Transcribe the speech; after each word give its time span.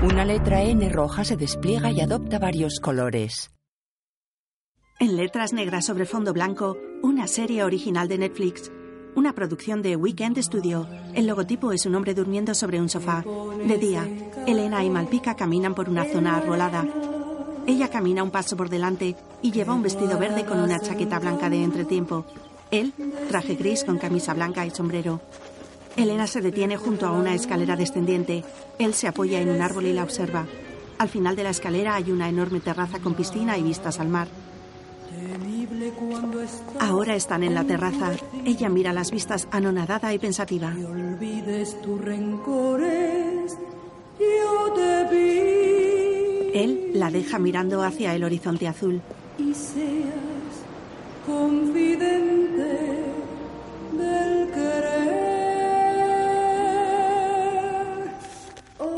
Una 0.00 0.24
letra 0.24 0.62
N 0.62 0.88
roja 0.90 1.24
se 1.24 1.36
despliega 1.36 1.90
y 1.90 2.00
adopta 2.00 2.38
varios 2.38 2.78
colores. 2.78 3.50
En 5.00 5.16
letras 5.16 5.52
negras 5.52 5.86
sobre 5.86 6.06
fondo 6.06 6.32
blanco, 6.32 6.76
una 7.02 7.26
serie 7.26 7.64
original 7.64 8.06
de 8.06 8.18
Netflix. 8.18 8.70
Una 9.16 9.34
producción 9.34 9.82
de 9.82 9.96
Weekend 9.96 10.38
Studio. 10.38 10.86
El 11.14 11.26
logotipo 11.26 11.72
es 11.72 11.84
un 11.84 11.96
hombre 11.96 12.14
durmiendo 12.14 12.54
sobre 12.54 12.80
un 12.80 12.88
sofá. 12.88 13.24
De 13.66 13.76
día, 13.76 14.08
Elena 14.46 14.84
y 14.84 14.90
Malpica 14.90 15.34
caminan 15.34 15.74
por 15.74 15.88
una 15.88 16.04
zona 16.04 16.36
arbolada. 16.36 16.86
Ella 17.66 17.90
camina 17.90 18.22
un 18.22 18.30
paso 18.30 18.56
por 18.56 18.68
delante 18.68 19.16
y 19.42 19.50
lleva 19.50 19.74
un 19.74 19.82
vestido 19.82 20.16
verde 20.16 20.44
con 20.44 20.60
una 20.60 20.78
chaqueta 20.78 21.18
blanca 21.18 21.50
de 21.50 21.64
entretiempo. 21.64 22.24
Él, 22.70 22.92
traje 23.28 23.56
gris 23.56 23.82
con 23.82 23.98
camisa 23.98 24.32
blanca 24.32 24.64
y 24.64 24.70
sombrero. 24.70 25.20
Elena 25.98 26.28
se 26.28 26.40
detiene 26.40 26.76
junto 26.76 27.06
a 27.06 27.10
una 27.10 27.34
escalera 27.34 27.74
descendiente. 27.74 28.44
Él 28.78 28.94
se 28.94 29.08
apoya 29.08 29.40
en 29.40 29.48
un 29.48 29.60
árbol 29.60 29.86
y 29.86 29.92
la 29.92 30.04
observa. 30.04 30.46
Al 30.96 31.08
final 31.08 31.34
de 31.34 31.42
la 31.42 31.50
escalera 31.50 31.96
hay 31.96 32.12
una 32.12 32.28
enorme 32.28 32.60
terraza 32.60 33.00
con 33.00 33.14
piscina 33.14 33.58
y 33.58 33.64
vistas 33.64 33.98
al 33.98 34.08
mar. 34.08 34.28
Ahora 36.78 37.16
están 37.16 37.42
en 37.42 37.54
la 37.54 37.64
terraza. 37.64 38.12
Ella 38.44 38.68
mira 38.68 38.92
las 38.92 39.10
vistas 39.10 39.48
anonadada 39.50 40.14
y 40.14 40.20
pensativa. 40.20 40.72
Él 46.54 46.90
la 46.94 47.10
deja 47.10 47.38
mirando 47.40 47.82
hacia 47.82 48.14
el 48.14 48.22
horizonte 48.22 48.68
azul. 48.68 49.02
Y 49.36 49.52
seas 49.52 50.14
confidente 51.26 52.78
del 53.92 54.50
querer. 54.52 55.17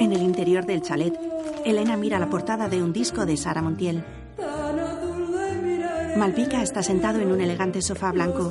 En 0.00 0.12
el 0.14 0.22
interior 0.22 0.64
del 0.64 0.80
chalet, 0.80 1.14
Elena 1.64 1.94
mira 1.94 2.18
la 2.18 2.30
portada 2.30 2.70
de 2.70 2.82
un 2.82 2.90
disco 2.90 3.26
de 3.26 3.36
Sara 3.36 3.60
Montiel. 3.60 4.02
Malpica 6.16 6.62
está 6.62 6.82
sentado 6.82 7.20
en 7.20 7.30
un 7.30 7.40
elegante 7.40 7.82
sofá 7.82 8.10
blanco. 8.10 8.50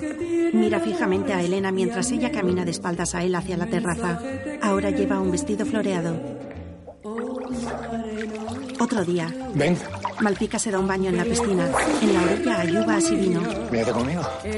Mira 0.53 0.79
fijamente 0.79 1.33
a 1.33 1.41
Elena 1.41 1.71
mientras 1.71 2.11
ella 2.11 2.31
camina 2.31 2.65
de 2.65 2.71
espaldas 2.71 3.15
a 3.15 3.23
él 3.23 3.33
hacia 3.33 3.57
la 3.57 3.65
terraza. 3.65 4.21
Ahora 4.61 4.91
lleva 4.91 5.19
un 5.19 5.31
vestido 5.31 5.65
floreado. 5.65 6.19
Otro 8.79 9.03
día. 9.03 9.27
Ven. 9.55 9.75
Malpica 10.21 10.59
se 10.59 10.69
da 10.69 10.79
un 10.79 10.87
baño 10.87 11.09
en 11.09 11.17
la 11.17 11.23
piscina. 11.23 11.67
En 12.01 12.13
la 12.13 12.21
orilla 12.21 12.59
hay 12.59 12.77
uvas 12.77 13.11
y 13.11 13.15
vino. 13.15 13.41
Mírate 13.71 13.91
conmigo. 13.91 14.21
No 14.21 14.49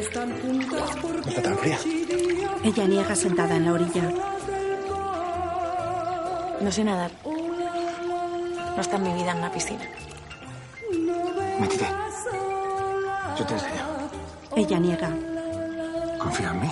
está 1.29 1.41
tan 1.41 1.57
fría. 1.57 1.77
Ella 2.63 2.85
niega 2.85 3.15
sentada 3.15 3.55
en 3.55 3.65
la 3.65 3.73
orilla. 3.73 4.30
No 6.61 6.71
sé 6.71 6.83
nadar. 6.83 7.11
No 7.25 8.79
está 8.79 8.97
mi 8.97 9.11
vida 9.13 9.31
en 9.31 9.37
una 9.39 9.51
piscina. 9.51 9.81
Métete. 11.59 11.87
Yo 13.37 13.45
te 13.45 13.53
enseño. 13.53 13.83
Ella 14.55 14.79
niega. 14.79 15.09
¿Confía 16.19 16.51
en 16.51 16.61
mí? 16.61 16.71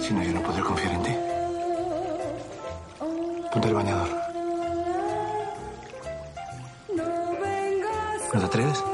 Si 0.00 0.12
no, 0.12 0.22
yo 0.22 0.32
no 0.32 0.42
podré 0.42 0.62
confiar 0.62 0.92
en 0.92 1.02
ti. 1.02 1.16
Ponte 3.50 3.68
el 3.68 3.74
bañador. 3.74 4.08
¿No 8.32 8.40
te 8.40 8.46
atreves? 8.46 8.84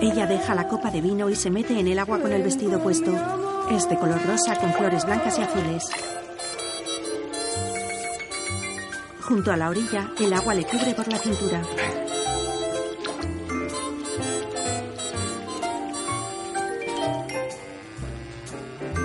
Ella 0.00 0.26
deja 0.26 0.54
la 0.54 0.66
copa 0.66 0.90
de 0.90 1.00
vino 1.00 1.28
y 1.28 1.36
se 1.36 1.50
mete 1.50 1.78
en 1.78 1.88
el 1.88 1.98
agua 1.98 2.20
con 2.20 2.32
el 2.32 2.42
vestido 2.42 2.80
puesto. 2.80 3.47
Es 3.70 3.88
de 3.88 3.96
color 3.96 4.20
rosa 4.26 4.56
con 4.56 4.72
flores 4.72 5.04
blancas 5.04 5.38
y 5.38 5.42
azules. 5.42 5.84
Junto 9.22 9.52
a 9.52 9.56
la 9.56 9.68
orilla, 9.68 10.10
el 10.18 10.32
agua 10.32 10.54
le 10.54 10.64
cubre 10.64 10.94
por 10.94 11.06
la 11.06 11.18
cintura. 11.18 11.62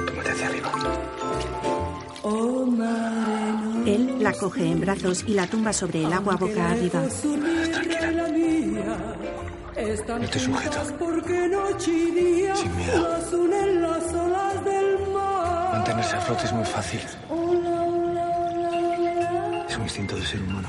Tómate 0.07 0.31
hacia 0.31 0.47
arriba. 0.47 0.71
Él 3.85 4.23
la 4.23 4.31
coge 4.33 4.65
en 4.65 4.79
brazos 4.79 5.25
y 5.27 5.33
la 5.33 5.45
tumba 5.47 5.73
sobre 5.73 6.03
el 6.05 6.13
agua 6.13 6.37
boca 6.37 6.71
arriba. 6.71 7.03
Yo 9.75 10.29
te 10.29 10.39
sujeto. 10.39 10.79
Sin 12.55 12.77
miedo. 12.77 13.82
Mantenerse 16.03 16.15
a 16.15 16.21
flote 16.21 16.45
es 16.45 16.51
muy 16.53 16.65
fácil. 16.65 16.99
Es 19.69 19.77
un 19.77 19.83
instinto 19.83 20.15
de 20.17 20.25
ser 20.25 20.41
humano. 20.41 20.67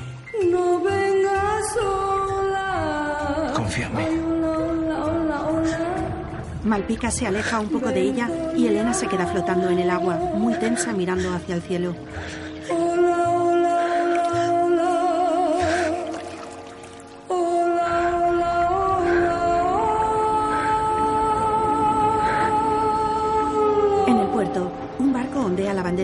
No 0.50 0.80
vengas 0.80 1.72
sola. 1.74 3.52
Confía 3.54 3.86
en 3.86 3.96
mí. 3.96 4.04
Malpica 6.62 7.10
se 7.10 7.26
aleja 7.26 7.58
un 7.58 7.68
poco 7.68 7.88
de 7.88 8.00
ella 8.00 8.30
y 8.56 8.68
Elena 8.68 8.94
se 8.94 9.08
queda 9.08 9.26
flotando 9.26 9.68
en 9.68 9.80
el 9.80 9.90
agua, 9.90 10.16
muy 10.16 10.54
tensa 10.54 10.92
mirando 10.92 11.34
hacia 11.34 11.56
el 11.56 11.62
cielo. 11.62 11.96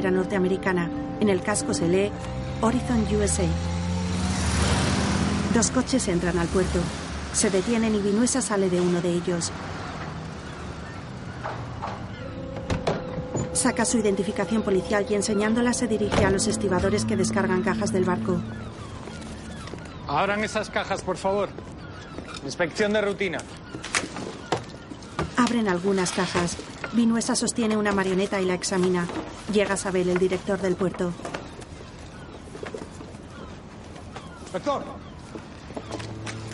Bandera 0.00 0.10
norteamericana. 0.10 0.90
En 1.20 1.28
el 1.28 1.42
casco 1.42 1.74
se 1.74 1.86
lee 1.86 2.10
Horizon 2.62 3.06
USA. 3.14 3.44
Dos 5.54 5.70
coches 5.70 6.08
entran 6.08 6.38
al 6.38 6.48
puerto. 6.48 6.78
Se 7.34 7.50
detienen 7.50 7.94
y 7.94 7.98
Vinuesa 7.98 8.40
sale 8.40 8.70
de 8.70 8.80
uno 8.80 9.02
de 9.02 9.10
ellos. 9.10 9.52
Saca 13.52 13.84
su 13.84 13.98
identificación 13.98 14.62
policial 14.62 15.04
y 15.10 15.14
enseñándola 15.14 15.74
se 15.74 15.86
dirige 15.86 16.24
a 16.24 16.30
los 16.30 16.46
estibadores 16.46 17.04
que 17.04 17.16
descargan 17.16 17.62
cajas 17.62 17.92
del 17.92 18.04
barco. 18.04 18.40
Abran 20.08 20.42
esas 20.44 20.70
cajas, 20.70 21.02
por 21.02 21.18
favor. 21.18 21.50
Inspección 22.42 22.94
de 22.94 23.02
rutina. 23.02 23.38
Abren 25.36 25.68
algunas 25.68 26.10
cajas. 26.12 26.56
Vinuesa 26.92 27.36
sostiene 27.36 27.76
una 27.76 27.92
marioneta 27.92 28.40
y 28.40 28.46
la 28.46 28.54
examina. 28.54 29.06
Llega 29.52 29.76
Sabel, 29.76 30.08
el 30.08 30.18
director 30.18 30.60
del 30.60 30.74
puerto. 30.74 31.12
Inspector. 34.42 34.82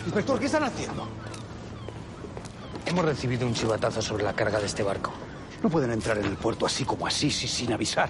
Inspector, 0.05 0.39
¿qué 0.39 0.45
están 0.45 0.63
haciendo? 0.63 1.07
Hemos 2.85 3.03
recibido 3.03 3.47
un 3.47 3.55
chivatazo 3.55 4.01
sobre 4.01 4.23
la 4.23 4.33
carga 4.33 4.59
de 4.59 4.67
este 4.67 4.83
barco. 4.83 5.11
No 5.63 5.69
pueden 5.69 5.91
entrar 5.91 6.19
en 6.19 6.25
el 6.25 6.37
puerto 6.37 6.67
así 6.67 6.85
como 6.85 7.07
así, 7.07 7.31
sí, 7.31 7.47
sin 7.47 7.73
avisar. 7.73 8.09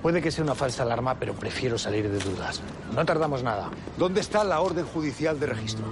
Puede 0.00 0.22
que 0.22 0.30
sea 0.30 0.44
una 0.44 0.54
falsa 0.54 0.84
alarma, 0.84 1.16
pero 1.16 1.34
prefiero 1.34 1.76
salir 1.76 2.10
de 2.10 2.18
dudas. 2.18 2.62
No 2.94 3.04
tardamos 3.04 3.42
nada. 3.42 3.68
¿Dónde 3.98 4.20
está 4.20 4.42
la 4.42 4.60
orden 4.60 4.86
judicial 4.86 5.38
de 5.38 5.46
registro? 5.46 5.84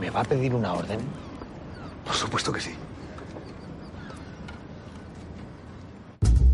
¿Me 0.00 0.08
va 0.08 0.20
a 0.20 0.24
pedir 0.24 0.54
una 0.54 0.72
orden? 0.72 1.00
Por 2.06 2.14
supuesto 2.14 2.50
que 2.50 2.60
sí. 2.60 2.74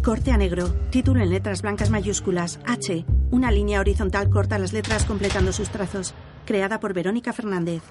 Corte 0.04 0.32
a 0.32 0.36
negro. 0.36 0.68
Título 0.90 1.22
en 1.22 1.30
letras 1.30 1.62
blancas 1.62 1.88
mayúsculas. 1.88 2.60
H. 2.66 3.06
Una 3.30 3.50
línea 3.50 3.80
horizontal 3.80 4.28
corta 4.28 4.58
las 4.58 4.74
letras 4.74 5.06
completando 5.06 5.50
sus 5.50 5.70
trazos. 5.70 6.12
Creada 6.44 6.78
por 6.78 6.92
Verónica 6.92 7.32
Fernández. 7.32 7.82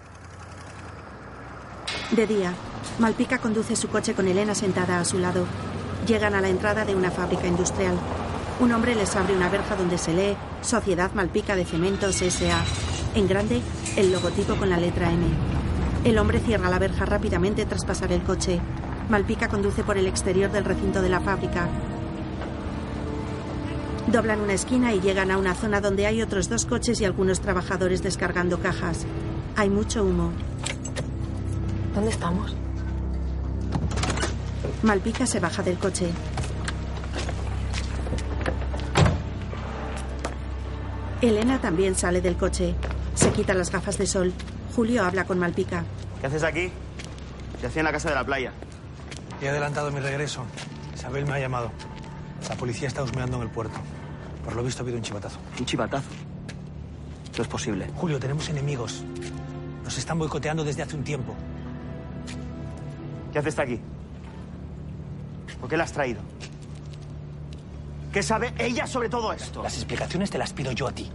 De 2.12 2.28
día, 2.28 2.53
Malpica 3.00 3.40
conduce 3.40 3.75
su 3.75 3.88
coche 3.88 4.13
con 4.13 4.28
Elena 4.28 4.53
sentada 4.53 5.00
a 5.00 5.06
su 5.06 5.18
lado. 5.18 5.47
Llegan 6.06 6.35
a 6.35 6.41
la 6.41 6.50
entrada 6.50 6.85
de 6.85 6.94
una 6.94 7.09
fábrica 7.09 7.47
industrial. 7.47 7.96
Un 8.60 8.74
hombre 8.74 8.94
les 8.94 9.15
abre 9.15 9.36
una 9.36 9.50
verja 9.50 9.75
donde 9.75 9.98
se 9.98 10.13
lee 10.13 10.38
Sociedad 10.62 11.12
Malpica 11.15 11.56
de 11.56 11.65
Cementos 11.65 12.21
S.A. 12.21 12.63
En 13.15 13.27
grande, 13.27 13.60
el 13.98 14.12
logotipo 14.12 14.54
con 14.54 14.69
la 14.69 14.77
letra 14.77 15.12
M. 15.12 15.25
El 16.04 16.19
hombre 16.19 16.39
cierra 16.42 16.69
la 16.69 16.77
verja 16.77 17.06
rápidamente 17.06 17.65
tras 17.65 17.86
pasar 17.86 18.12
el 18.12 18.21
coche. 18.21 18.60
Malpica 19.10 19.48
conduce 19.48 19.83
por 19.83 19.98
el 19.98 20.06
exterior 20.06 20.51
del 20.51 20.63
recinto 20.63 21.01
de 21.01 21.10
la 21.10 21.19
fábrica. 21.19 21.68
Doblan 24.07 24.41
una 24.41 24.53
esquina 24.53 24.94
y 24.94 25.00
llegan 25.00 25.31
a 25.31 25.38
una 25.38 25.55
zona 25.55 25.81
donde 25.81 26.05
hay 26.05 26.21
otros 26.21 26.50
dos 26.50 26.65
coches 26.65 27.00
y 27.01 27.05
algunos 27.05 27.39
trabajadores 27.39 28.03
descargando 28.03 28.59
cajas. 28.59 29.05
Hay 29.55 29.69
mucho 29.69 30.03
humo. 30.03 30.31
¿Dónde 31.95 32.09
estamos? 32.11 32.55
Malpica 34.83 35.25
se 35.25 35.39
baja 35.39 35.63
del 35.63 35.77
coche. 35.77 36.11
Elena 41.21 41.59
también 41.59 41.95
sale 41.95 42.19
del 42.19 42.35
coche. 42.35 42.75
Se 43.15 43.31
quita 43.31 43.53
las 43.53 43.71
gafas 43.71 43.97
de 43.97 44.05
sol. 44.05 44.33
Julio 44.75 45.05
habla 45.05 45.23
con 45.23 45.39
Malpica. 45.39 45.85
¿Qué 46.19 46.27
haces 46.27 46.44
aquí? 46.44 46.69
Te 47.61 47.67
hacía 47.67 47.79
en 47.79 47.85
la 47.85 47.91
casa 47.94 48.09
de 48.09 48.15
la 48.15 48.25
playa. 48.25 48.51
He 49.41 49.47
adelantado 49.47 49.89
mi 49.91 50.01
regreso. 50.01 50.44
Isabel 50.94 51.25
me 51.25 51.33
ha 51.33 51.39
llamado. 51.39 51.71
La 52.50 52.56
policía 52.56 52.88
está 52.88 53.04
husmeando 53.04 53.38
en 53.38 53.44
el 53.44 53.50
puerto. 53.50 53.80
Por 54.44 54.56
lo 54.56 54.63
visto 54.63 54.81
ha 54.81 54.84
habido 54.84 54.98
un 54.98 55.04
chivatazo. 55.04 55.40
¿Un 55.60 55.66
chivatazo? 55.66 56.10
Eso 57.31 57.42
es 57.42 57.48
posible. 57.48 57.88
Julio, 57.95 58.19
tenemos 58.19 58.50
enemigos. 58.50 59.04
Nos 59.84 59.98
están 59.98 60.19
boicoteando 60.19 60.63
desde 60.63 60.84
hace 60.84 60.95
un 60.95 61.04
tiempo. 61.04 61.34
¿Qué 63.31 63.40
haces 63.40 63.57
aquí? 63.57 63.80
¿Por 65.60 65.69
qué 65.69 65.78
la 65.78 65.86
has 65.86 65.94
traído? 65.94 66.22
¿Qué 68.12 68.22
sabe 68.22 68.54
ella 68.60 68.86
sobre 68.86 69.10
todo 69.10 69.34
esto? 69.34 69.63
Las 69.63 69.75
explicaciones 69.75 70.30
te 70.30 70.38
las 70.38 70.54
pido 70.54 70.72
yo 70.72 70.88
a 70.88 70.92
ti. 70.92 71.10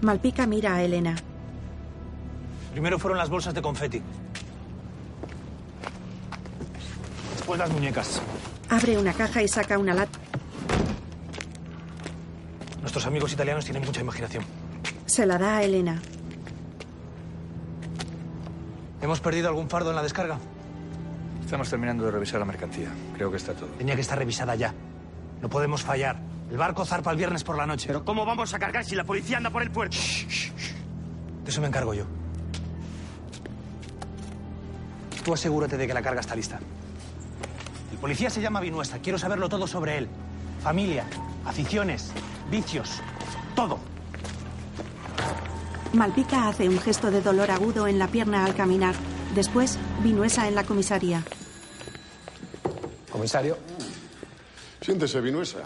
Malpica 0.00 0.46
mira 0.46 0.76
a 0.76 0.82
Elena. 0.82 1.16
Primero 2.72 2.98
fueron 2.98 3.18
las 3.18 3.28
bolsas 3.28 3.52
de 3.52 3.60
confeti. 3.60 4.00
Después 7.48 7.60
las 7.66 7.70
muñecas. 7.70 8.20
Abre 8.68 8.98
una 8.98 9.14
caja 9.14 9.40
y 9.40 9.48
saca 9.48 9.78
una 9.78 9.94
lata. 9.94 10.18
Nuestros 12.82 13.06
amigos 13.06 13.32
italianos 13.32 13.64
tienen 13.64 13.86
mucha 13.86 14.02
imaginación. 14.02 14.44
Se 15.06 15.24
la 15.24 15.38
da 15.38 15.56
a 15.56 15.62
Elena. 15.62 15.98
¿Hemos 19.00 19.20
perdido 19.20 19.48
algún 19.48 19.70
fardo 19.70 19.88
en 19.88 19.96
la 19.96 20.02
descarga? 20.02 20.36
Estamos 21.42 21.70
terminando 21.70 22.04
de 22.04 22.10
revisar 22.10 22.38
la 22.38 22.44
mercancía. 22.44 22.90
Creo 23.14 23.30
que 23.30 23.38
está 23.38 23.54
todo. 23.54 23.70
Tenía 23.78 23.94
que 23.94 24.02
estar 24.02 24.18
revisada 24.18 24.54
ya. 24.54 24.74
No 25.40 25.48
podemos 25.48 25.80
fallar. 25.80 26.20
El 26.50 26.58
barco 26.58 26.84
zarpa 26.84 27.12
el 27.12 27.16
viernes 27.16 27.44
por 27.44 27.56
la 27.56 27.64
noche. 27.66 27.86
¿Pero 27.86 28.04
cómo 28.04 28.26
vamos 28.26 28.52
a 28.52 28.58
cargar 28.58 28.84
si 28.84 28.94
la 28.94 29.04
policía 29.04 29.38
anda 29.38 29.48
por 29.48 29.62
el 29.62 29.70
puerto? 29.70 29.96
De 31.44 31.50
eso 31.50 31.62
me 31.62 31.68
encargo 31.68 31.94
yo. 31.94 32.04
Tú 35.24 35.32
asegúrate 35.32 35.78
de 35.78 35.86
que 35.86 35.94
la 35.94 36.02
carga 36.02 36.20
está 36.20 36.36
lista. 36.36 36.60
El 37.92 37.98
policía 37.98 38.30
se 38.30 38.40
llama 38.40 38.60
Vinuesa. 38.60 38.98
Quiero 38.98 39.18
saberlo 39.18 39.48
todo 39.48 39.66
sobre 39.66 39.98
él. 39.98 40.08
Familia, 40.62 41.04
aficiones, 41.44 42.10
vicios, 42.50 43.00
todo. 43.54 43.78
Malpica 45.92 46.48
hace 46.48 46.68
un 46.68 46.78
gesto 46.78 47.10
de 47.10 47.22
dolor 47.22 47.50
agudo 47.50 47.86
en 47.86 47.98
la 47.98 48.08
pierna 48.08 48.44
al 48.44 48.54
caminar. 48.54 48.94
Después, 49.34 49.78
Vinuesa 50.02 50.46
en 50.48 50.54
la 50.54 50.64
comisaría. 50.64 51.24
Comisario. 53.10 53.56
Siéntese, 54.80 55.20
Vinuesa. 55.20 55.58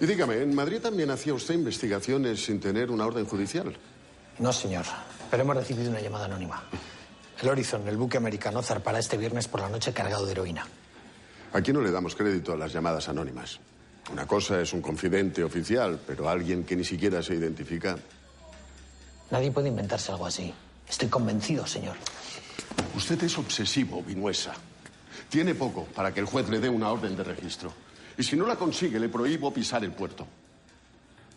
Y 0.00 0.06
dígame, 0.06 0.42
¿en 0.42 0.54
Madrid 0.54 0.80
también 0.80 1.10
hacía 1.10 1.34
usted 1.34 1.54
investigaciones 1.54 2.44
sin 2.44 2.60
tener 2.60 2.90
una 2.90 3.04
orden 3.04 3.26
judicial? 3.26 3.76
No, 4.38 4.52
señor. 4.52 4.84
Pero 5.30 5.42
hemos 5.42 5.56
recibido 5.56 5.90
una 5.90 6.00
llamada 6.00 6.26
anónima. 6.26 6.62
El 7.42 7.48
Horizon, 7.48 7.86
el 7.88 7.96
buque 7.96 8.16
americano, 8.16 8.62
zarpará 8.62 8.98
este 8.98 9.16
viernes 9.16 9.48
por 9.48 9.60
la 9.60 9.68
noche 9.68 9.92
cargado 9.92 10.24
de 10.24 10.32
heroína. 10.32 10.66
Aquí 11.52 11.72
no 11.72 11.80
le 11.80 11.90
damos 11.90 12.14
crédito 12.14 12.52
a 12.52 12.56
las 12.56 12.72
llamadas 12.72 13.08
anónimas. 13.08 13.58
Una 14.12 14.26
cosa 14.26 14.60
es 14.60 14.72
un 14.72 14.82
confidente 14.82 15.44
oficial, 15.44 16.00
pero 16.06 16.28
alguien 16.28 16.64
que 16.64 16.76
ni 16.76 16.84
siquiera 16.84 17.22
se 17.22 17.34
identifica. 17.34 17.96
Nadie 19.30 19.50
puede 19.50 19.68
inventarse 19.68 20.12
algo 20.12 20.26
así. 20.26 20.52
Estoy 20.88 21.08
convencido, 21.08 21.66
señor. 21.66 21.96
Usted 22.94 23.22
es 23.22 23.36
obsesivo, 23.36 24.02
Vinuesa. 24.02 24.54
Tiene 25.28 25.54
poco 25.54 25.84
para 25.84 26.12
que 26.12 26.20
el 26.20 26.26
juez 26.26 26.48
le 26.48 26.60
dé 26.60 26.68
una 26.68 26.90
orden 26.90 27.16
de 27.16 27.24
registro. 27.24 27.72
Y 28.16 28.22
si 28.22 28.36
no 28.36 28.46
la 28.46 28.56
consigue, 28.56 28.98
le 28.98 29.08
prohíbo 29.08 29.52
pisar 29.52 29.84
el 29.84 29.92
puerto. 29.92 30.26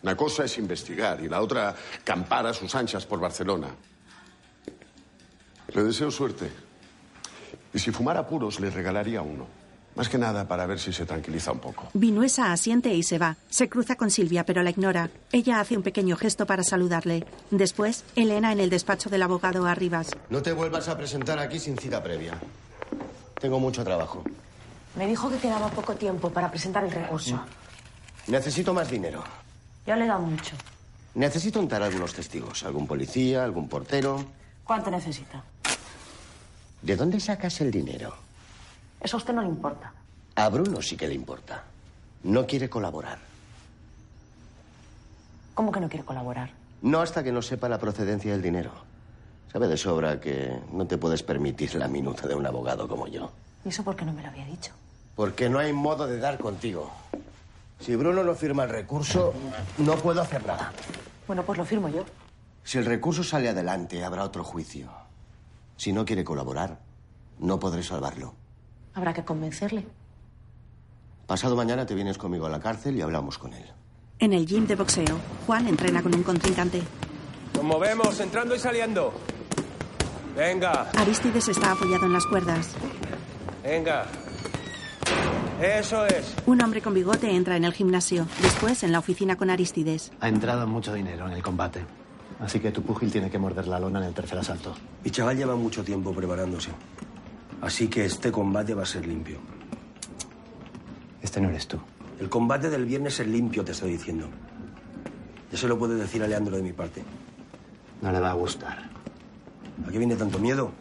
Una 0.02 0.16
cosa 0.16 0.44
es 0.44 0.58
investigar 0.58 1.22
y 1.22 1.28
la 1.28 1.40
otra 1.40 1.74
campar 2.02 2.46
a 2.46 2.54
sus 2.54 2.74
anchas 2.74 3.06
por 3.06 3.20
Barcelona. 3.20 3.68
Le 5.68 5.82
deseo 5.82 6.10
suerte. 6.10 6.50
Y 7.72 7.78
si 7.78 7.90
fumara 7.92 8.26
puros, 8.26 8.58
le 8.60 8.70
regalaría 8.70 9.22
uno. 9.22 9.61
Más 9.94 10.08
que 10.08 10.16
nada 10.16 10.48
para 10.48 10.66
ver 10.66 10.78
si 10.78 10.92
se 10.92 11.04
tranquiliza 11.04 11.52
un 11.52 11.58
poco. 11.58 11.88
Vinuesa 11.92 12.50
asiente 12.52 12.94
y 12.94 13.02
se 13.02 13.18
va. 13.18 13.36
Se 13.50 13.68
cruza 13.68 13.96
con 13.96 14.10
Silvia, 14.10 14.44
pero 14.44 14.62
la 14.62 14.70
ignora. 14.70 15.10
Ella 15.32 15.60
hace 15.60 15.76
un 15.76 15.82
pequeño 15.82 16.16
gesto 16.16 16.46
para 16.46 16.64
saludarle. 16.64 17.26
Después, 17.50 18.04
Elena 18.16 18.52
en 18.52 18.60
el 18.60 18.70
despacho 18.70 19.10
del 19.10 19.22
abogado 19.22 19.66
Arribas. 19.66 20.08
No 20.30 20.40
te 20.42 20.52
vuelvas 20.52 20.88
a 20.88 20.96
presentar 20.96 21.38
aquí 21.38 21.58
sin 21.58 21.76
cita 21.76 22.02
previa. 22.02 22.38
Tengo 23.40 23.60
mucho 23.60 23.84
trabajo. 23.84 24.24
Me 24.96 25.06
dijo 25.06 25.28
que 25.30 25.36
quedaba 25.38 25.68
poco 25.68 25.94
tiempo 25.94 26.30
para 26.30 26.50
presentar 26.50 26.84
el 26.84 26.90
recurso. 26.90 27.40
Necesito 28.28 28.72
más 28.72 28.90
dinero. 28.90 29.22
Yo 29.86 29.96
le 29.96 30.04
he 30.04 30.08
dado 30.08 30.20
mucho. 30.22 30.56
Necesito 31.14 31.60
untar 31.60 31.82
a 31.82 31.86
algunos 31.86 32.14
testigos. 32.14 32.62
Algún 32.62 32.86
policía, 32.86 33.44
algún 33.44 33.68
portero. 33.68 34.24
¿Cuánto 34.64 34.90
necesita? 34.90 35.42
¿De 36.80 36.96
dónde 36.96 37.20
sacas 37.20 37.60
el 37.60 37.70
dinero? 37.70 38.14
Eso 39.02 39.16
a 39.16 39.18
usted 39.18 39.34
no 39.34 39.42
le 39.42 39.48
importa. 39.48 39.92
A 40.36 40.48
Bruno 40.48 40.80
sí 40.80 40.96
que 40.96 41.08
le 41.08 41.14
importa. 41.14 41.64
No 42.22 42.46
quiere 42.46 42.70
colaborar. 42.70 43.18
¿Cómo 45.54 45.72
que 45.72 45.80
no 45.80 45.88
quiere 45.88 46.04
colaborar? 46.04 46.50
No 46.82 47.00
hasta 47.00 47.22
que 47.22 47.32
no 47.32 47.42
sepa 47.42 47.68
la 47.68 47.78
procedencia 47.78 48.32
del 48.32 48.42
dinero. 48.42 48.70
Sabe 49.52 49.68
de 49.68 49.76
sobra 49.76 50.20
que 50.20 50.58
no 50.72 50.86
te 50.86 50.96
puedes 50.98 51.22
permitir 51.22 51.74
la 51.74 51.88
minuta 51.88 52.26
de 52.26 52.34
un 52.34 52.46
abogado 52.46 52.88
como 52.88 53.06
yo. 53.06 53.30
¿Y 53.64 53.68
eso 53.68 53.84
por 53.84 53.96
qué 53.96 54.04
no 54.04 54.12
me 54.12 54.22
lo 54.22 54.28
había 54.28 54.46
dicho? 54.46 54.72
Porque 55.14 55.50
no 55.50 55.58
hay 55.58 55.72
modo 55.72 56.06
de 56.06 56.18
dar 56.18 56.38
contigo. 56.38 56.90
Si 57.80 57.96
Bruno 57.96 58.24
no 58.24 58.34
firma 58.34 58.64
el 58.64 58.70
recurso, 58.70 59.34
no 59.78 59.96
puedo 59.96 60.22
hacer 60.22 60.46
nada. 60.46 60.72
Bueno, 61.26 61.42
pues 61.42 61.58
lo 61.58 61.64
firmo 61.64 61.88
yo. 61.88 62.04
Si 62.64 62.78
el 62.78 62.86
recurso 62.86 63.22
sale 63.24 63.48
adelante, 63.48 64.04
habrá 64.04 64.24
otro 64.24 64.44
juicio. 64.44 64.88
Si 65.76 65.92
no 65.92 66.04
quiere 66.04 66.24
colaborar, 66.24 66.78
no 67.40 67.58
podré 67.58 67.82
salvarlo. 67.82 68.34
Habrá 68.94 69.12
que 69.14 69.24
convencerle. 69.24 69.86
Pasado 71.26 71.56
mañana 71.56 71.86
te 71.86 71.94
vienes 71.94 72.18
conmigo 72.18 72.46
a 72.46 72.50
la 72.50 72.60
cárcel 72.60 72.96
y 72.96 73.00
hablamos 73.00 73.38
con 73.38 73.54
él. 73.54 73.64
En 74.18 74.32
el 74.32 74.46
gym 74.46 74.66
de 74.66 74.76
boxeo, 74.76 75.18
Juan 75.46 75.66
entrena 75.66 76.02
con 76.02 76.14
un 76.14 76.22
contrincante. 76.22 76.82
Nos 77.54 77.64
movemos, 77.64 78.20
entrando 78.20 78.54
y 78.54 78.58
saliendo. 78.58 79.12
Venga, 80.36 80.90
Aristides 80.96 81.48
está 81.48 81.72
apoyado 81.72 82.06
en 82.06 82.12
las 82.12 82.26
cuerdas. 82.26 82.74
venga. 83.62 84.06
Eso 85.60 86.04
es. 86.06 86.34
Un 86.46 86.60
hombre 86.62 86.82
con 86.82 86.92
bigote 86.92 87.30
entra 87.30 87.56
en 87.56 87.64
el 87.64 87.72
gimnasio. 87.72 88.26
Después, 88.40 88.82
en 88.82 88.90
la 88.90 88.98
oficina 88.98 89.36
con 89.36 89.48
Aristides. 89.48 90.10
Ha 90.20 90.28
entrado 90.28 90.66
mucho 90.66 90.92
dinero 90.92 91.26
en 91.26 91.34
el 91.34 91.42
combate. 91.42 91.84
Así 92.40 92.58
que 92.58 92.72
tu 92.72 92.82
púgil 92.82 93.12
tiene 93.12 93.30
que 93.30 93.38
morder 93.38 93.68
la 93.68 93.78
lona 93.78 94.00
en 94.00 94.06
el 94.06 94.14
tercer 94.14 94.38
asalto. 94.38 94.74
Mi 95.04 95.10
chaval 95.12 95.36
lleva 95.36 95.54
mucho 95.54 95.84
tiempo 95.84 96.12
preparándose. 96.12 96.70
Así 97.62 97.86
que 97.86 98.04
este 98.04 98.32
combate 98.32 98.74
va 98.74 98.82
a 98.82 98.86
ser 98.86 99.06
limpio. 99.06 99.38
Este 101.22 101.40
no 101.40 101.48
eres 101.48 101.68
tú. 101.68 101.78
El 102.20 102.28
combate 102.28 102.68
del 102.68 102.84
viernes 102.84 103.20
es 103.20 103.26
limpio, 103.26 103.64
te 103.64 103.70
estoy 103.70 103.92
diciendo. 103.92 104.28
Ya 105.50 105.56
se 105.56 105.68
lo 105.68 105.78
puedes 105.78 105.98
decir 105.98 106.22
a 106.24 106.26
Leandro 106.26 106.56
de 106.56 106.62
mi 106.62 106.72
parte. 106.72 107.04
No 108.02 108.10
le 108.10 108.18
va 108.18 108.30
a 108.30 108.34
gustar. 108.34 108.90
¿A 109.86 109.90
qué 109.90 109.98
viene 109.98 110.16
tanto 110.16 110.40
miedo? 110.40 110.72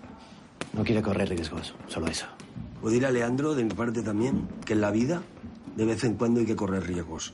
No 0.74 0.84
quiere 0.84 1.04
correr 1.04 1.30
riesgos, 1.30 1.76
solo 1.88 2.08
eso. 2.08 2.26
Puedo 2.82 2.96
ir 2.96 3.06
a 3.06 3.12
Leandro 3.12 3.54
de 3.54 3.64
mi 3.64 3.74
parte 3.74 4.02
también, 4.02 4.48
que 4.66 4.74
en 4.74 4.82
la 4.82 4.90
vida 4.90 5.22
de 5.76 5.86
vez 5.86 6.04
en 6.04 6.16
cuando 6.16 6.40
hay 6.40 6.48
que 6.48 6.56
correr 6.56 6.86
riesgos. 6.88 7.34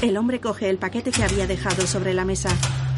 El 0.00 0.16
hombre 0.16 0.40
coge 0.40 0.70
el 0.70 0.78
paquete 0.78 1.10
que 1.10 1.24
había 1.24 1.48
dejado 1.48 1.86
sobre 1.88 2.14
la 2.14 2.24
mesa. 2.24 2.50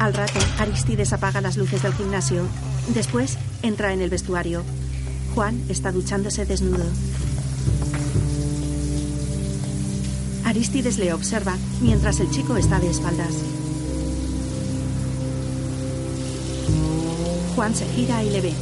Al 0.03 0.13
rato, 0.13 0.37
Aristides 0.59 1.13
apaga 1.13 1.39
las 1.39 1.55
luces 1.55 1.81
del 1.81 1.93
gimnasio. 1.93 2.43
Después, 2.93 3.37
entra 3.61 3.93
en 3.93 4.01
el 4.01 4.09
vestuario. 4.09 4.61
Juan 5.33 5.63
está 5.69 5.93
duchándose 5.93 6.45
desnudo. 6.45 6.83
Aristides 10.43 10.97
le 10.97 11.13
observa 11.13 11.55
mientras 11.81 12.19
el 12.19 12.29
chico 12.31 12.57
está 12.57 12.81
de 12.81 12.89
espaldas. 12.89 13.33
Juan 17.55 17.73
se 17.73 17.85
gira 17.85 18.25
y 18.25 18.29
le 18.29 18.41
ve. 18.41 18.53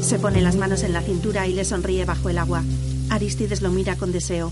Se 0.00 0.18
pone 0.18 0.40
las 0.40 0.56
manos 0.56 0.82
en 0.82 0.94
la 0.94 1.02
cintura 1.02 1.46
y 1.46 1.52
le 1.52 1.66
sonríe 1.66 2.06
bajo 2.06 2.30
el 2.30 2.38
agua. 2.38 2.64
Aristides 3.10 3.60
lo 3.60 3.68
mira 3.68 3.96
con 3.96 4.12
deseo. 4.12 4.50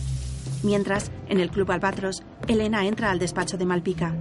Mientras, 0.62 1.11
en 1.28 1.40
el 1.40 1.50
club 1.50 1.71
Albatros, 1.71 2.23
Elena 2.49 2.85
entra 2.87 3.11
al 3.11 3.19
despacho 3.19 3.57
de 3.57 3.65
Malpica. 3.65 4.15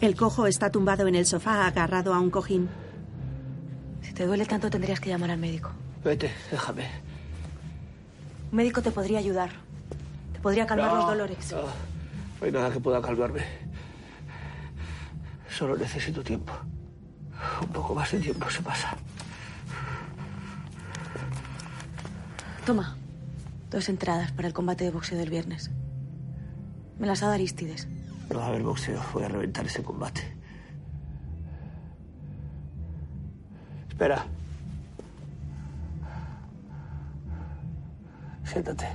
El 0.00 0.14
cojo 0.14 0.46
está 0.46 0.70
tumbado 0.70 1.06
en 1.06 1.14
el 1.14 1.26
sofá 1.26 1.66
agarrado 1.66 2.14
a 2.14 2.20
un 2.20 2.30
cojín. 2.30 2.68
Si 4.02 4.12
te 4.12 4.26
duele 4.26 4.46
tanto 4.46 4.70
tendrías 4.70 5.00
que 5.00 5.08
llamar 5.10 5.30
al 5.30 5.38
médico. 5.38 5.70
Vete, 6.04 6.30
déjame. 6.50 6.88
Un 8.52 8.56
médico 8.56 8.82
te 8.82 8.90
podría 8.90 9.18
ayudar. 9.18 9.50
Te 10.32 10.40
podría 10.40 10.66
calmar 10.66 10.90
No, 10.90 10.96
los 10.96 11.06
dolores. 11.06 11.52
No, 11.52 11.62
no 11.62 11.68
hay 12.46 12.52
nada 12.52 12.70
que 12.70 12.80
pueda 12.80 13.00
calmarme. 13.00 13.42
Solo 15.50 15.76
necesito 15.76 16.22
tiempo. 16.22 16.52
Un 17.62 17.68
poco 17.68 17.94
más 17.94 18.12
de 18.12 18.18
tiempo 18.18 18.48
se 18.50 18.62
pasa. 18.62 18.96
Toma, 22.66 22.96
dos 23.70 23.88
entradas 23.88 24.32
para 24.32 24.48
el 24.48 24.52
combate 24.52 24.82
de 24.82 24.90
boxeo 24.90 25.16
del 25.16 25.30
viernes. 25.30 25.70
Me 26.98 27.06
las 27.06 27.22
ha 27.22 27.26
dado 27.26 27.36
Aristides. 27.36 27.86
No 28.28 28.38
va 28.40 28.46
a 28.46 28.48
haber 28.48 28.64
boxeo. 28.64 29.00
Voy 29.12 29.22
a 29.22 29.28
reventar 29.28 29.64
ese 29.64 29.84
combate. 29.84 30.36
Espera. 33.88 34.26
Siéntate. 38.42 38.88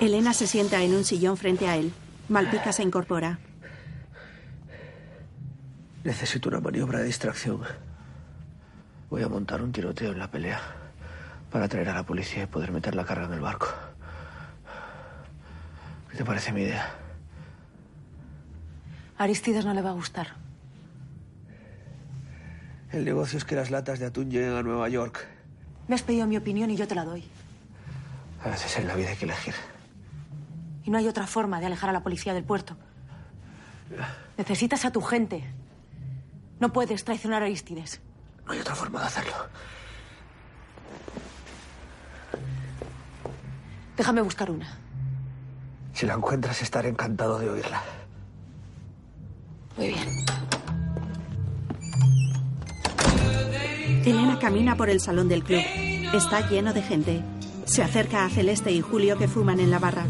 Elena 0.00 0.34
se 0.34 0.48
sienta 0.48 0.82
en 0.82 0.96
un 0.96 1.04
sillón 1.04 1.36
frente 1.36 1.68
a 1.68 1.76
él. 1.76 1.92
Malpica 2.28 2.72
se 2.72 2.82
incorpora. 2.82 3.38
Necesito 6.02 6.48
una 6.48 6.60
maniobra 6.60 7.00
de 7.00 7.04
distracción. 7.04 7.60
Voy 9.10 9.22
a 9.22 9.28
montar 9.28 9.60
un 9.60 9.70
tiroteo 9.70 10.12
en 10.12 10.18
la 10.18 10.30
pelea 10.30 10.60
para 11.50 11.66
atraer 11.66 11.88
a 11.90 11.94
la 11.94 12.04
policía 12.04 12.44
y 12.44 12.46
poder 12.46 12.72
meter 12.72 12.94
la 12.94 13.04
carga 13.04 13.26
en 13.26 13.34
el 13.34 13.40
barco. 13.40 13.68
¿Qué 16.10 16.16
te 16.16 16.24
parece 16.24 16.52
mi 16.52 16.62
idea? 16.62 16.94
A 19.18 19.24
Aristides 19.24 19.64
no 19.64 19.74
le 19.74 19.82
va 19.82 19.90
a 19.90 19.94
gustar. 19.94 20.28
El 22.92 23.04
negocio 23.04 23.36
es 23.36 23.44
que 23.44 23.54
las 23.54 23.70
latas 23.70 23.98
de 23.98 24.06
atún 24.06 24.30
lleguen 24.30 24.54
a 24.54 24.62
Nueva 24.62 24.88
York. 24.88 25.26
Me 25.86 25.94
has 25.94 26.02
pedido 26.02 26.26
mi 26.26 26.36
opinión 26.36 26.70
y 26.70 26.76
yo 26.76 26.88
te 26.88 26.94
la 26.94 27.04
doy. 27.04 27.24
A 28.42 28.48
veces 28.48 28.78
en 28.78 28.88
la 28.88 28.94
vida 28.94 29.10
hay 29.10 29.16
que 29.16 29.26
elegir. 29.26 29.54
Y 30.84 30.90
no 30.90 30.96
hay 30.96 31.06
otra 31.08 31.26
forma 31.26 31.60
de 31.60 31.66
alejar 31.66 31.90
a 31.90 31.92
la 31.92 32.02
policía 32.02 32.32
del 32.32 32.44
puerto. 32.44 32.76
Necesitas 34.38 34.84
a 34.84 34.92
tu 34.92 35.02
gente. 35.02 35.44
No 36.60 36.72
puedes 36.72 37.04
traicionar 37.04 37.42
a 37.42 37.46
Aristides. 37.46 38.00
No 38.46 38.52
hay 38.52 38.60
otra 38.60 38.74
forma 38.74 39.00
de 39.00 39.06
hacerlo. 39.06 39.32
Déjame 43.96 44.20
buscar 44.22 44.50
una. 44.50 44.78
Si 45.94 46.06
la 46.06 46.14
encuentras, 46.14 46.62
estaré 46.62 46.88
encantado 46.88 47.38
de 47.38 47.50
oírla. 47.50 47.82
Muy 49.76 49.88
bien. 49.88 50.08
Elena 54.04 54.38
camina 54.38 54.76
por 54.76 54.88
el 54.88 55.00
salón 55.00 55.28
del 55.28 55.44
club. 55.44 55.62
Está 56.14 56.48
lleno 56.48 56.72
de 56.72 56.82
gente. 56.82 57.22
Se 57.66 57.82
acerca 57.82 58.24
a 58.24 58.30
Celeste 58.30 58.72
y 58.72 58.80
Julio 58.80 59.18
que 59.18 59.28
fuman 59.28 59.60
en 59.60 59.70
la 59.70 59.78
barra. 59.78 60.06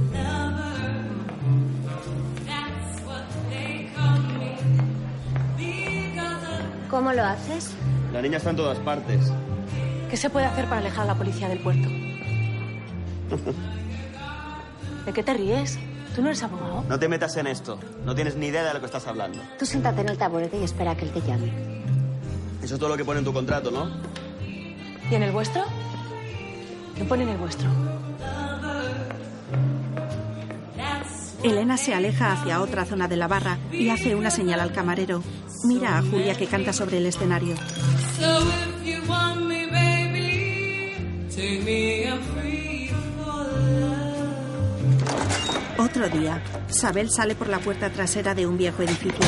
¿Cómo 6.91 7.13
lo 7.13 7.25
haces? 7.25 7.71
La 8.13 8.21
niña 8.21 8.39
está 8.39 8.51
en 8.51 8.57
todas 8.57 8.79
partes. 8.81 9.31
¿Qué 10.11 10.17
se 10.17 10.29
puede 10.29 10.47
hacer 10.47 10.65
para 10.65 10.79
alejar 10.79 11.05
a 11.05 11.07
la 11.07 11.15
policía 11.15 11.49
del 11.49 11.61
puerto? 11.61 11.89
¿De 15.07 15.13
qué 15.13 15.23
te 15.23 15.35
ríes? 15.35 15.79
¿Tú 16.17 16.23
no 16.23 16.29
eres 16.29 16.43
abogado? 16.43 16.85
No 16.89 16.99
te 16.99 17.09
metas 17.09 17.37
en 17.37 17.47
esto. 17.47 17.79
No 18.05 18.17
tienes 18.17 18.35
ni 18.35 18.47
idea 18.47 18.65
de 18.65 18.75
lo 18.75 18.81
que 18.81 18.87
estás 18.87 19.07
hablando. 19.07 19.39
Tú 19.59 19.67
siéntate 19.67 20.01
en 20.01 20.09
el 20.09 20.19
taburete 20.19 20.59
y 20.59 20.65
espera 20.65 20.91
a 20.91 20.97
que 20.97 21.05
él 21.05 21.13
te 21.13 21.21
llame. 21.21 21.53
Eso 22.61 22.75
es 22.75 22.81
todo 22.81 22.89
lo 22.89 22.97
que 22.97 23.05
pone 23.05 23.21
en 23.21 23.25
tu 23.25 23.33
contrato, 23.33 23.71
¿no? 23.71 23.89
¿Y 25.11 25.15
en 25.15 25.23
el 25.23 25.31
vuestro? 25.31 25.63
¿Qué 26.97 27.05
pone 27.05 27.23
en 27.23 27.29
el 27.31 27.39
vuestro? 27.39 27.69
Elena 31.43 31.79
se 31.79 31.95
aleja 31.95 32.33
hacia 32.33 32.61
otra 32.61 32.85
zona 32.85 33.09
de 33.09 33.17
la 33.17 33.27
barra 33.27 33.57
y 33.73 33.89
hace 33.89 34.15
una 34.15 34.31
señal 34.31 34.61
al 34.61 34.73
camarero. 34.73 35.23
Mira 35.65 35.99
a 35.99 36.03
Julia 36.03 36.35
que 36.35 36.47
canta 36.47 36.73
sobre 36.73 36.99
el 36.99 37.07
escenario. 37.07 37.55
Otro 45.79 46.09
día, 46.09 46.43
Sabel 46.69 47.11
sale 47.11 47.35
por 47.35 47.49
la 47.49 47.59
puerta 47.59 47.91
trasera 47.91 48.35
de 48.35 48.47
un 48.47 48.57
viejo 48.57 48.83
edificio. 48.83 49.27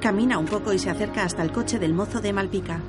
Camina 0.00 0.38
un 0.38 0.46
poco 0.46 0.72
y 0.72 0.78
se 0.78 0.90
acerca 0.90 1.24
hasta 1.24 1.42
el 1.42 1.52
coche 1.52 1.78
del 1.78 1.94
mozo 1.94 2.20
de 2.20 2.32
Malpica. 2.32 2.80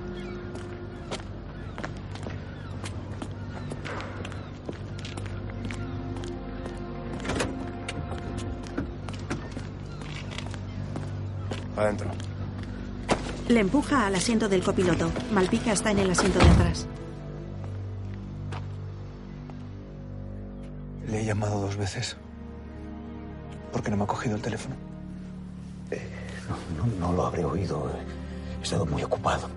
Adentro. 11.77 12.18
Le 13.49 13.59
empuja 13.59 14.05
al 14.05 14.15
asiento 14.15 14.47
del 14.47 14.63
copiloto. 14.63 15.11
Malpica 15.31 15.71
está 15.73 15.91
en 15.91 15.99
el 15.99 16.11
asiento 16.11 16.39
de 16.39 16.49
atrás. 16.49 16.87
Le 21.07 21.21
he 21.21 21.25
llamado 21.25 21.59
dos 21.61 21.75
veces. 21.75 22.15
¿Por 23.71 23.81
qué 23.81 23.89
no 23.91 23.97
me 23.97 24.03
ha 24.03 24.07
cogido 24.07 24.35
el 24.35 24.41
teléfono? 24.41 24.75
No, 26.77 26.85
no, 26.87 27.07
no 27.07 27.13
lo 27.13 27.25
habré 27.25 27.43
oído. 27.43 27.91
He 28.59 28.63
estado 28.63 28.85
muy 28.85 29.03
ocupado. 29.03 29.49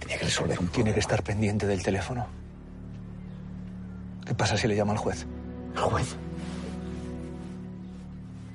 Tenía 0.00 0.18
que 0.18 0.24
resolver 0.26 0.58
un 0.60 0.68
Tiene 0.68 0.92
que 0.92 1.00
estar 1.00 1.22
pendiente 1.22 1.66
del 1.66 1.82
teléfono. 1.82 2.26
¿Qué 4.26 4.34
pasa 4.34 4.56
si 4.58 4.68
le 4.68 4.76
llama 4.76 4.92
al 4.92 4.98
juez? 4.98 5.26
¿Al 5.76 5.82
juez? 5.84 6.14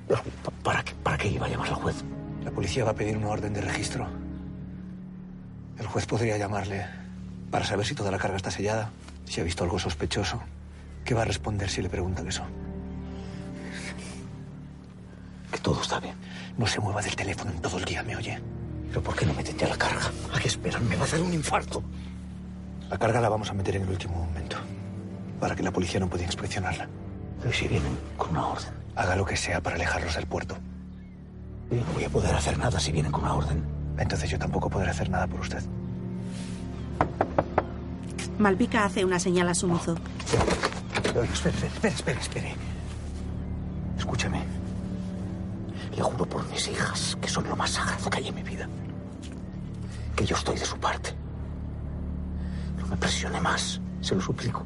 Pero, 0.07 0.22
¿pa- 0.43 0.51
¿Para 0.63 0.83
qué, 0.83 0.93
¿Para 1.01 1.17
qué 1.17 1.27
iba 1.29 1.45
a 1.48 1.50
llamar 1.50 1.69
al 1.69 1.75
juez? 1.75 1.95
La 2.43 2.51
policía 2.51 2.83
va 2.86 2.91
a 2.91 2.95
pedir 2.95 3.17
una 3.17 3.29
orden 3.29 3.53
de 3.53 3.62
registro. 3.62 4.07
El 5.80 5.88
juez 5.88 6.06
podría 6.06 6.38
llamarle 6.38 6.86
para 7.50 7.65
saber 7.65 7.86
si 7.86 7.96
toda 7.96 8.12
la 8.12 8.18
carga 8.18 8.38
está 8.38 8.51
sellada, 8.51 8.89
si 9.25 9.42
ha 9.42 9.44
visto 9.44 9.63
algo 9.63 9.80
sospechoso. 9.80 10.42
¿Qué 11.03 11.13
va 11.13 11.24
a 11.24 11.25
responder 11.25 11.70
si 11.70 11.82
le 11.82 11.89
preguntan 11.89 12.27
eso? 12.27 12.44
Que 15.51 15.60
todo 15.60 15.82
está 15.82 16.00
bien. 16.00 16.15
No 16.58 16.65
se 16.68 16.80
mueva 16.80 17.01
del 17.01 17.15
teléfono 17.15 17.51
en 17.51 17.62
todo 17.62 17.77
el 17.77 17.86
día, 17.86 18.03
¿me 18.03 18.15
oye? 18.15 18.39
¿Pero 18.89 19.01
por 19.01 19.15
qué 19.15 19.25
no 19.25 19.34
meten 19.34 19.58
ya 19.58 19.68
la 19.68 19.77
carga? 19.77 20.12
¿A 20.34 20.39
qué 20.39 20.48
esperan? 20.48 20.88
Me 20.88 20.96
va 20.96 21.01
a 21.01 21.06
hacer 21.06 21.22
un 21.22 21.34
infarto. 21.34 21.84
La 22.89 22.98
carga 22.98 23.22
la 23.22 23.30
vamos 23.30 23.50
a 23.50 23.53
meter 23.53 23.75
en 23.75 23.84
el 23.84 23.89
último 23.89 24.15
momento, 24.15 24.58
para 25.39 25.56
que 25.56 25.63
la 25.63 25.72
policía 25.72 26.00
no 26.00 26.10
pueda 26.10 26.24
inspeccionarla. 26.24 26.88
Pero 27.42 27.53
si 27.53 27.68
vienen 27.68 27.98
con 28.18 28.30
una 28.32 28.48
orden. 28.48 28.72
Haga 28.96 29.15
lo 29.15 29.25
que 29.25 29.36
sea 29.36 29.62
para 29.62 29.75
alejarlos 29.75 30.15
del 30.15 30.27
puerto. 30.27 30.56
Yo 31.72 31.77
no 31.77 31.94
voy 31.94 32.03
a 32.03 32.10
poder 32.10 32.36
hacer 32.36 32.58
nada 32.58 32.80
si 32.80 32.92
vienen 32.92 33.12
con 33.12 33.24
una 33.24 33.34
orden. 33.34 33.73
Entonces 33.98 34.30
yo 34.30 34.40
tampoco 34.40 34.70
podré 34.70 34.90
hacer 34.90 35.10
nada 35.10 35.28
por 35.28 35.42
usted. 35.42 35.64
Malpica 38.38 38.86
hace 38.86 39.06
una 39.06 39.20
señal 39.20 39.48
a 39.50 39.54
su 39.54 39.68
mozo. 39.68 39.96
Espera, 40.96 41.24
espera, 41.24 41.68
espera, 41.68 41.94
espera, 41.94 42.20
espere. 42.20 42.56
Escúchame. 43.98 44.42
Le 45.96 46.02
juro 46.02 46.26
por 46.26 46.48
mis 46.50 46.68
hijas 46.68 47.18
que 47.22 47.28
son 47.28 47.48
lo 47.48 47.56
más 47.56 47.72
sagrado 47.72 48.10
que 48.10 48.18
hay 48.18 48.28
en 48.28 48.36
mi 48.36 48.44
vida. 48.44 48.68
Que 50.16 50.26
yo 50.26 50.36
estoy 50.36 50.58
de 50.58 50.66
su 50.66 50.78
parte. 50.78 51.12
No 52.80 52.88
me 52.88 52.98
presione 52.98 53.40
más, 53.40 53.80
se 54.02 54.16
lo 54.16 54.22
suplico. 54.22 54.64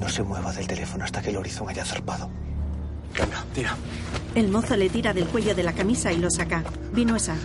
No 0.00 0.08
se 0.08 0.22
mueva 0.22 0.52
del 0.52 0.66
teléfono 0.66 1.04
hasta 1.04 1.20
que 1.20 1.30
el 1.30 1.36
horizon 1.36 1.68
haya 1.68 1.84
zarpado. 1.84 2.30
Venga, 3.18 3.44
tira. 3.54 3.76
El 4.34 4.48
mozo 4.48 4.76
le 4.76 4.88
tira 4.88 5.12
del 5.12 5.26
cuello 5.26 5.54
de 5.54 5.62
la 5.62 5.74
camisa 5.74 6.12
y 6.12 6.18
lo 6.18 6.30
saca. 6.30 6.64
Vinuesa. 6.92 7.36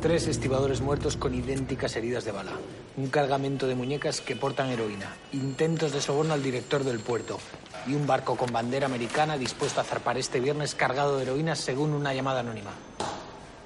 Tres 0.00 0.26
estibadores 0.28 0.80
muertos 0.80 1.16
con 1.16 1.34
idénticas 1.34 1.94
heridas 1.96 2.24
de 2.24 2.32
bala. 2.32 2.52
Un 2.96 3.08
cargamento 3.08 3.66
de 3.66 3.74
muñecas 3.74 4.22
que 4.22 4.34
portan 4.34 4.70
heroína. 4.70 5.14
Intentos 5.32 5.92
de 5.92 6.00
soborno 6.00 6.32
al 6.32 6.42
director 6.42 6.84
del 6.84 7.00
puerto. 7.00 7.38
Y 7.86 7.94
un 7.94 8.06
barco 8.06 8.36
con 8.36 8.50
bandera 8.50 8.86
americana 8.86 9.36
dispuesto 9.36 9.80
a 9.80 9.84
zarpar 9.84 10.16
este 10.16 10.40
viernes 10.40 10.74
cargado 10.74 11.16
de 11.16 11.24
heroína 11.24 11.54
según 11.54 11.92
una 11.92 12.14
llamada 12.14 12.40
anónima. 12.40 12.70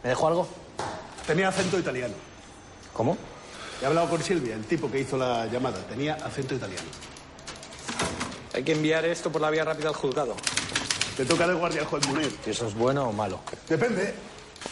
¿Me 0.02 0.08
dejó 0.08 0.26
algo? 0.26 0.48
Tenía 1.26 1.48
acento 1.48 1.78
italiano. 1.78 2.14
¿Cómo? 2.92 3.16
He 3.80 3.86
hablado 3.86 4.08
con 4.08 4.22
Silvia, 4.22 4.54
el 4.54 4.64
tipo 4.64 4.90
que 4.90 5.00
hizo 5.00 5.16
la 5.16 5.46
llamada. 5.46 5.78
Tenía 5.86 6.14
acento 6.14 6.54
italiano. 6.54 6.86
Hay 8.54 8.62
que 8.62 8.72
enviar 8.72 9.04
esto 9.04 9.30
por 9.32 9.40
la 9.40 9.50
vía 9.50 9.64
rápida 9.64 9.88
al 9.88 9.94
juzgado. 9.94 10.36
Te 11.16 11.24
toca 11.24 11.46
de 11.46 11.54
guardia 11.54 11.80
al 11.80 11.86
juez 11.86 12.06
Munir. 12.06 12.34
¿Y 12.46 12.50
eso 12.50 12.66
es 12.68 12.74
bueno 12.74 13.08
o 13.08 13.12
malo? 13.12 13.40
Depende. 13.68 14.14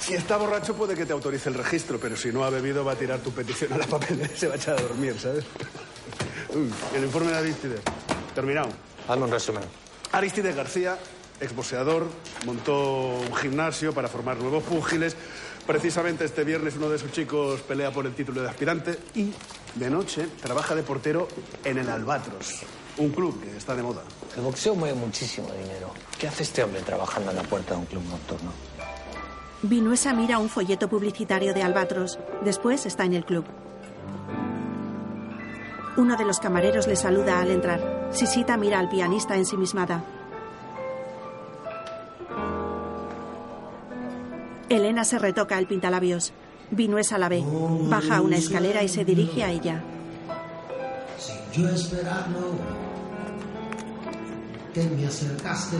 Si 0.00 0.14
está 0.14 0.36
borracho 0.36 0.74
puede 0.74 0.94
que 0.94 1.04
te 1.04 1.12
autorice 1.12 1.48
el 1.48 1.54
registro, 1.54 1.98
pero 1.98 2.16
si 2.16 2.32
no 2.32 2.44
ha 2.44 2.50
bebido 2.50 2.84
va 2.84 2.92
a 2.92 2.96
tirar 2.96 3.20
tu 3.20 3.30
petición 3.32 3.72
a 3.72 3.78
la 3.78 3.86
papelera 3.86 4.30
y 4.32 4.36
se 4.36 4.48
va 4.48 4.54
a 4.54 4.56
echar 4.56 4.78
a 4.78 4.82
dormir, 4.82 5.16
¿sabes? 5.20 5.44
El 6.94 7.04
informe 7.04 7.32
de 7.32 7.38
Aristides. 7.38 7.80
Terminado. 8.34 8.68
Hazme 9.08 9.24
un 9.24 9.30
resumen. 9.30 9.62
Aristides 10.12 10.54
García, 10.54 10.98
exboxeador, 11.40 12.06
montó 12.46 13.18
un 13.18 13.34
gimnasio 13.36 13.92
para 13.92 14.08
formar 14.08 14.38
nuevos 14.38 14.62
púgiles. 14.62 15.16
Precisamente 15.66 16.24
este 16.24 16.44
viernes 16.44 16.74
uno 16.76 16.88
de 16.88 16.98
sus 16.98 17.12
chicos 17.12 17.60
pelea 17.62 17.90
por 17.92 18.06
el 18.06 18.14
título 18.14 18.42
de 18.42 18.48
aspirante 18.48 18.98
y 19.14 19.32
de 19.76 19.90
noche 19.90 20.26
trabaja 20.40 20.74
de 20.74 20.82
portero 20.82 21.28
en 21.64 21.78
el 21.78 21.88
Albatros, 21.88 22.62
un 22.98 23.10
club 23.10 23.40
que 23.42 23.56
está 23.56 23.74
de 23.74 23.82
moda. 23.82 24.02
El 24.36 24.42
boxeo 24.42 24.74
mueve 24.74 24.98
muchísimo 24.98 25.48
dinero. 25.52 25.90
¿Qué 26.18 26.28
hace 26.28 26.42
este 26.42 26.62
hombre 26.62 26.80
trabajando 26.82 27.30
en 27.30 27.36
la 27.36 27.42
puerta 27.42 27.74
de 27.74 27.80
un 27.80 27.86
club 27.86 28.02
nocturno? 28.08 28.52
Vinuesa 29.62 30.12
mira 30.12 30.38
un 30.38 30.48
folleto 30.48 30.88
publicitario 30.88 31.54
de 31.54 31.62
Albatros. 31.62 32.18
Después 32.44 32.84
está 32.86 33.04
en 33.04 33.14
el 33.14 33.24
club. 33.24 33.44
Uno 35.96 36.16
de 36.16 36.24
los 36.24 36.40
camareros 36.40 36.86
le 36.86 36.96
saluda 36.96 37.40
al 37.40 37.50
entrar. 37.50 38.08
Sisita 38.12 38.56
mira 38.56 38.78
al 38.78 38.88
pianista 38.88 39.36
ensimismada. 39.36 40.04
Elena 44.68 45.04
se 45.04 45.18
retoca 45.18 45.58
el 45.58 45.66
pintalabios. 45.66 46.32
Vinuesa 46.70 47.18
la 47.18 47.28
ve. 47.28 47.44
Baja 47.44 48.22
una 48.22 48.38
escalera 48.38 48.82
y 48.82 48.88
se 48.88 49.04
dirige 49.04 49.44
a 49.44 49.50
ella. 49.50 49.82
Yo 51.52 51.68
esperando 51.68 52.56
que 54.72 54.82
me 54.84 55.06
acercaste. 55.06 55.76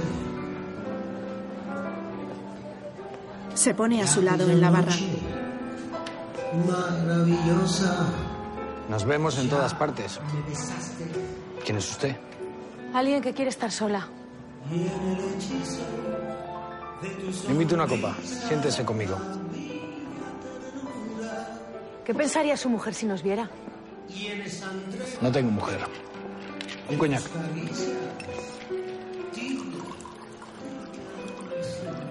Se 3.55 3.75
pone 3.75 4.03
a 4.03 4.07
su 4.07 4.23
lado 4.23 4.49
en 4.51 4.61
la 4.61 4.71
barra. 4.71 4.93
Maravillosa. 6.67 8.07
Nos 8.89 9.05
vemos 9.05 9.39
en 9.39 9.49
todas 9.49 9.75
partes. 9.75 10.21
¿Quién 11.65 11.79
es 11.79 11.91
usted? 11.91 12.17
Alguien 12.95 13.23
que 13.23 13.33
quiere 13.33 13.51
estar 13.51 13.71
sola. 13.71 14.09
Le 17.47 17.53
invito 17.53 17.75
a 17.75 17.79
una 17.79 17.87
copa. 17.87 18.17
Siéntese 18.23 18.85
conmigo. 18.85 19.17
¿Qué 22.05 22.15
pensaría 22.15 22.57
su 22.57 22.69
mujer 22.69 22.95
si 22.95 23.07
nos 23.07 23.23
viera? 23.23 23.49
No 25.21 25.31
tengo 25.33 25.51
mujer. 25.51 25.81
Un 26.91 26.99
coñac. 26.99 27.23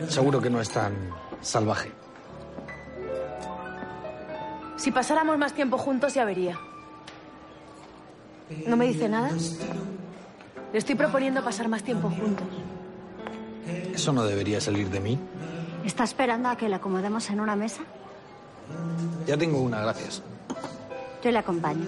Seguro 0.08 0.41
que 0.41 0.50
no 0.50 0.62
es 0.62 0.70
tan 0.70 0.93
salvaje. 1.41 1.91
Si 4.77 4.91
pasáramos 4.91 5.38
más 5.38 5.53
tiempo 5.53 5.77
juntos 5.77 6.13
ya 6.13 6.25
vería. 6.25 6.58
¿No 8.67 8.75
me 8.75 8.86
dice 8.88 9.08
nada? 9.08 9.29
Le 10.72 10.77
estoy 10.77 10.96
proponiendo 10.96 11.43
pasar 11.43 11.67
más 11.67 11.84
tiempo 11.84 12.10
juntos. 12.10 12.48
Eso 13.93 14.12
no 14.12 14.24
debería 14.24 14.60
salir 14.60 14.89
de 14.89 15.00
mí. 15.00 15.20
¿Está 15.86 16.03
esperando 16.03 16.50
a 16.50 16.55
que 16.55 16.67
le 16.67 16.75
acomodemos 16.75 17.29
en 17.29 17.39
una 17.39 17.55
mesa? 17.55 17.81
Ya 19.27 19.38
tengo 19.38 19.62
una, 19.62 19.81
gracias. 19.81 20.22
Yo 21.24 21.31
le 21.31 21.38
acompaño. 21.38 21.86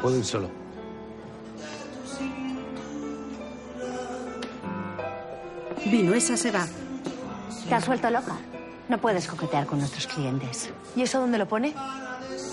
Puedo 0.00 0.16
ir 0.18 0.24
solo. 0.24 0.48
Vinuesa 5.84 6.36
se 6.36 6.50
va. 6.50 6.66
¿Te 7.68 7.74
has 7.74 7.86
vuelto 7.86 8.10
loca? 8.10 8.36
No 8.88 8.98
puedes 8.98 9.26
coquetear 9.26 9.66
con 9.66 9.78
nuestros 9.80 10.06
clientes. 10.06 10.70
¿Y 10.94 11.02
eso 11.02 11.20
dónde 11.20 11.38
lo 11.38 11.48
pone? 11.48 11.74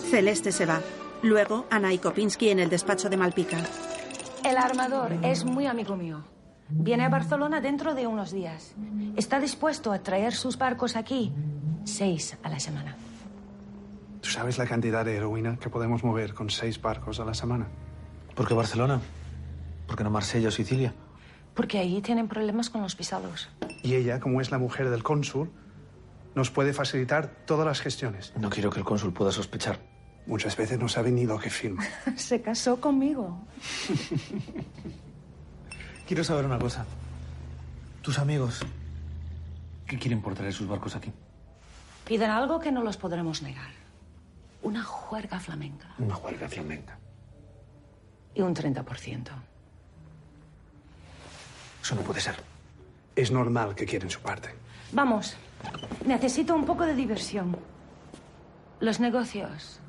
Celeste 0.10 0.52
se 0.52 0.66
va. 0.66 0.82
Luego, 1.22 1.68
Ana 1.70 1.94
y 1.94 2.00
Kopinski 2.00 2.50
en 2.50 2.60
el 2.60 2.70
despacho 2.70 3.10
de 3.10 3.18
Malpica. 3.18 3.58
El 4.44 4.58
armador 4.58 5.14
es 5.22 5.46
muy 5.46 5.68
amigo 5.68 5.96
mío. 5.96 6.24
Viene 6.70 7.06
a 7.06 7.10
Barcelona 7.10 7.62
dentro 7.62 7.94
de 7.94 8.08
unos 8.08 8.32
días. 8.32 8.74
Está 9.16 9.40
dispuesto 9.40 9.92
a 9.92 10.00
traer 10.00 10.34
sus 10.34 10.58
barcos 10.58 10.96
aquí 10.96 11.32
seis 11.86 12.36
a 12.42 12.50
la 12.50 12.60
semana. 12.60 12.96
¿Tú 14.22 14.30
sabes 14.30 14.58
la 14.58 14.66
cantidad 14.66 15.06
de 15.06 15.18
heroína 15.18 15.58
que 15.58 15.70
podemos 15.70 16.04
mover 16.04 16.34
con 16.34 16.50
seis 16.50 16.82
barcos 16.82 17.20
a 17.20 17.26
la 17.26 17.34
semana? 17.34 17.68
¿Por 18.36 18.48
qué 18.48 18.54
Barcelona? 18.54 19.00
¿Por 19.86 19.96
qué 19.96 20.04
no 20.04 20.10
Marsella 20.10 20.48
o 20.48 20.52
Sicilia? 20.52 20.94
Porque 21.54 21.78
ahí 21.78 22.02
tienen 22.02 22.28
problemas 22.28 22.70
con 22.70 22.82
los 22.82 22.96
pisados. 22.96 23.50
Y 23.84 23.96
ella, 23.96 24.20
como 24.20 24.42
es 24.42 24.50
la 24.50 24.58
mujer 24.58 24.90
del 24.90 25.04
cónsul, 25.04 25.52
nos 26.36 26.50
puede 26.50 26.74
facilitar 26.74 27.28
todas 27.46 27.66
las 27.68 27.82
gestiones. 27.82 28.34
No 28.38 28.50
quiero 28.50 28.72
que 28.72 28.80
el 28.80 28.86
cónsul 28.86 29.14
pueda 29.14 29.32
sospechar. 29.32 29.80
Muchas 30.26 30.56
veces 30.58 30.80
no 30.80 30.88
sabe 30.88 31.12
ni 31.12 31.26
lo 31.26 31.38
que 31.38 31.50
firma. 31.50 31.84
Se 32.16 32.42
casó 32.42 32.80
conmigo. 32.80 33.46
Quiero 36.08 36.24
saber 36.24 36.46
una 36.46 36.60
cosa. 36.60 36.86
Tus 38.02 38.20
amigos, 38.20 38.62
¿qué 39.86 39.98
quieren 39.98 40.22
por 40.22 40.34
traer 40.34 40.54
sus 40.54 40.68
barcos 40.68 40.96
aquí? 40.96 41.12
Piden 42.06 42.30
algo 42.30 42.60
que 42.60 42.72
no 42.72 42.84
los 42.84 42.98
podremos 42.98 43.42
negar. 43.42 43.72
Una 44.62 44.84
juerga 44.84 45.40
flamenca 45.40 45.94
Una 46.00 46.18
huelga 46.18 46.48
flamenca. 46.50 46.98
y 48.36 48.42
un 48.42 48.54
30%. 48.56 49.28
Eso 51.82 51.96
no 51.96 52.02
puede 52.02 52.20
ser. 52.22 52.36
Es 53.16 53.32
normal 53.32 53.76
que 53.76 53.86
quieren 53.86 54.10
su 54.10 54.20
parte. 54.22 54.50
Vamos, 54.92 55.36
necesito 56.06 56.56
un 56.56 56.66
poco 56.66 56.86
de 56.86 56.96
diversión. 56.96 57.56
Los 58.80 59.00
negocios 59.00 59.80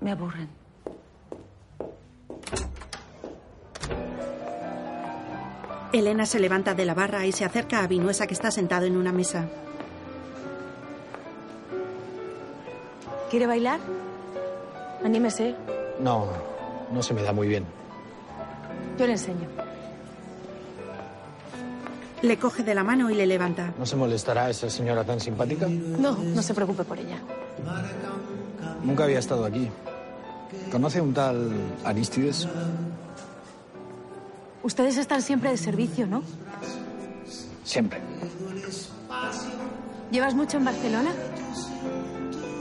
me 0.00 0.12
aburren. 0.12 0.48
Elena 5.92 6.26
se 6.26 6.40
levanta 6.40 6.74
de 6.74 6.84
la 6.84 6.94
barra 6.94 7.24
y 7.24 7.32
se 7.32 7.44
acerca 7.44 7.80
a 7.80 7.86
Vinuesa 7.86 8.26
que 8.26 8.34
está 8.34 8.50
sentado 8.50 8.86
en 8.86 8.96
una 8.96 9.12
mesa. 9.12 9.48
¿Quiere 13.30 13.46
bailar? 13.46 13.78
Anímese. 15.04 15.54
No, 16.00 16.26
no 16.92 17.02
se 17.02 17.14
me 17.14 17.22
da 17.22 17.32
muy 17.32 17.46
bien. 17.46 17.64
Yo 18.98 19.06
le 19.06 19.12
enseño. 19.12 19.63
Le 22.24 22.38
coge 22.38 22.62
de 22.62 22.74
la 22.74 22.82
mano 22.82 23.10
y 23.10 23.14
le 23.14 23.26
levanta. 23.26 23.74
¿No 23.78 23.84
se 23.84 23.96
molestará 23.96 24.48
esa 24.48 24.70
señora 24.70 25.04
tan 25.04 25.20
simpática? 25.20 25.68
No, 25.68 26.16
no 26.16 26.42
se 26.42 26.54
preocupe 26.54 26.82
por 26.82 26.98
ella. 26.98 27.18
Nunca 28.82 29.04
había 29.04 29.18
estado 29.18 29.44
aquí. 29.44 29.68
¿Conoce 30.72 31.02
un 31.02 31.12
tal 31.12 31.52
Aristides? 31.84 32.48
Ustedes 34.62 34.96
están 34.96 35.20
siempre 35.20 35.50
de 35.50 35.58
servicio, 35.58 36.06
¿no? 36.06 36.22
Siempre. 37.62 38.00
¿Llevas 40.10 40.34
mucho 40.34 40.56
en 40.56 40.64
Barcelona? 40.64 41.10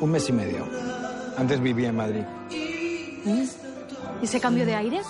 Un 0.01 0.11
mes 0.11 0.27
y 0.27 0.33
medio. 0.33 0.67
Antes 1.37 1.61
vivía 1.61 1.87
en 1.87 1.95
Madrid. 1.95 2.23
¿Y 2.51 3.59
ese 4.21 4.41
cambio 4.41 4.65
de 4.65 4.75
aires? 4.75 5.05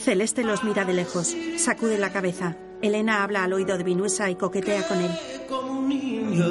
Celeste 0.00 0.42
los 0.44 0.64
mira 0.64 0.84
de 0.84 0.94
lejos. 0.94 1.36
Sacude 1.56 1.98
la 1.98 2.10
cabeza. 2.10 2.56
Elena 2.82 3.22
habla 3.22 3.44
al 3.44 3.52
oído 3.52 3.76
de 3.76 3.84
Vinuesa 3.84 4.30
y 4.30 4.34
coquetea 4.36 4.88
con 4.88 4.98
él. 5.00 5.10
como 5.48 5.80
un 5.80 5.88
niño. 5.88 6.46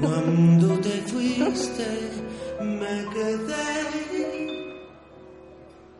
Cuando 0.00 0.78
te 0.78 1.02
fuiste, 1.02 1.84
me 2.60 3.04
quedé 3.12 4.74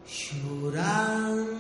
llorando. 0.07 1.55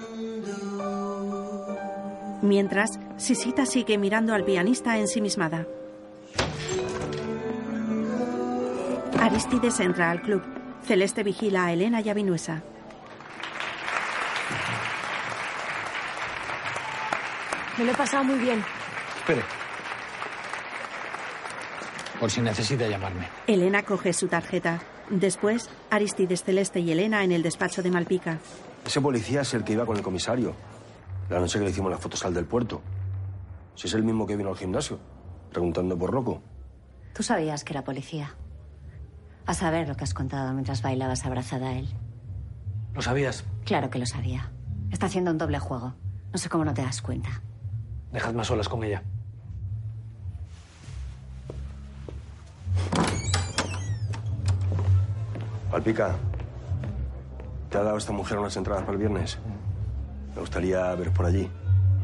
Mientras, 2.43 2.99
Sisita 3.17 3.67
sigue 3.67 3.99
mirando 3.99 4.35
al 4.35 4.45
pianista 4.45 4.97
ensimismada. 4.99 5.67
Aristides 9.19 9.81
entra 9.81 10.11
al 10.11 10.23
club. 10.23 10.43
Celeste 10.87 11.23
vigila 11.23 11.67
a 11.67 11.73
Elena 11.73 12.01
y 12.01 12.09
a 12.11 12.15
Vinuesa. 12.15 12.63
Me 17.79 17.85
lo 17.85 17.93
he 17.93 17.95
pasado 17.95 18.25
muy 18.25 18.39
bien. 18.39 18.63
Espere. 19.19 19.43
Por 22.21 22.31
si 22.31 22.41
necesita 22.41 22.87
llamarme. 22.87 23.29
Elena 23.47 23.83
coge 23.83 24.13
su 24.13 24.29
tarjeta. 24.29 24.81
Después, 25.11 25.69
Aristides, 25.91 26.45
Celeste 26.45 26.81
y 26.81 26.91
Elena 26.93 27.25
en 27.25 27.33
el 27.33 27.43
despacho 27.43 27.83
de 27.83 27.91
Malpica. 27.91 28.39
Ese 28.87 29.01
policía 29.01 29.43
es 29.43 29.53
el 29.55 29.65
que 29.65 29.73
iba 29.73 29.85
con 29.85 29.97
el 29.97 30.03
comisario. 30.03 30.55
La 31.29 31.41
noche 31.41 31.59
que 31.59 31.65
le 31.65 31.71
hicimos 31.71 31.91
las 31.91 32.01
fotos 32.01 32.25
al 32.25 32.33
del 32.35 32.47
puerto. 32.47 32.81
Si 33.75 33.89
es 33.89 33.95
el 33.95 34.03
mismo 34.05 34.27
que 34.27 34.37
vino 34.37 34.51
al 34.51 34.57
gimnasio, 34.57 34.99
preguntando 35.51 35.99
por 35.99 36.11
Rocco. 36.11 36.43
Tú 37.13 37.23
sabías 37.23 37.65
que 37.65 37.73
era 37.73 37.83
policía. 37.83 38.35
A 39.47 39.55
saber 39.55 39.89
lo 39.89 39.97
que 39.97 40.05
has 40.05 40.15
contado 40.15 40.53
mientras 40.53 40.81
bailabas 40.81 41.27
abrazada 41.27 41.71
a 41.71 41.79
él. 41.79 41.89
¿Lo 42.95 43.03
sabías? 43.03 43.45
Claro 43.65 43.91
que 43.91 43.99
lo 43.99 44.07
sabía. 44.07 44.51
Está 44.91 45.07
haciendo 45.07 45.31
un 45.33 45.39
doble 45.39 45.59
juego. 45.59 45.95
No 46.33 46.39
sé 46.39 46.49
cómo 46.49 46.65
no 46.65 46.73
te 46.73 46.83
das 46.83 47.03
cuenta. 47.03 47.43
Dejadme 48.15 48.43
a 48.43 48.45
solas 48.45 48.69
con 48.69 48.85
ella. 48.85 49.03
Palpica, 55.69 56.15
¿te 57.71 57.79
ha 57.79 57.83
dado 57.83 57.97
esta 57.97 58.13
mujer 58.13 58.39
unas 58.39 58.57
entradas 58.57 58.85
para 58.85 58.93
el 58.93 58.99
viernes? 58.99 59.37
Me 60.33 60.41
gustaría 60.41 60.95
veros 60.95 61.13
por 61.13 61.27
allí. 61.27 61.51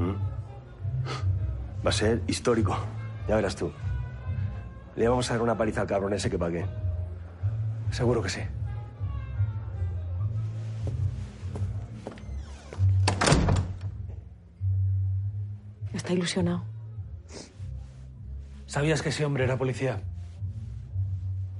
¿Mm? 0.00 1.86
Va 1.86 1.90
a 1.90 1.92
ser 1.92 2.22
histórico. 2.26 2.76
Ya 3.28 3.36
verás 3.36 3.54
tú. 3.54 3.70
Le 4.96 5.08
vamos 5.08 5.30
a 5.30 5.34
dar 5.34 5.42
una 5.42 5.56
paliza 5.56 5.82
al 5.82 5.86
cabrón 5.86 6.12
ese 6.12 6.28
que 6.28 6.38
pague. 6.38 6.66
Seguro 7.92 8.20
que 8.20 8.30
sí. 8.30 8.40
Ilusionado. 16.12 16.62
¿Sabías 18.66 19.02
que 19.02 19.08
ese 19.08 19.24
hombre 19.24 19.44
era 19.44 19.56
policía? 19.56 20.00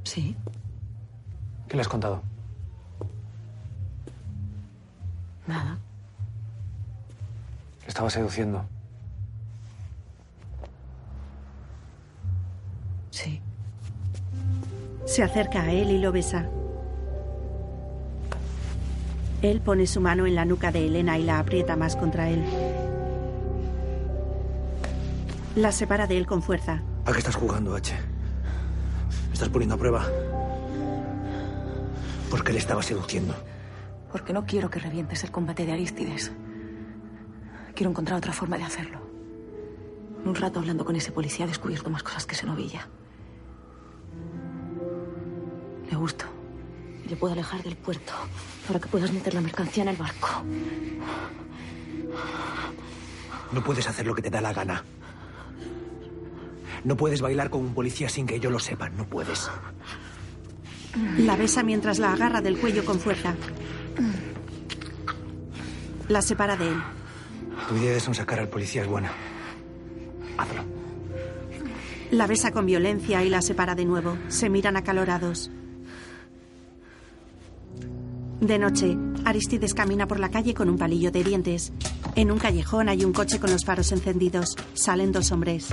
Sí. 0.05 0.37
¿Qué 1.69 1.77
le 1.77 1.83
has 1.83 1.89
contado? 1.89 2.23
Nada. 5.47 5.79
Le 7.83 7.89
estaba 7.89 8.11
seduciendo. 8.11 8.65
Sí. 13.11 13.41
Se 15.05 15.23
acerca 15.23 15.63
a 15.63 15.73
él 15.73 15.91
y 15.91 15.99
lo 15.99 16.13
besa. 16.13 16.49
Él 19.43 19.61
pone 19.61 19.87
su 19.87 20.01
mano 20.01 20.27
en 20.27 20.35
la 20.35 20.45
nuca 20.45 20.71
de 20.71 20.87
Elena 20.87 21.19
y 21.19 21.25
la 21.25 21.39
aprieta 21.39 21.75
más 21.75 21.97
contra 21.97 22.29
él. 22.29 22.45
La 25.57 25.73
separa 25.73 26.07
de 26.07 26.17
él 26.17 26.27
con 26.27 26.43
fuerza. 26.43 26.81
¿A 27.05 27.13
qué 27.13 27.19
estás 27.19 27.35
jugando, 27.35 27.75
H? 27.75 27.93
¿Me 29.27 29.33
estás 29.33 29.49
poniendo 29.49 29.75
a 29.75 29.79
prueba? 29.79 30.07
¿Por 32.31 32.45
qué 32.45 32.53
le 32.53 32.61
estaba 32.61 32.83
seduciendo? 32.83 33.35
Porque 34.13 34.33
no 34.33 34.47
quiero 34.47 34.71
que 34.71 34.79
revientes 34.79 35.25
el 35.25 35.33
combate 35.33 35.67
de 35.67 35.73
Aristides. 35.73 36.31
Quiero 37.75 37.91
encontrar 37.91 38.19
otra 38.19 38.33
forma 38.33 38.59
de 38.59 38.65
hacerlo. 38.65 39.01
En 40.23 40.29
un 40.29 40.35
rato 40.37 40.61
hablando 40.61 40.85
con 40.85 40.95
ese 40.95 41.11
policía 41.11 41.47
he 41.47 41.49
descubierto 41.49 41.91
más 41.91 42.05
cosas 42.05 42.27
que 42.27 42.37
se 42.37 42.47
novilla. 42.47 42.87
Le 45.91 45.97
gusto. 45.97 46.27
Y 47.05 47.09
le 47.09 47.17
puedo 47.17 47.33
alejar 47.33 47.63
del 47.65 47.77
puerto 47.77 48.13
para 48.69 48.79
que 48.79 48.87
puedas 48.87 49.13
meter 49.13 49.35
la 49.35 49.41
mercancía 49.41 49.83
en 49.83 49.89
el 49.89 49.97
barco. 49.97 50.29
No 53.51 53.65
puedes 53.65 53.89
hacer 53.89 54.07
lo 54.07 54.15
que 54.15 54.23
te 54.23 54.31
da 54.31 54.41
la 54.41 54.53
gana. 54.53 54.85
No 56.85 56.97
puedes 56.97 57.21
bailar 57.21 57.51
con 57.51 57.61
un 57.61 57.75
policía 57.75 58.09
sin 58.09 58.27
que 58.27 58.41
yo 58.41 58.51
lo 58.51 58.59
sepa. 58.59 58.89
No 58.89 59.05
puedes. 59.07 59.51
La 61.19 61.37
besa 61.37 61.63
mientras 61.63 61.99
la 61.99 62.13
agarra 62.13 62.41
del 62.41 62.59
cuello 62.59 62.85
con 62.85 62.99
fuerza. 62.99 63.35
La 66.09 66.23
separa 66.23 66.57
de 66.57 66.69
él. 66.69 66.83
Tu 67.69 67.77
idea 67.77 67.93
de 67.93 68.01
sonsacar 68.01 68.41
al 68.41 68.49
policía 68.49 68.83
es 68.83 68.89
buena. 68.89 69.13
Hazlo. 70.37 70.65
La 72.11 72.27
besa 72.27 72.51
con 72.51 72.67
violencia 72.67 73.23
y 73.23 73.29
la 73.29 73.43
separa 73.43 73.75
de 73.75 73.85
nuevo. 73.85 74.17
Se 74.29 74.51
miran 74.51 74.77
acalorados. 74.77 75.51
De 78.41 78.59
noche, 78.59 78.97
Aristides 79.25 79.75
camina 79.75 80.09
por 80.09 80.19
la 80.19 80.31
calle 80.31 80.55
con 80.55 80.69
un 80.69 80.79
palillo 80.79 81.13
de 81.13 81.23
dientes. 81.23 81.73
En 82.17 82.33
un 82.33 82.39
callejón 82.39 82.89
hay 82.89 83.05
un 83.05 83.13
coche 83.13 83.39
con 83.39 83.51
los 83.51 83.65
faros 83.65 83.93
encendidos. 83.93 84.57
Salen 84.75 85.13
dos 85.13 85.31
hombres. 85.31 85.69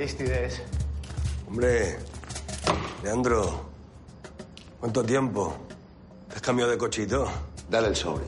Aristides. 0.00 0.62
Hombre, 1.46 1.98
Leandro, 3.02 3.66
¿cuánto 4.80 5.04
tiempo? 5.04 5.54
¿Te 6.26 6.36
has 6.36 6.40
cambiado 6.40 6.70
de 6.70 6.78
cochito? 6.78 7.30
Dale 7.68 7.88
el 7.88 7.96
sobre. 7.96 8.24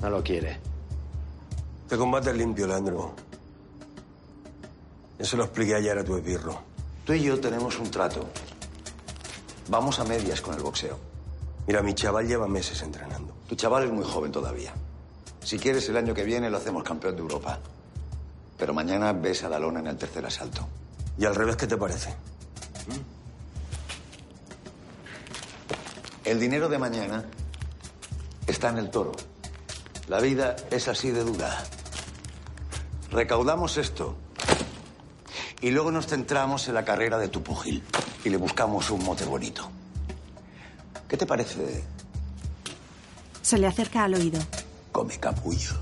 No 0.00 0.10
lo 0.10 0.22
quiere. 0.22 0.60
Te 1.88 1.96
combates 1.96 2.36
limpio, 2.36 2.68
Leandro. 2.68 3.16
Yo 5.18 5.24
se 5.24 5.36
lo 5.36 5.42
expliqué 5.42 5.74
ayer 5.74 5.98
a 5.98 6.04
tu 6.04 6.16
esbirro. 6.16 6.56
Tú 7.04 7.14
y 7.14 7.22
yo 7.24 7.40
tenemos 7.40 7.80
un 7.80 7.90
trato. 7.90 8.28
Vamos 9.70 9.98
a 9.98 10.04
medias 10.04 10.40
con 10.40 10.54
el 10.54 10.62
boxeo. 10.62 10.96
Mira, 11.66 11.82
mi 11.82 11.94
chaval 11.94 12.28
lleva 12.28 12.46
meses 12.46 12.80
entrenando. 12.82 13.34
Tu 13.48 13.56
chaval 13.56 13.86
es 13.86 13.90
muy 13.90 14.04
joven 14.04 14.30
todavía. 14.30 14.72
Si 15.44 15.58
quieres, 15.58 15.88
el 15.90 15.96
año 15.98 16.14
que 16.14 16.24
viene 16.24 16.48
lo 16.48 16.56
hacemos 16.56 16.82
campeón 16.82 17.16
de 17.16 17.20
Europa. 17.20 17.58
Pero 18.56 18.72
mañana 18.72 19.12
ves 19.12 19.44
a 19.44 19.48
la 19.48 19.58
lona 19.58 19.80
en 19.80 19.88
el 19.88 19.96
tercer 19.96 20.24
asalto. 20.24 20.66
¿Y 21.18 21.26
al 21.26 21.34
revés 21.34 21.56
qué 21.56 21.66
te 21.66 21.76
parece? 21.76 22.14
El 26.24 26.40
dinero 26.40 26.70
de 26.70 26.78
mañana 26.78 27.24
está 28.46 28.70
en 28.70 28.78
el 28.78 28.90
toro. 28.90 29.12
La 30.08 30.20
vida 30.20 30.56
es 30.70 30.88
así 30.88 31.10
de 31.10 31.22
dura. 31.22 31.62
Recaudamos 33.10 33.76
esto 33.76 34.16
y 35.60 35.70
luego 35.70 35.90
nos 35.90 36.06
centramos 36.06 36.66
en 36.68 36.74
la 36.74 36.84
carrera 36.84 37.18
de 37.18 37.28
tu 37.28 37.42
pugil 37.42 37.82
y 38.24 38.30
le 38.30 38.38
buscamos 38.38 38.90
un 38.90 39.04
mote 39.04 39.24
bonito. 39.26 39.68
¿Qué 41.06 41.18
te 41.18 41.26
parece? 41.26 41.84
Se 43.42 43.58
le 43.58 43.66
acerca 43.66 44.04
al 44.04 44.14
oído. 44.14 44.40
Come 44.94 45.18
capullos. 45.18 45.74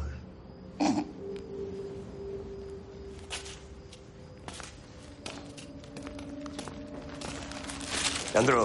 Leandro, 8.32 8.64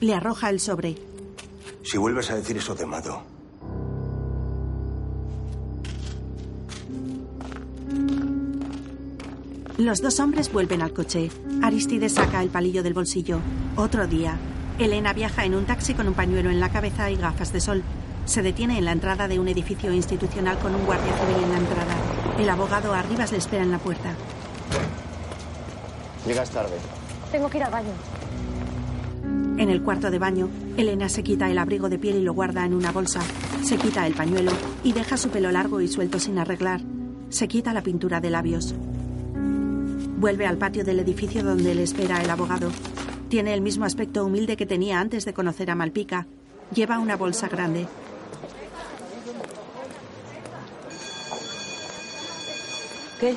Le 0.00 0.14
arroja 0.14 0.50
el 0.50 0.60
sobre. 0.60 0.96
si 1.82 1.96
vuelves 1.98 2.30
a 2.30 2.36
decir 2.36 2.56
eso 2.56 2.74
te 2.74 2.84
mato. 2.86 3.22
Los 9.78 10.00
dos 10.00 10.20
hombres 10.20 10.52
vuelven 10.52 10.82
al 10.82 10.92
coche. 10.92 11.30
Aristides 11.62 12.14
saca 12.14 12.42
el 12.42 12.48
palillo 12.48 12.82
del 12.82 12.94
bolsillo. 12.94 13.40
Otro 13.76 14.06
día. 14.06 14.36
Elena 14.78 15.12
viaja 15.12 15.44
en 15.44 15.54
un 15.54 15.66
taxi 15.66 15.94
con 15.94 16.06
un 16.08 16.14
pañuelo 16.14 16.50
en 16.50 16.60
la 16.60 16.70
cabeza 16.70 17.10
y 17.10 17.16
gafas 17.16 17.52
de 17.52 17.60
sol. 17.60 17.82
Se 18.24 18.42
detiene 18.42 18.78
en 18.78 18.84
la 18.84 18.92
entrada 18.92 19.28
de 19.28 19.38
un 19.38 19.48
edificio 19.48 19.92
institucional 19.92 20.58
con 20.58 20.74
un 20.74 20.84
guardia 20.86 21.12
civil 21.18 21.44
en 21.44 21.52
la 21.52 21.58
entrada. 21.58 21.94
El 22.38 22.48
abogado 22.48 22.94
Arribas 22.94 23.32
le 23.32 23.38
espera 23.38 23.62
en 23.62 23.70
la 23.70 23.78
puerta. 23.78 24.14
Llegas 26.26 26.50
tarde. 26.50 26.76
Tengo 27.30 27.50
que 27.50 27.58
ir 27.58 27.64
al 27.64 27.72
baño. 27.72 27.92
En 29.56 29.70
el 29.70 29.82
cuarto 29.82 30.10
de 30.10 30.18
baño, 30.18 30.48
Elena 30.76 31.08
se 31.08 31.22
quita 31.22 31.50
el 31.50 31.58
abrigo 31.58 31.88
de 31.88 31.98
piel 31.98 32.16
y 32.16 32.22
lo 32.22 32.32
guarda 32.32 32.64
en 32.64 32.74
una 32.74 32.92
bolsa. 32.92 33.20
Se 33.62 33.76
quita 33.76 34.06
el 34.06 34.14
pañuelo 34.14 34.52
y 34.82 34.92
deja 34.92 35.16
su 35.16 35.28
pelo 35.28 35.52
largo 35.52 35.80
y 35.80 35.88
suelto 35.88 36.18
sin 36.18 36.38
arreglar. 36.38 36.80
Se 37.28 37.46
quita 37.46 37.72
la 37.72 37.82
pintura 37.82 38.20
de 38.20 38.30
labios. 38.30 38.74
Vuelve 40.18 40.46
al 40.46 40.56
patio 40.56 40.84
del 40.84 41.00
edificio 41.00 41.44
donde 41.44 41.74
le 41.74 41.82
espera 41.82 42.22
el 42.22 42.30
abogado. 42.30 42.70
Tiene 43.28 43.54
el 43.54 43.60
mismo 43.60 43.84
aspecto 43.84 44.24
humilde 44.24 44.56
que 44.56 44.66
tenía 44.66 44.98
antes 44.98 45.24
de 45.24 45.34
conocer 45.34 45.70
a 45.70 45.74
Malpica. 45.74 46.26
Lleva 46.74 46.98
una 46.98 47.16
bolsa 47.16 47.48
grande. 47.48 47.86
¿Qué? 53.24 53.34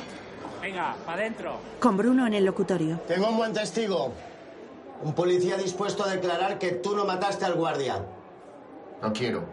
Venga, 0.60 0.94
para 1.06 1.22
adentro. 1.22 1.56
Con 1.80 1.96
Bruno 1.96 2.26
en 2.26 2.34
el 2.34 2.44
locutorio. 2.44 3.00
Tengo 3.08 3.30
un 3.30 3.38
buen 3.38 3.54
testigo. 3.54 4.12
Un 5.02 5.14
policía 5.14 5.56
dispuesto 5.56 6.04
a 6.04 6.08
declarar 6.08 6.58
que 6.58 6.72
tú 6.72 6.94
no 6.94 7.06
mataste 7.06 7.46
al 7.46 7.54
guardia. 7.54 8.04
No 9.00 9.12
quiero. 9.14 9.44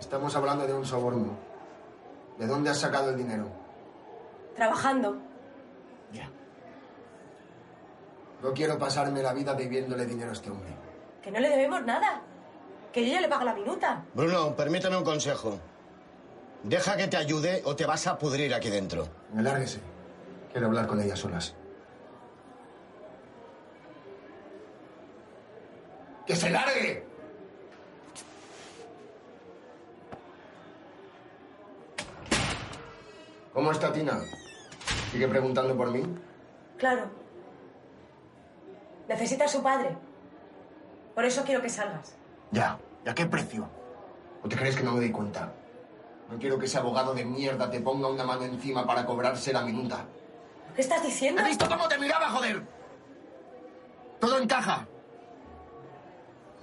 Estamos 0.00 0.34
hablando 0.34 0.66
de 0.66 0.72
un 0.72 0.86
soborno. 0.86 1.36
¿De 2.38 2.46
dónde 2.46 2.70
has 2.70 2.78
sacado 2.78 3.10
el 3.10 3.18
dinero? 3.18 3.48
Trabajando. 4.56 5.18
No 8.42 8.52
quiero 8.54 8.78
pasarme 8.78 9.22
la 9.22 9.34
vida 9.34 9.52
debiéndole 9.52 10.06
dinero 10.06 10.30
a 10.30 10.32
este 10.32 10.50
hombre. 10.50 10.70
Que 11.22 11.30
no 11.30 11.38
le 11.40 11.50
debemos 11.50 11.82
nada. 11.82 12.22
Que 12.94 13.06
yo 13.06 13.12
ya 13.12 13.20
le 13.20 13.28
pago 13.28 13.44
la 13.44 13.54
minuta. 13.54 14.04
Bruno, 14.14 14.56
permíteme 14.56 14.96
un 14.96 15.04
consejo. 15.04 15.58
Deja 16.64 16.96
que 16.96 17.08
te 17.08 17.18
ayude 17.18 17.60
o 17.66 17.76
te 17.76 17.84
vas 17.84 18.06
a 18.06 18.18
pudrir 18.18 18.54
aquí 18.54 18.70
dentro. 18.70 19.06
Lárguese. 19.34 19.80
Quiero 20.50 20.68
hablar 20.68 20.86
con 20.86 20.98
ella 20.98 21.14
solas. 21.14 21.54
¡Que 26.26 26.34
se 26.34 26.48
largue! 26.48 27.06
¿Cómo 33.52 33.70
está 33.70 33.92
Tina? 33.92 34.22
¿Sigue 35.12 35.28
preguntando 35.28 35.76
por 35.76 35.90
mí? 35.90 36.02
Claro. 36.78 37.02
Necesita 39.06 39.44
a 39.44 39.48
su 39.48 39.62
padre. 39.62 39.94
Por 41.14 41.26
eso 41.26 41.44
quiero 41.44 41.60
que 41.60 41.68
salgas. 41.68 42.14
Ya. 42.52 42.78
¿Y 43.04 43.08
a 43.10 43.14
qué 43.14 43.26
precio? 43.26 43.68
¿O 44.42 44.48
te 44.48 44.56
crees 44.56 44.76
que 44.76 44.82
no 44.82 44.92
me 44.92 45.00
doy 45.00 45.12
cuenta? 45.12 45.52
No 46.30 46.38
quiero 46.38 46.58
que 46.58 46.66
ese 46.66 46.78
abogado 46.78 47.14
de 47.14 47.24
mierda 47.24 47.70
te 47.70 47.80
ponga 47.80 48.08
una 48.08 48.24
mano 48.24 48.44
encima 48.44 48.86
para 48.86 49.04
cobrarse 49.04 49.52
la 49.52 49.62
minuta. 49.62 50.04
¿Qué 50.74 50.80
estás 50.80 51.02
diciendo? 51.02 51.42
¿Has 51.42 51.48
visto 51.48 51.68
cómo 51.68 51.86
te 51.86 51.98
miraba, 51.98 52.28
joder? 52.30 52.62
Todo 54.20 54.38
encaja. 54.38 54.86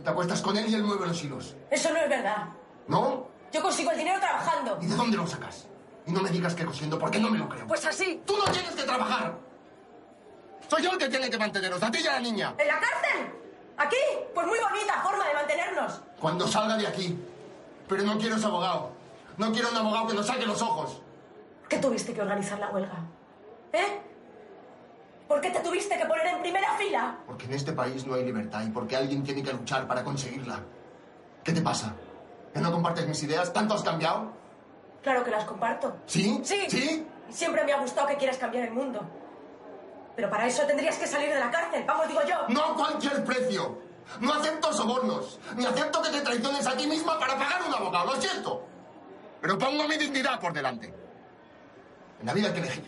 Te 0.04 0.10
acuestas 0.10 0.42
con 0.42 0.58
él 0.58 0.68
y 0.68 0.74
él 0.74 0.84
mueve 0.84 1.08
los 1.08 1.24
hilos. 1.24 1.56
Eso 1.70 1.92
no 1.94 2.00
es 2.00 2.10
verdad. 2.10 2.48
¿No? 2.88 3.28
Yo 3.52 3.62
consigo 3.62 3.92
el 3.92 3.98
dinero 3.98 4.20
trabajando. 4.20 4.78
¿Y 4.82 4.88
de 4.88 4.96
dónde 4.96 5.18
lo 5.18 5.28
sacas? 5.28 5.68
Y 6.08 6.12
no 6.12 6.22
me 6.22 6.30
digas 6.32 6.56
que 6.56 6.66
cosiendo, 6.66 6.98
porque 6.98 7.20
no 7.20 7.30
me 7.30 7.38
lo 7.38 7.48
creo. 7.48 7.68
Pues 7.68 7.86
así. 7.86 8.22
¡Tú 8.26 8.36
no 8.38 8.46
tienes 8.46 8.72
que 8.72 8.84
trabajar! 8.84 9.38
Soy 10.68 10.82
yo 10.82 10.92
el 10.92 10.98
que 10.98 11.10
tiene 11.10 11.30
que 11.30 11.38
manteneros, 11.38 11.84
a 11.84 11.92
ti 11.92 12.00
y 12.04 12.08
a 12.08 12.14
la 12.14 12.20
niña. 12.20 12.56
¿En 12.58 12.68
la 12.68 12.80
cárcel? 12.80 13.32
¿Aquí? 13.78 13.98
Pues 14.34 14.48
muy 14.48 14.58
bonita 14.60 15.02
forma 15.04 15.28
de 15.28 15.34
mantenernos. 15.34 16.02
Cuando 16.20 16.48
salga 16.48 16.78
de 16.78 16.88
aquí. 16.88 17.18
Pero 17.88 18.04
no 18.04 18.18
quiero 18.18 18.38
ese 18.38 18.46
abogado. 18.46 18.92
No 19.42 19.52
quiero 19.52 19.72
un 19.72 19.78
abogado 19.78 20.06
que 20.06 20.14
nos 20.14 20.28
saque 20.28 20.46
los 20.46 20.62
ojos. 20.62 21.02
¿Qué 21.68 21.80
tuviste 21.80 22.14
que 22.14 22.22
organizar 22.22 22.60
la 22.60 22.70
huelga? 22.70 22.94
¿Eh? 23.74 24.00
¿Por 25.28 25.42
qué 25.42 25.50
te 25.50 25.62
tuviste 25.62 25.98
que 25.98 26.06
poner 26.06 26.28
en 26.28 26.42
primera 26.42 26.78
fila? 26.78 27.18
Porque 27.26 27.46
en 27.46 27.54
este 27.54 27.72
país 27.72 28.06
no 28.06 28.14
hay 28.14 28.24
libertad 28.24 28.62
y 28.64 28.70
porque 28.70 28.96
alguien 28.96 29.24
tiene 29.24 29.42
que 29.42 29.52
luchar 29.52 29.88
para 29.88 30.04
conseguirla. 30.04 30.60
¿Qué 31.44 31.54
te 31.54 31.62
pasa? 31.62 31.96
¿Que 32.54 32.60
no 32.60 32.72
compartes 32.72 33.08
mis 33.08 33.24
ideas? 33.24 33.52
¿Tanto 33.52 33.74
has 33.74 33.82
cambiado? 33.82 34.32
Claro 35.02 35.24
que 35.24 35.32
las 35.32 35.46
comparto. 35.46 35.96
¿Sí? 36.06 36.40
Sí. 36.44 36.68
¿Sí? 36.70 37.08
Siempre 37.32 37.64
me 37.64 37.74
ha 37.74 37.80
gustado 37.80 38.10
que 38.10 38.18
quieras 38.18 38.38
cambiar 38.38 38.66
el 38.66 38.74
mundo. 38.74 39.02
Pero 40.16 40.30
para 40.30 40.46
eso 40.46 40.68
tendrías 40.68 41.00
que 41.00 41.08
salir 41.08 41.30
de 41.34 41.40
la 41.40 41.50
cárcel, 41.50 41.84
vamos, 41.88 42.08
digo 42.08 42.22
yo. 42.30 42.48
No 42.50 42.64
a 42.64 42.76
cualquier 42.76 43.26
precio. 43.26 43.76
No 44.20 44.34
acepto 44.36 44.72
sobornos. 44.72 45.40
Ni 45.56 45.66
acepto 45.66 46.00
que 46.04 46.10
te 46.12 46.22
traiciones 46.22 46.68
a 46.68 46.78
ti 46.78 46.86
misma 46.86 47.18
para 47.18 47.34
pagar 47.40 47.64
un 47.68 47.74
abogado. 47.74 48.14
Lo 48.14 48.22
siento. 48.22 48.68
Pero 49.42 49.58
pongo 49.58 49.88
mi 49.88 49.98
dignidad 49.98 50.40
por 50.40 50.54
delante. 50.54 50.94
En 52.20 52.26
la 52.26 52.34
vida 52.34 52.48
hay 52.48 52.54
que 52.54 52.60
elegir. 52.60 52.84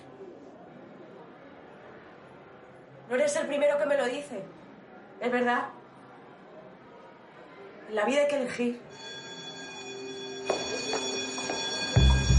No 3.10 3.16
eres 3.16 3.36
el 3.36 3.48
primero 3.48 3.78
que 3.80 3.86
me 3.86 3.98
lo 3.98 4.06
dice. 4.06 4.44
Es 5.20 5.32
verdad. 5.32 5.66
En 7.90 7.96
la 7.96 8.06
vida 8.06 8.22
hay 8.22 8.28
que 8.28 8.38
elegir. 8.38 8.82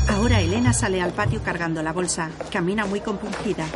Ahora 0.09 0.40
Elena 0.40 0.72
sale 0.72 1.03
al 1.03 1.12
patio 1.12 1.42
cargando 1.42 1.83
la 1.83 1.92
bolsa. 1.92 2.31
Camina 2.53 2.87
muy 2.87 3.00
compungida. 3.00 3.66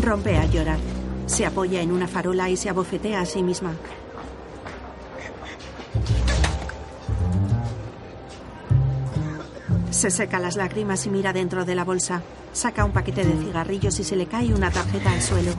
Rompe 0.00 0.36
a 0.38 0.46
llorar. 0.46 0.78
Se 1.26 1.44
apoya 1.44 1.80
en 1.80 1.90
una 1.90 2.06
farola 2.06 2.48
y 2.48 2.56
se 2.56 2.70
abofetea 2.70 3.20
a 3.20 3.26
sí 3.26 3.42
misma. 3.42 3.74
Se 9.98 10.12
seca 10.12 10.38
las 10.38 10.54
lágrimas 10.54 11.06
y 11.06 11.10
mira 11.10 11.32
dentro 11.32 11.64
de 11.64 11.74
la 11.74 11.82
bolsa. 11.82 12.22
Saca 12.52 12.84
un 12.84 12.92
paquete 12.92 13.24
de 13.24 13.36
cigarrillos 13.36 13.98
y 13.98 14.04
se 14.04 14.14
le 14.14 14.26
cae 14.26 14.54
una 14.54 14.70
tarjeta 14.70 15.10
al 15.10 15.20
suelo. 15.20 15.50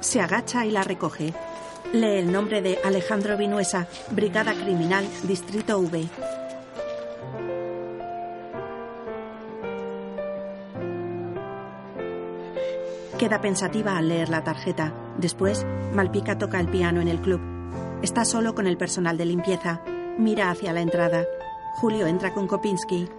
Se 0.00 0.20
agacha 0.20 0.66
y 0.66 0.72
la 0.72 0.82
recoge. 0.82 1.32
Lee 1.92 2.18
el 2.18 2.32
nombre 2.32 2.60
de 2.62 2.80
Alejandro 2.82 3.36
Vinuesa, 3.36 3.86
Brigada 4.10 4.52
Criminal, 4.52 5.06
Distrito 5.22 5.78
V. 5.78 6.08
Queda 13.20 13.42
pensativa 13.42 13.98
al 13.98 14.08
leer 14.08 14.30
la 14.30 14.44
tarjeta. 14.44 14.94
Después, 15.18 15.66
Malpica 15.92 16.38
toca 16.38 16.58
el 16.58 16.68
piano 16.68 17.02
en 17.02 17.08
el 17.08 17.20
club. 17.20 17.38
Está 18.00 18.24
solo 18.24 18.54
con 18.54 18.66
el 18.66 18.78
personal 18.78 19.18
de 19.18 19.26
limpieza. 19.26 19.82
Mira 20.16 20.50
hacia 20.50 20.72
la 20.72 20.80
entrada. 20.80 21.26
Julio 21.74 22.06
entra 22.06 22.32
con 22.32 22.46
Kopinski. 22.46 23.10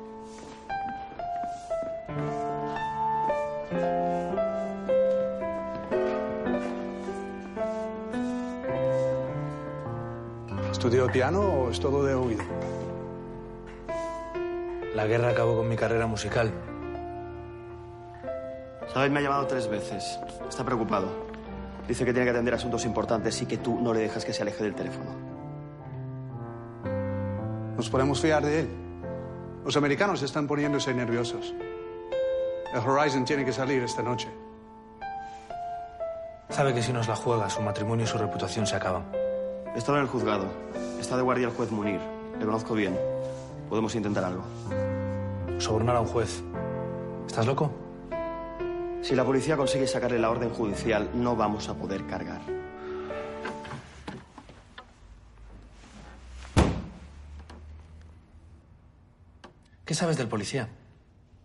¿Estudió 10.72 11.06
piano 11.12 11.42
o 11.42 11.70
es 11.70 11.80
todo 11.80 12.04
de 12.04 12.16
oído? 12.16 12.44
La 14.96 15.06
guerra 15.06 15.30
acabó 15.30 15.58
con 15.58 15.70
mi 15.70 15.76
carrera 15.76 16.08
musical. 16.08 16.71
Sabes, 18.94 19.10
me 19.10 19.20
ha 19.20 19.22
llamado 19.22 19.48
tres 19.48 19.68
veces. 19.68 20.20
Está 20.50 20.66
preocupado. 20.66 21.08
Dice 21.88 22.06
que 22.06 22.12
tiene 22.12 22.26
que 22.26 22.32
atender 22.32 22.54
asuntos 22.54 22.86
importantes 22.86 23.42
y 23.42 23.46
que 23.46 23.58
tú 23.58 23.80
no 23.80 23.94
le 23.94 24.02
dejas 24.02 24.26
que 24.26 24.34
se 24.34 24.42
aleje 24.42 24.64
del 24.64 24.76
teléfono. 24.76 25.12
¿Nos 27.76 27.90
podemos 27.90 28.20
fiar 28.20 28.46
de 28.46 28.60
él? 28.62 28.70
Los 29.64 29.78
americanos 29.78 30.22
están 30.24 30.48
poniéndose 30.48 30.94
nerviosos. 30.94 31.54
El 32.74 32.80
Horizon 32.80 33.26
tiene 33.26 33.46
que 33.46 33.54
salir 33.54 33.82
esta 33.84 34.02
noche. 34.02 34.30
Sabe 36.50 36.74
que 36.74 36.82
si 36.82 36.92
nos 36.92 37.08
la 37.08 37.16
juega, 37.16 37.50
su 37.50 37.62
matrimonio 37.62 38.06
y 38.06 38.08
su 38.08 38.18
reputación 38.18 38.68
se 38.68 38.76
acaban. 38.76 39.04
He 39.74 39.78
estado 39.78 39.98
en 39.98 40.04
el 40.04 40.10
juzgado. 40.10 40.46
Está 41.00 41.16
de 41.16 41.24
guardia 41.24 41.48
el 41.48 41.54
juez 41.54 41.72
Munir. 41.72 42.00
Le 42.38 42.46
conozco 42.46 42.74
bien. 42.74 42.98
Podemos 43.70 43.96
intentar 43.96 44.26
algo. 44.26 44.44
Sobornar 45.60 45.96
a 45.96 46.02
un 46.02 46.08
juez. 46.08 46.44
¿Estás 47.26 47.46
loco? 47.46 47.72
Si 49.02 49.16
la 49.16 49.26
policía 49.26 49.58
consigue 49.58 49.88
sacarle 49.88 50.20
la 50.20 50.30
orden 50.30 50.52
judicial, 50.52 51.10
no 51.16 51.36
vamos 51.36 51.68
a 51.70 51.74
poder 51.74 52.06
cargar. 52.06 52.42
¿Qué 59.84 59.96
sabes 59.96 60.18
del 60.18 60.28
policía? 60.28 60.70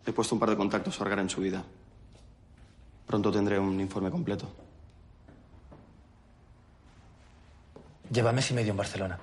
He 0.04 0.12
puesto 0.12 0.34
un 0.34 0.38
par 0.38 0.50
de 0.50 0.56
contactos 0.56 1.00
a 1.00 1.02
Orgar 1.02 1.18
en 1.18 1.30
su 1.30 1.40
vida. 1.40 1.64
Pronto 3.06 3.32
tendré 3.32 3.58
un 3.58 3.80
informe 3.80 4.10
completo. 4.10 4.46
Lleva 8.12 8.32
mes 8.32 8.50
y 8.50 8.54
medio 8.54 8.70
en 8.70 8.76
Barcelona. 8.76 9.18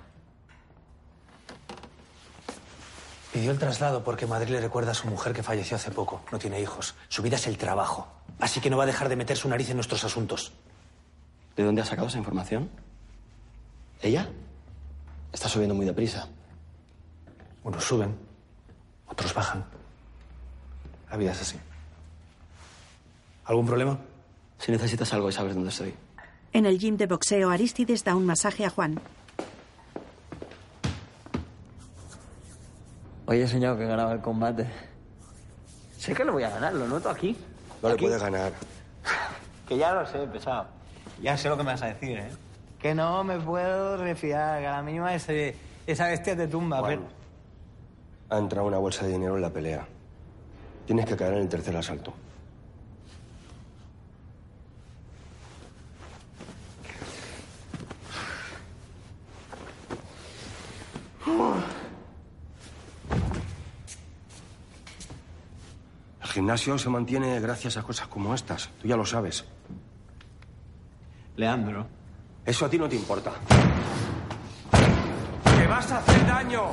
Pidió 3.31 3.51
el 3.51 3.59
traslado 3.59 4.03
porque 4.03 4.27
Madrid 4.27 4.49
le 4.49 4.61
recuerda 4.61 4.91
a 4.91 4.95
su 4.95 5.07
mujer 5.07 5.33
que 5.33 5.41
falleció 5.41 5.77
hace 5.77 5.91
poco. 5.91 6.21
No 6.31 6.39
tiene 6.39 6.59
hijos. 6.59 6.95
Su 7.07 7.21
vida 7.21 7.37
es 7.37 7.47
el 7.47 7.57
trabajo. 7.57 8.22
Así 8.43 8.59
que 8.59 8.69
no 8.69 8.75
va 8.75 8.83
a 8.83 8.85
dejar 8.85 9.07
de 9.07 9.15
meter 9.15 9.37
su 9.37 9.47
nariz 9.47 9.69
en 9.69 9.77
nuestros 9.77 10.03
asuntos. 10.03 10.51
¿De 11.55 11.63
dónde 11.63 11.81
ha 11.81 11.85
sacado 11.85 12.09
esa 12.09 12.17
información? 12.17 12.69
¿Ella? 14.01 14.27
Está 15.31 15.47
subiendo 15.47 15.73
muy 15.73 15.85
deprisa. 15.85 16.27
Unos 17.63 17.85
suben, 17.85 18.13
otros 19.07 19.33
bajan. 19.33 19.63
La 21.09 21.15
vida 21.15 21.31
es 21.31 21.41
así. 21.41 21.57
¿Algún 23.45 23.65
problema? 23.65 23.97
Si 24.57 24.73
necesitas 24.73 25.13
algo 25.13 25.29
y 25.29 25.31
sabes 25.31 25.53
dónde 25.55 25.69
estoy. 25.69 25.93
En 26.51 26.65
el 26.65 26.79
gym 26.79 26.97
de 26.97 27.07
boxeo, 27.07 27.49
Aristides 27.49 28.03
da 28.03 28.13
un 28.13 28.25
masaje 28.25 28.65
a 28.65 28.69
Juan. 28.69 28.99
Hoy 33.25 33.39
he 33.39 33.47
soñado 33.47 33.77
que 33.77 33.85
ganaba 33.85 34.11
el 34.11 34.19
combate. 34.19 34.67
Sé 35.97 36.13
que 36.13 36.25
lo 36.25 36.33
voy 36.33 36.43
a 36.43 36.49
ganar, 36.49 36.73
lo 36.73 36.89
noto 36.89 37.09
aquí. 37.09 37.37
No 37.83 37.89
le 37.89 37.97
puedes 37.97 38.21
ganar. 38.21 38.51
Que 39.67 39.77
ya 39.77 39.93
lo 39.93 40.05
sé, 40.07 40.19
pesado. 40.27 40.65
Ya 41.21 41.37
sé 41.37 41.49
lo 41.49 41.57
que 41.57 41.63
me 41.63 41.71
vas 41.71 41.81
a 41.81 41.87
decir, 41.87 42.17
¿eh? 42.17 42.29
Que 42.79 42.95
no 42.95 43.23
me 43.23 43.39
puedo 43.39 43.97
refiar, 43.97 44.59
que 44.61 44.67
a 44.67 44.71
la 44.71 44.81
mínima 44.81 45.13
ese, 45.13 45.55
esa 45.85 46.07
bestia 46.07 46.35
te 46.35 46.47
tumba. 46.47 46.79
Juan, 46.79 46.89
pero- 46.99 47.23
Ha 48.29 48.37
entrado 48.39 48.67
una 48.67 48.77
bolsa 48.77 49.05
de 49.05 49.11
dinero 49.11 49.35
en 49.35 49.41
la 49.41 49.49
pelea. 49.51 49.85
Tienes 50.87 51.05
que 51.05 51.15
caer 51.15 51.33
en 51.35 51.39
el 51.41 51.49
tercer 51.49 51.75
asalto. 51.77 52.13
Gimnasio 66.33 66.79
se 66.79 66.89
mantiene 66.89 67.39
gracias 67.39 67.77
a 67.77 67.83
cosas 67.83 68.07
como 68.07 68.33
estas. 68.33 68.69
Tú 68.81 68.87
ya 68.87 68.97
lo 68.97 69.05
sabes. 69.05 69.45
Leandro. 71.35 71.85
Eso 72.43 72.65
a 72.65 72.69
ti 72.69 72.77
no 72.77 72.89
te 72.89 72.95
importa. 72.95 73.31
¡Me 75.57 75.67
vas 75.67 75.91
a 75.91 75.99
hacer 75.99 76.25
daño! 76.25 76.71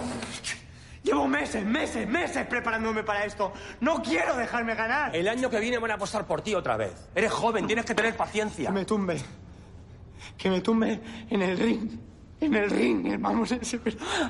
Llevo 1.02 1.28
meses, 1.28 1.64
meses, 1.64 2.08
meses 2.08 2.46
preparándome 2.46 3.02
para 3.04 3.24
esto. 3.24 3.52
No 3.80 4.02
quiero 4.02 4.34
dejarme 4.36 4.74
ganar. 4.74 5.14
El 5.14 5.28
año 5.28 5.50
que 5.50 5.60
viene 5.60 5.78
van 5.78 5.90
a 5.90 5.94
apostar 5.94 6.26
por 6.26 6.40
ti 6.40 6.54
otra 6.54 6.76
vez. 6.76 7.08
Eres 7.14 7.30
joven, 7.30 7.66
tienes 7.66 7.84
que 7.84 7.94
tener 7.94 8.16
paciencia. 8.16 8.68
Que 8.68 8.74
me 8.74 8.84
tumbe. 8.84 9.20
Que 10.36 10.50
me 10.50 10.60
tumbe 10.60 11.00
en 11.28 11.42
el 11.42 11.58
ring. 11.58 11.90
En 12.40 12.54
el 12.54 12.70
ring, 12.70 13.20
vamos, 13.20 13.52
ese, 13.52 13.78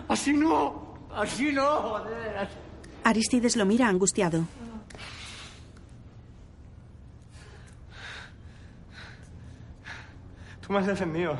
así 0.08 0.32
no. 0.32 0.94
Así 1.14 1.52
no, 1.52 1.64
joder. 1.64 2.48
Aristides 3.04 3.56
lo 3.56 3.64
mira 3.64 3.88
angustiado. 3.88 4.44
Tú 10.70 10.74
me 10.74 10.78
has 10.82 10.86
defendido. 10.86 11.36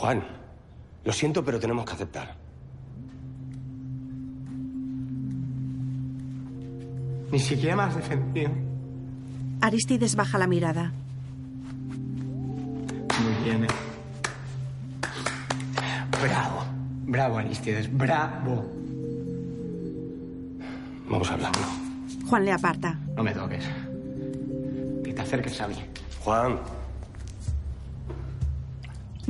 Juan, 0.00 0.24
lo 1.04 1.12
siento, 1.12 1.44
pero 1.44 1.60
tenemos 1.60 1.84
que 1.84 1.92
aceptar. 1.92 2.34
Ni 7.30 7.38
siquiera 7.38 7.76
me 7.76 7.82
has 7.84 7.94
defendido. 7.94 8.50
Aristides 9.60 10.16
baja 10.16 10.36
la 10.36 10.48
mirada. 10.48 10.90
Muy 13.22 13.44
bien, 13.44 13.62
eh. 13.62 13.68
Bravo. 16.20 16.64
Bravo, 17.06 17.38
Aristides. 17.38 17.96
Bravo. 17.96 18.68
Vamos 21.08 21.30
a 21.30 21.34
hablarlo. 21.34 21.62
Juan 22.28 22.44
le 22.46 22.52
aparta. 22.52 22.98
No 23.14 23.22
me 23.22 23.32
toques. 23.32 23.64
Ni 25.04 25.12
te 25.12 25.22
acerques 25.22 25.60
a 25.60 25.68
mí. 25.68 25.76
Juan, 26.24 26.58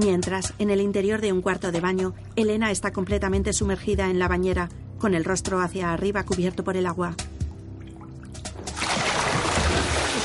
Mientras, 0.03 0.55
en 0.59 0.71
el 0.71 0.81
interior 0.81 1.21
de 1.21 1.31
un 1.31 1.43
cuarto 1.43 1.73
de 1.73 1.81
baño, 1.81 2.15
Elena 2.35 2.71
está 2.71 2.91
completamente 2.91 3.53
sumergida 3.53 4.09
en 4.09 4.19
la 4.19 4.29
bañera, 4.29 4.71
con 4.99 5.15
el 5.15 5.27
rostro 5.27 5.61
hacia 5.61 5.93
arriba 5.93 6.25
cubierto 6.25 6.65
por 6.65 6.79
el 6.79 6.87
agua. 6.87 7.15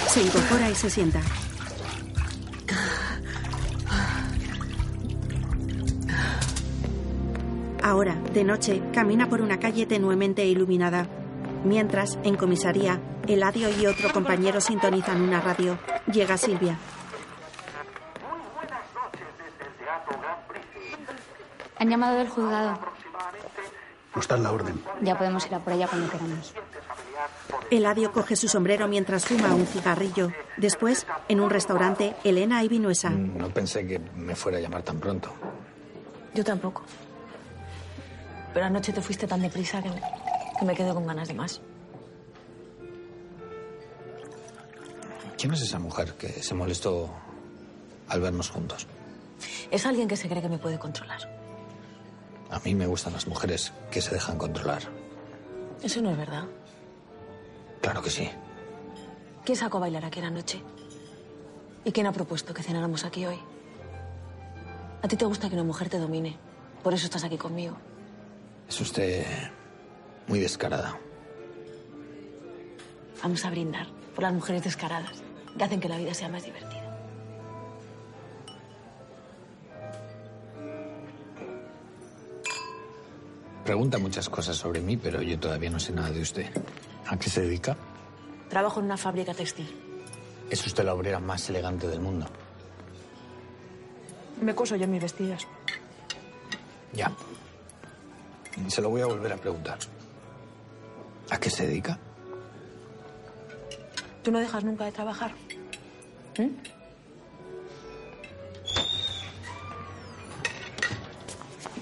Se 0.08 0.22
incorpora 0.22 0.70
y 0.72 0.76
se 0.76 0.90
sienta. 0.90 1.20
Ahora, 7.84 8.16
de 8.34 8.46
noche, 8.46 8.82
camina 8.94 9.28
por 9.28 9.42
una 9.42 9.60
calle 9.60 9.86
tenuemente 9.86 10.46
iluminada. 10.46 11.06
Mientras, 11.66 12.18
en 12.24 12.38
comisaría, 12.38 13.02
Eladio 13.28 13.68
y 13.78 13.88
otro 13.88 14.14
compañero 14.14 14.62
sintonizan 14.62 15.22
una 15.22 15.42
radio. 15.42 15.78
Llega 16.14 16.38
Silvia. 16.38 16.78
Han 21.78 21.90
llamado 21.90 22.18
del 22.18 22.30
juzgado. 22.30 22.80
No 24.14 24.22
está 24.22 24.36
en 24.36 24.44
la 24.44 24.52
orden. 24.52 24.82
Ya 25.02 25.18
podemos 25.18 25.46
ir 25.46 25.56
a 25.56 25.60
por 25.60 25.74
ella 25.74 25.88
cuando 25.88 26.10
queramos. 26.10 26.54
Eladio 27.70 28.12
coge 28.14 28.36
su 28.36 28.48
sombrero 28.48 28.88
mientras 28.88 29.26
fuma 29.26 29.54
un 29.54 29.66
cigarrillo. 29.66 30.32
Después, 30.58 31.06
en 31.28 31.42
un 31.42 31.50
restaurante, 31.50 32.16
Elena 32.24 32.64
y 32.64 32.70
Vinuesa. 32.70 33.10
No 33.10 33.50
pensé 33.50 33.86
que 33.86 34.00
me 34.16 34.36
fuera 34.36 34.58
a 34.58 34.62
llamar 34.62 34.84
tan 34.84 35.00
pronto. 35.00 35.34
Yo 36.34 36.44
tampoco. 36.44 36.84
Pero 38.54 38.66
anoche 38.66 38.94
te 38.94 39.02
fuiste 39.02 39.28
tan 39.28 39.42
deprisa 39.42 39.82
que, 39.82 39.92
que 40.60 40.66
me 40.66 40.76
quedo 40.76 40.94
con 40.94 41.06
ganas 41.06 41.28
de 41.28 41.34
más. 41.34 41.60
¿Quién 45.38 45.54
es 45.54 45.62
esa 45.62 45.80
mujer 45.80 46.14
que 46.14 46.30
se 46.42 46.54
molestó 46.54 47.10
al 48.08 48.22
vernos 48.22 48.50
juntos? 48.50 48.88
Es 49.70 49.86
alguien 49.86 50.08
que 50.08 50.16
se 50.16 50.30
cree 50.30 50.42
que 50.42 50.50
me 50.50 50.58
puede 50.58 50.80
controlar. 50.80 51.35
A 52.50 52.60
mí 52.60 52.76
me 52.76 52.88
gustan 52.88 53.14
las 53.14 53.28
mujeres 53.28 53.74
que 53.92 54.02
se 54.02 54.14
dejan 54.14 54.38
controlar. 54.38 54.84
Eso 55.82 56.02
no 56.02 56.12
es 56.12 56.18
verdad. 56.18 56.46
Claro 57.82 58.02
que 58.02 58.10
sí. 58.10 58.30
¿Quién 59.44 59.58
sacó 59.58 59.78
a 59.78 59.82
bailar 59.82 60.06
aquí 60.06 60.22
la 60.22 60.32
noche? 60.32 60.62
¿Y 61.84 61.92
quién 61.92 62.08
ha 62.08 62.12
propuesto 62.12 62.54
que 62.54 62.64
cenáramos 62.64 63.06
aquí 63.06 63.26
hoy? 63.26 63.40
A 65.04 65.08
ti 65.08 65.16
te 65.18 65.26
gusta 65.26 65.50
que 65.50 65.56
una 65.56 65.64
mujer 65.64 65.90
te 65.90 66.00
domine. 66.00 66.38
Por 66.84 66.94
eso 66.94 67.06
estás 67.06 67.24
aquí 67.24 67.38
conmigo. 67.38 67.78
Es 68.68 68.82
usted 68.82 69.26
muy 70.28 70.40
descarada. 70.40 70.98
Vamos 73.22 73.46
a 73.46 73.50
brindar 73.52 73.88
por 74.16 74.24
las 74.24 74.34
mujeres 74.34 74.64
descaradas 74.64 75.22
que 75.58 75.64
hacen 75.64 75.80
que 75.80 75.90
la 75.90 75.98
vida 75.98 76.14
sea 76.14 76.30
más 76.30 76.44
divertida. 76.44 76.75
Pregunta 83.66 83.98
muchas 83.98 84.30
cosas 84.30 84.56
sobre 84.56 84.80
mí, 84.80 84.96
pero 84.96 85.24
yo 85.24 85.40
todavía 85.40 85.72
no 85.72 85.80
sé 85.80 85.92
nada 85.92 86.12
de 86.12 86.22
usted. 86.22 86.46
¿A 87.08 87.18
qué 87.18 87.32
se 87.32 87.42
dedica? 87.42 87.76
Trabajo 88.48 88.80
en 88.80 88.86
una 88.86 88.96
fábrica 88.96 89.34
textil. 89.34 89.68
Es 90.52 90.64
usted 90.68 90.86
la 90.86 90.94
obrera 90.94 91.20
más 91.20 91.50
elegante 91.50 91.88
del 91.88 92.00
mundo. 92.00 92.28
Me 94.40 94.54
coso 94.54 94.76
yo 94.76 94.88
mis 94.88 95.02
vestidos. 95.02 95.48
Ya. 96.94 97.12
Se 98.68 98.84
lo 98.84 98.92
voy 98.92 99.02
a 99.02 99.08
volver 99.08 99.34
a 99.34 99.38
preguntar. 99.38 99.80
¿A 101.32 101.40
qué 101.40 101.50
se 101.50 101.66
dedica? 101.66 101.98
¿Tú 104.22 104.32
no 104.32 104.40
dejas 104.40 104.64
nunca 104.64 104.86
de 104.86 104.92
trabajar? 104.92 105.34
¿Mm? 106.38 106.50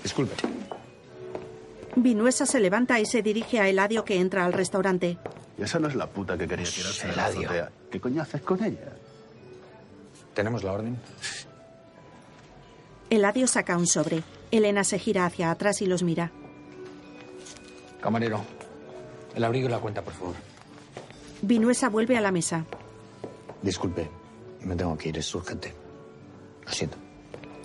Disculpe. 0.01 0.62
Vinuesa 1.95 2.45
se 2.45 2.59
levanta 2.59 2.99
y 2.99 3.05
se 3.05 3.21
dirige 3.21 3.59
a 3.59 3.69
Eladio 3.69 4.03
que 4.03 4.19
entra 4.19 4.45
al 4.45 4.53
restaurante. 4.53 5.17
Y 5.57 5.63
esa 5.63 5.79
no 5.79 5.87
es 5.87 5.95
la 5.95 6.07
puta 6.07 6.37
que 6.37 6.47
quería 6.47 6.65
tirarse 6.65 7.07
de 7.07 7.15
la 7.15 7.25
azotea. 7.27 7.71
¿Qué 7.91 7.99
coño 7.99 8.21
haces 8.21 8.41
con 8.41 8.63
ella? 8.63 8.93
¿Tenemos 10.33 10.63
la 10.63 10.71
orden? 10.71 10.97
Eladio 13.09 13.45
saca 13.45 13.77
un 13.77 13.85
sobre. 13.85 14.23
Elena 14.49 14.83
se 14.83 14.97
gira 14.97 15.25
hacia 15.25 15.51
atrás 15.51 15.81
y 15.81 15.85
los 15.85 16.01
mira. 16.01 16.31
Camarero, 18.01 18.41
el 19.35 19.43
abrigo 19.43 19.67
y 19.67 19.71
la 19.71 19.79
cuenta, 19.79 20.01
por 20.01 20.13
favor. 20.13 20.35
Vinuesa 21.41 21.89
vuelve 21.89 22.17
a 22.17 22.21
la 22.21 22.31
mesa. 22.31 22.65
Disculpe, 23.61 24.09
me 24.61 24.75
tengo 24.75 24.97
que 24.97 25.09
ir, 25.09 25.17
es 25.19 25.33
urgente. 25.35 25.73
Lo 26.65 26.71
siento. 26.71 26.97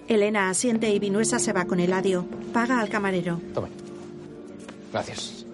Elena 0.06 0.50
asiente 0.50 0.90
y 0.90 0.98
Vinuesa 0.98 1.38
se 1.38 1.52
va 1.52 1.64
con 1.64 1.80
Eladio. 1.80 2.26
Paga 2.52 2.80
al 2.80 2.88
camarero. 2.88 3.40
Tome. 3.54 3.68
Gracias. 4.92 5.44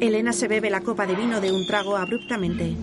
Elena 0.00 0.32
se 0.32 0.46
bebe 0.46 0.70
la 0.70 0.80
copa 0.80 1.06
de 1.06 1.16
vino 1.16 1.40
de 1.40 1.50
un 1.50 1.66
trago 1.66 1.96
abruptamente. 1.96 2.76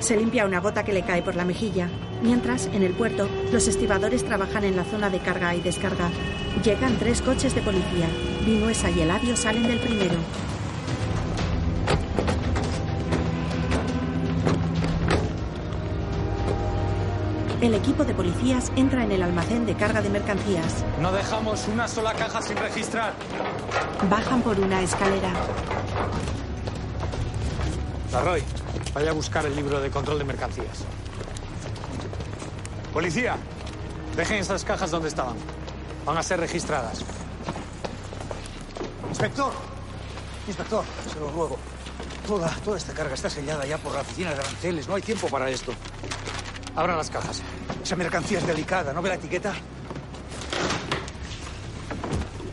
Se 0.00 0.16
limpia 0.16 0.44
una 0.44 0.60
gota 0.60 0.84
que 0.84 0.92
le 0.92 1.02
cae 1.02 1.22
por 1.22 1.36
la 1.36 1.44
mejilla. 1.44 1.88
Mientras, 2.22 2.66
en 2.66 2.82
el 2.82 2.92
puerto, 2.92 3.28
los 3.52 3.68
estibadores 3.68 4.24
trabajan 4.24 4.64
en 4.64 4.76
la 4.76 4.84
zona 4.84 5.10
de 5.10 5.20
carga 5.20 5.54
y 5.54 5.60
descarga. 5.60 6.10
Llegan 6.64 6.98
tres 6.98 7.22
coches 7.22 7.54
de 7.54 7.62
policía. 7.62 8.08
Vinuesa 8.44 8.90
y 8.90 9.00
Eladio 9.00 9.36
salen 9.36 9.62
del 9.62 9.78
primero. 9.78 10.16
El 17.62 17.76
equipo 17.76 18.04
de 18.04 18.12
policías 18.12 18.72
entra 18.74 19.04
en 19.04 19.12
el 19.12 19.22
almacén 19.22 19.64
de 19.64 19.76
carga 19.76 20.02
de 20.02 20.10
mercancías. 20.10 20.84
No 21.00 21.12
dejamos 21.12 21.68
una 21.68 21.86
sola 21.86 22.12
caja 22.12 22.42
sin 22.42 22.56
registrar. 22.56 23.12
Bajan 24.10 24.42
por 24.42 24.58
una 24.58 24.82
escalera. 24.82 25.32
Larroy, 28.10 28.42
vaya 28.92 29.10
a 29.10 29.12
buscar 29.12 29.46
el 29.46 29.54
libro 29.54 29.80
de 29.80 29.90
control 29.90 30.18
de 30.18 30.24
mercancías. 30.24 30.84
Policía, 32.92 33.36
dejen 34.16 34.38
esas 34.38 34.64
cajas 34.64 34.90
donde 34.90 35.06
estaban. 35.06 35.36
Van 36.04 36.18
a 36.18 36.22
ser 36.24 36.40
registradas. 36.40 37.04
Inspector, 39.08 39.52
inspector, 40.48 40.84
se 41.12 41.20
lo 41.20 41.30
ruego. 41.30 41.58
Toda, 42.26 42.48
toda 42.64 42.76
esta 42.76 42.92
carga 42.92 43.14
está 43.14 43.30
sellada 43.30 43.64
ya 43.66 43.78
por 43.78 43.94
la 43.94 44.00
oficina 44.00 44.30
de 44.30 44.40
aranceles. 44.40 44.88
No 44.88 44.96
hay 44.96 45.02
tiempo 45.02 45.28
para 45.28 45.48
esto. 45.48 45.72
Abran 46.74 46.96
las 46.96 47.10
cajas. 47.10 47.42
Esa 47.82 47.96
mercancía 47.96 48.38
es 48.38 48.46
delicada. 48.46 48.92
¿No 48.92 49.02
ve 49.02 49.10
la 49.10 49.16
etiqueta? 49.16 49.52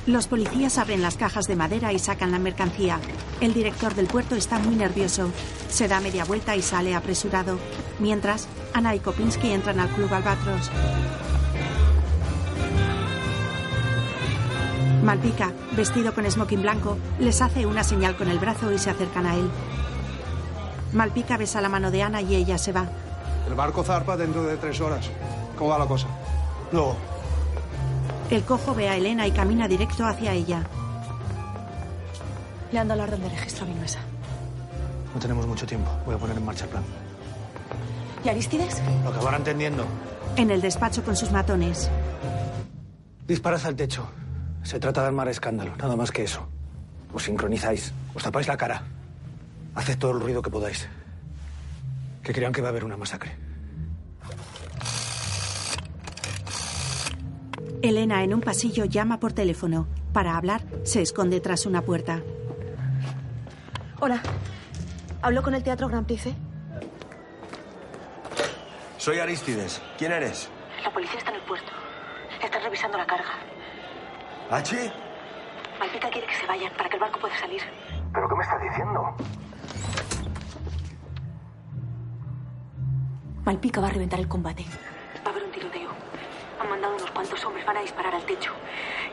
Los 0.06 0.28
policías 0.28 0.78
abren 0.78 1.02
las 1.02 1.18
cajas 1.18 1.46
de 1.46 1.56
madera 1.56 1.94
y 1.94 2.00
sacan 2.00 2.32
la 2.32 2.40
mercancía. 2.40 3.00
El 3.42 3.54
director 3.54 3.94
del 3.94 4.08
puerto 4.08 4.36
está 4.36 4.58
muy 4.58 4.76
nervioso. 4.76 5.32
Se 5.70 5.88
da 5.88 6.00
media 6.00 6.26
vuelta 6.26 6.56
y 6.56 6.62
sale 6.62 6.96
apresurado. 6.96 7.60
Mientras, 8.00 8.48
Ana 8.74 8.96
y 8.96 9.00
Kopinski 9.00 9.52
entran 9.52 9.80
al 9.80 9.90
club 9.90 10.12
Albatros. 10.14 10.72
Malpica, 15.04 15.54
vestido 15.78 16.14
con 16.14 16.30
smoking 16.30 16.62
blanco, 16.62 16.98
les 17.20 17.42
hace 17.42 17.66
una 17.66 17.84
señal 17.84 18.18
con 18.18 18.30
el 18.30 18.40
brazo 18.40 18.72
y 18.72 18.80
se 18.80 18.90
acercan 18.90 19.26
a 19.26 19.36
él. 19.36 19.50
Malpica 20.92 21.38
besa 21.38 21.62
la 21.62 21.70
mano 21.70 21.92
de 21.92 22.04
Ana 22.04 22.22
y 22.22 22.36
ella 22.36 22.58
se 22.58 22.74
va. 22.74 22.90
El 23.48 23.56
barco 23.56 23.84
zarpa 23.84 24.16
dentro 24.18 24.44
de 24.44 24.58
tres 24.58 24.80
horas. 24.82 25.10
¿Cómo 25.58 25.72
va 25.72 25.80
la 25.80 25.86
cosa? 25.86 26.08
No. 26.72 26.96
El 28.30 28.44
cojo 28.44 28.76
ve 28.76 28.88
a 28.90 28.96
Elena 28.96 29.26
y 29.28 29.32
camina 29.32 29.68
directo 29.68 30.06
hacia 30.06 30.34
ella. 30.34 30.64
Le 32.72 32.80
han 32.80 32.88
dado 32.88 33.00
la 33.00 33.04
orden 33.06 33.22
de 33.22 33.30
registro 33.30 33.66
a 33.66 33.68
Vinuesa. 33.68 34.00
No 35.14 35.20
tenemos 35.20 35.48
mucho 35.48 35.66
tiempo. 35.66 35.90
Voy 36.06 36.16
a 36.16 36.18
poner 36.18 36.38
en 36.38 36.46
marcha 36.46 36.66
el 36.66 36.70
plan. 36.70 36.84
¿Y 38.24 38.30
Aristides? 38.30 38.82
Lo 39.04 39.10
acabará 39.10 39.38
entendiendo. 39.38 39.86
En 40.36 40.52
el 40.52 40.62
despacho 40.62 41.04
con 41.04 41.16
sus 41.16 41.32
matones. 41.32 41.90
Disparad 43.28 43.66
al 43.66 43.76
techo. 43.76 44.08
Se 44.64 44.80
trata 44.80 45.02
de 45.02 45.08
armar 45.08 45.28
escándalo, 45.30 45.76
nada 45.78 45.96
más 45.96 46.12
que 46.12 46.24
eso. 46.24 46.48
Os 47.14 47.24
sincronizáis, 47.24 47.94
os 48.14 48.22
tapáis 48.22 48.48
la 48.48 48.58
cara. 48.58 48.84
Haced 49.74 49.98
todo 49.98 50.12
el 50.12 50.20
ruido 50.20 50.42
que 50.42 50.50
podáis. 50.50 50.88
Que 52.24 52.34
crean 52.34 52.54
que 52.54 52.62
va 52.62 52.68
a 52.68 52.72
haber 52.72 52.84
una 52.84 52.98
masacre. 52.98 53.36
Elena 57.82 58.24
en 58.24 58.34
un 58.34 58.42
pasillo 58.42 58.86
llama 58.86 59.20
por 59.20 59.34
teléfono. 59.34 59.88
Para 60.14 60.36
hablar, 60.36 60.62
se 60.84 61.02
esconde 61.02 61.40
tras 61.40 61.66
una 61.66 61.82
puerta. 61.82 62.22
Hola. 64.00 64.22
¿Hablo 65.22 65.44
con 65.44 65.54
el 65.54 65.64
Teatro 65.64 65.88
Gran 65.88 66.06
Price? 66.06 66.34
Soy 68.98 69.20
Aristides. 69.20 69.82
¿Quién 69.98 70.12
eres? 70.12 70.50
La 70.84 70.92
policía 70.92 71.20
está 71.20 71.32
en 71.32 71.38
el 71.38 71.44
puerto. 71.44 71.72
Están 72.44 72.64
revisando 72.64 72.98
la 72.98 73.06
carga. 73.06 73.32
¿H? 74.50 74.92
Malpica 75.80 76.10
quiere 76.10 76.28
que 76.28 76.36
se 76.36 76.46
vayan 76.46 76.74
para 76.74 76.90
que 76.90 76.96
el 76.96 77.02
barco 77.02 77.20
pueda 77.20 77.38
salir. 77.38 77.62
¿Pero 78.14 78.28
qué 78.28 78.36
me 78.36 78.44
estás 78.44 78.62
diciendo? 78.62 79.16
Malpica 83.46 83.82
va 83.82 83.88
a 83.88 83.92
reventar 83.92 84.20
el 84.20 84.28
combate. 84.28 84.66
Va 85.26 85.28
a 85.28 85.30
haber 85.30 85.44
un 85.44 85.52
tiroteo. 85.52 85.90
Han 86.60 86.70
mandado 86.70 86.96
unos 86.96 87.12
cuantos 87.12 87.44
hombres, 87.46 87.66
van 87.66 87.78
a 87.78 87.82
disparar 87.82 88.14
al 88.14 88.24
techo. 88.24 88.52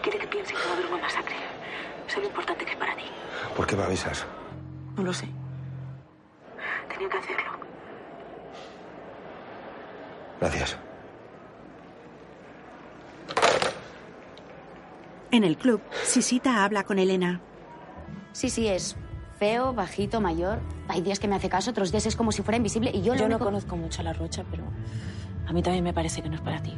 Quiere 0.03 0.18
que 0.18 0.27
piensen 0.27 0.57
que 0.57 0.62
va 0.64 0.70
a 0.70 0.72
haber 0.74 0.87
una 0.87 1.03
masacre. 1.03 1.37
Sé 2.07 2.20
lo 2.20 2.27
importante 2.27 2.64
que 2.64 2.72
es 2.72 2.77
para 2.77 2.95
ti. 2.97 3.05
¿Por 3.57 3.66
qué 3.66 3.77
me 3.77 3.85
avisas? 3.85 4.27
No 4.97 5.03
lo 5.03 5.12
sé. 5.12 5.29
Tenía 6.89 7.09
que 7.09 7.18
hacerlo. 7.18 7.51
Gracias. 10.41 10.79
En 15.31 15.45
el 15.45 15.57
club, 15.57 15.81
Sisita 16.05 16.64
habla 16.64 16.85
con 16.85 16.99
Elena. 16.99 17.41
Sí, 18.33 18.49
sí, 18.49 18.68
es 18.68 18.97
feo, 19.39 19.72
bajito, 19.74 20.20
mayor. 20.20 20.61
Hay 20.89 21.01
días 21.03 21.18
que 21.18 21.28
me 21.28 21.37
hace 21.37 21.49
caso, 21.49 21.70
otros 21.70 21.93
días 21.93 22.07
es 22.07 22.16
como 22.16 22.32
si 22.32 22.43
fuera 22.43 22.57
invisible 22.57 22.91
y 22.93 23.03
yo 23.03 23.14
lo 23.14 23.20
Yo 23.20 23.28
no 23.28 23.39
conozco 23.39 23.76
mucho 23.76 24.01
a 24.01 24.05
la 24.05 24.12
Rocha, 24.12 24.45
pero 24.51 24.64
a 25.47 25.53
mí 25.53 25.62
también 25.62 25.84
me 25.84 25.93
parece 25.93 26.22
que 26.22 26.28
no 26.28 26.34
es 26.34 26.41
para 26.41 26.62
ti. 26.62 26.76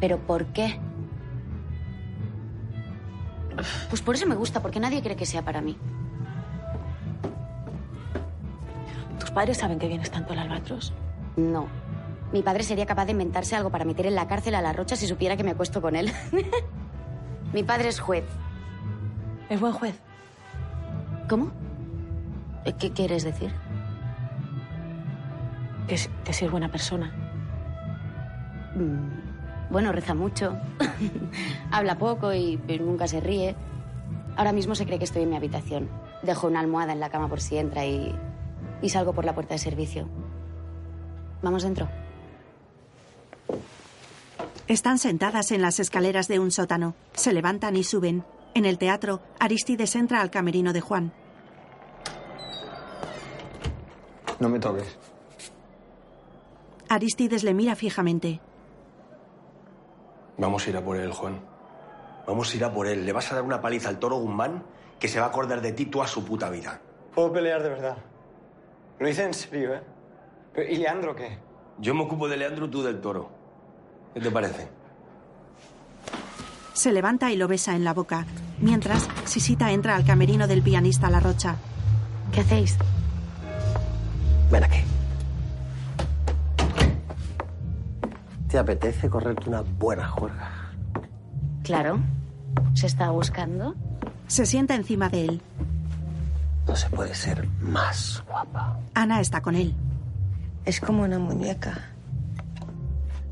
¿Pero 0.00 0.18
por 0.18 0.46
qué? 0.46 0.78
Pues 3.88 4.02
por 4.02 4.14
eso 4.14 4.26
me 4.26 4.34
gusta, 4.34 4.60
porque 4.60 4.80
nadie 4.80 5.02
cree 5.02 5.16
que 5.16 5.26
sea 5.26 5.42
para 5.42 5.60
mí. 5.60 5.76
¿Tus 9.18 9.30
padres 9.30 9.58
saben 9.58 9.78
que 9.78 9.88
vienes 9.88 10.10
tanto 10.10 10.32
al 10.32 10.40
albatros? 10.40 10.92
No. 11.36 11.68
Mi 12.32 12.42
padre 12.42 12.64
sería 12.64 12.84
capaz 12.84 13.06
de 13.06 13.12
inventarse 13.12 13.54
algo 13.54 13.70
para 13.70 13.84
meter 13.84 14.06
en 14.06 14.16
la 14.16 14.26
cárcel 14.26 14.56
a 14.56 14.62
la 14.62 14.72
Rocha 14.72 14.96
si 14.96 15.06
supiera 15.06 15.36
que 15.36 15.44
me 15.44 15.52
acuesto 15.52 15.80
con 15.80 15.94
él. 15.94 16.12
Mi 17.52 17.62
padre 17.62 17.88
es 17.88 18.00
juez. 18.00 18.24
¿Es 19.48 19.60
buen 19.60 19.72
juez? 19.72 19.94
¿Cómo? 21.28 21.50
¿Qué 22.78 22.90
quieres 22.92 23.24
decir? 23.24 23.52
Que, 25.88 25.98
que 26.24 26.32
buena 26.50 26.70
persona. 26.70 27.12
Mm, 28.74 29.70
Bueno, 29.70 29.92
reza 29.92 30.14
mucho. 30.14 30.56
Habla 31.70 31.98
poco 31.98 32.32
y 32.32 32.56
y 32.56 32.84
nunca 32.84 33.06
se 33.06 33.20
ríe. 33.20 33.54
Ahora 34.36 34.52
mismo 34.52 34.74
se 34.74 34.84
cree 34.86 34.98
que 34.98 35.04
estoy 35.04 35.22
en 35.22 35.30
mi 35.30 35.36
habitación. 35.36 35.88
Dejo 36.22 36.46
una 36.46 36.60
almohada 36.60 36.92
en 36.92 37.00
la 37.00 37.10
cama 37.10 37.28
por 37.28 37.40
si 37.40 37.56
entra 37.58 37.84
y, 37.84 38.14
y 38.82 38.88
salgo 38.88 39.12
por 39.12 39.24
la 39.24 39.34
puerta 39.34 39.54
de 39.54 39.58
servicio. 39.58 40.08
Vamos 41.42 41.62
dentro. 41.62 41.88
Están 44.66 44.98
sentadas 44.98 45.50
en 45.52 45.60
las 45.60 45.78
escaleras 45.78 46.26
de 46.28 46.38
un 46.38 46.50
sótano. 46.50 46.94
Se 47.12 47.32
levantan 47.32 47.76
y 47.76 47.84
suben. 47.84 48.24
En 48.54 48.64
el 48.64 48.78
teatro, 48.78 49.20
Aristides 49.40 49.96
entra 49.96 50.20
al 50.20 50.30
camerino 50.30 50.72
de 50.72 50.80
Juan. 50.80 51.12
No 54.38 54.48
me 54.48 54.60
toques. 54.60 54.96
Aristides 56.88 57.42
le 57.42 57.52
mira 57.52 57.74
fijamente. 57.74 58.40
Vamos 60.38 60.66
a 60.66 60.70
ir 60.70 60.76
a 60.76 60.84
por 60.84 60.96
él, 60.96 61.12
Juan. 61.12 61.40
Vamos 62.26 62.52
a 62.52 62.56
ir 62.56 62.64
a 62.64 62.72
por 62.72 62.86
él. 62.86 63.04
Le 63.04 63.12
vas 63.12 63.30
a 63.32 63.36
dar 63.36 63.44
una 63.44 63.60
paliza 63.60 63.88
al 63.88 63.98
toro 63.98 64.16
Guzmán 64.16 64.64
que 65.00 65.08
se 65.08 65.18
va 65.18 65.26
a 65.26 65.28
acordar 65.30 65.60
de 65.60 65.72
ti 65.72 65.86
toda 65.86 66.06
su 66.06 66.24
puta 66.24 66.48
vida. 66.50 66.80
Puedo 67.14 67.32
pelear 67.32 67.62
de 67.62 67.68
verdad. 67.68 67.96
Lo 68.98 69.08
hice 69.08 69.24
en 69.24 69.34
serio, 69.34 69.74
¿eh? 69.74 69.82
Pero, 70.52 70.70
¿Y 70.70 70.76
Leandro 70.76 71.14
qué? 71.16 71.38
Yo 71.78 71.94
me 71.94 72.02
ocupo 72.02 72.28
de 72.28 72.36
Leandro, 72.36 72.70
tú 72.70 72.82
del 72.82 73.00
toro. 73.00 73.28
¿Qué 74.14 74.20
te 74.20 74.30
parece? 74.30 74.68
Se 76.74 76.92
levanta 76.92 77.30
y 77.30 77.36
lo 77.36 77.48
besa 77.48 77.74
en 77.76 77.84
la 77.84 77.94
boca. 77.94 78.26
Mientras, 78.58 79.08
Sisita 79.24 79.70
entra 79.72 79.94
al 79.94 80.04
camerino 80.04 80.46
del 80.46 80.60
pianista 80.60 81.08
La 81.08 81.20
Rocha. 81.20 81.56
¿Qué 82.32 82.40
hacéis? 82.40 82.76
Ven 84.50 84.64
aquí. 84.64 84.80
¿Te 88.48 88.58
apetece 88.58 89.08
correrte 89.08 89.48
una 89.48 89.62
buena 89.62 90.08
juerga? 90.08 90.50
Claro. 91.62 92.00
¿Se 92.74 92.86
está 92.86 93.10
buscando? 93.10 93.74
Se 94.26 94.44
sienta 94.44 94.74
encima 94.74 95.08
de 95.08 95.26
él. 95.26 95.42
No 96.66 96.74
se 96.74 96.90
puede 96.90 97.14
ser 97.14 97.48
más 97.60 98.22
guapa. 98.26 98.78
Ana 98.94 99.20
está 99.20 99.40
con 99.40 99.54
él. 99.54 99.74
Es 100.64 100.80
como 100.80 101.04
una 101.04 101.18
muñeca. 101.18 101.78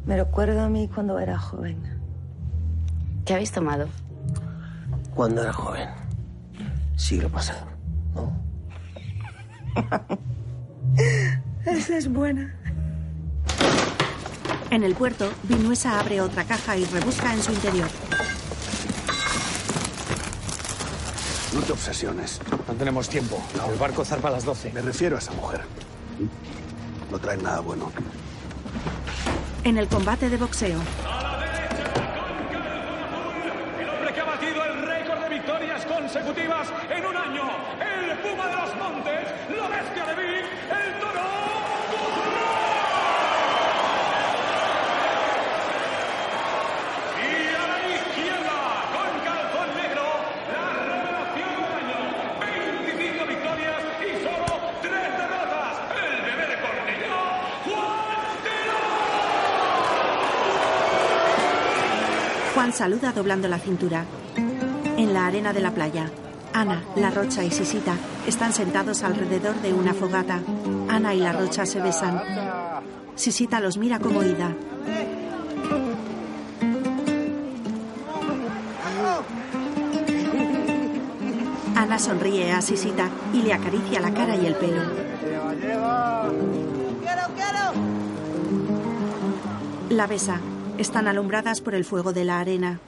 Me 0.06 0.16
recuerda 0.16 0.66
a 0.66 0.68
mí 0.68 0.88
cuando 0.88 1.18
era 1.18 1.38
joven. 1.38 1.91
¿Qué 3.24 3.34
habéis 3.34 3.52
tomado? 3.52 3.88
Cuando 5.14 5.42
era 5.42 5.52
joven. 5.52 5.88
Siglo 6.96 7.28
pasado. 7.28 7.66
Esa 11.66 11.96
es 11.96 12.08
buena. 12.12 12.54
En 14.70 14.82
el 14.84 14.94
puerto, 14.94 15.30
Vinuesa 15.44 16.00
abre 16.00 16.20
otra 16.20 16.44
caja 16.44 16.76
y 16.76 16.84
rebusca 16.86 17.32
en 17.32 17.42
su 17.42 17.52
interior. 17.52 17.88
No 21.54 21.60
te 21.60 21.72
obsesiones. 21.72 22.40
No 22.66 22.74
tenemos 22.74 23.08
tiempo. 23.08 23.42
El 23.70 23.78
barco 23.78 24.04
zarpa 24.04 24.28
a 24.28 24.32
las 24.32 24.44
12. 24.44 24.72
Me 24.72 24.80
refiero 24.80 25.16
a 25.16 25.18
esa 25.18 25.32
mujer. 25.32 25.60
No 27.10 27.18
trae 27.18 27.36
nada 27.36 27.60
bueno. 27.60 27.92
En 29.64 29.76
el 29.76 29.86
combate 29.86 30.28
de 30.30 30.36
boxeo, 30.38 30.80
El 33.78 33.88
hombre 33.88 34.12
que 34.12 34.20
ha 34.20 34.24
batido 34.24 34.64
el 34.64 34.82
récord 34.82 35.20
de 35.22 35.28
victorias 35.28 35.84
consecutivas 35.86 36.68
en 36.90 37.06
un 37.06 37.16
año. 37.16 37.42
El 37.78 38.18
Puma 38.18 38.46
de 38.48 38.56
los 38.56 38.76
Montes, 38.76 39.28
la 39.56 39.68
bestia 39.68 40.04
de 40.06 40.14
Vic, 40.16 40.46
el 40.70 41.00
toro. 41.00 41.22
Y 47.22 47.54
a 47.54 47.66
la 47.70 47.78
izquierda, 47.96 48.58
con 48.92 49.12
calzón 49.26 49.68
negro, 49.78 50.06
la 50.50 50.66
revelación 50.82 51.50
del 51.54 51.72
año. 51.80 52.00
25 52.40 53.26
victorias 53.26 53.82
y 54.02 54.10
solo 54.24 54.50
3 54.82 54.90
derrotas. 54.90 55.74
El 56.02 56.14
bebé 56.26 56.44
de 56.50 56.56
Cornellá, 56.62 57.18
Juan 57.64 58.02
Saluda 62.70 63.12
doblando 63.12 63.48
la 63.48 63.58
cintura. 63.58 64.04
En 64.96 65.12
la 65.12 65.26
arena 65.26 65.52
de 65.52 65.60
la 65.60 65.72
playa, 65.72 66.10
Ana, 66.52 66.82
La 66.96 67.10
Rocha 67.10 67.44
y 67.44 67.50
Sisita 67.50 67.94
están 68.26 68.52
sentados 68.52 69.02
alrededor 69.02 69.54
de 69.62 69.72
una 69.72 69.94
fogata. 69.94 70.40
Ana 70.88 71.14
y 71.14 71.20
La 71.20 71.32
Rocha 71.32 71.66
se 71.66 71.80
besan. 71.80 72.22
Sisita 73.14 73.60
los 73.60 73.78
mira 73.78 73.98
como 73.98 74.22
ida. 74.22 74.54
Ana 81.76 81.98
sonríe 81.98 82.52
a 82.52 82.62
Sisita 82.62 83.08
y 83.32 83.42
le 83.42 83.52
acaricia 83.52 84.00
la 84.00 84.12
cara 84.12 84.34
y 84.34 84.46
el 84.46 84.54
pelo. 84.54 84.82
La 89.90 90.06
besa. 90.06 90.40
Están 90.78 91.06
alumbradas 91.06 91.60
por 91.60 91.74
el 91.74 91.84
fuego 91.84 92.12
de 92.12 92.24
la 92.24 92.40
arena. 92.40 92.80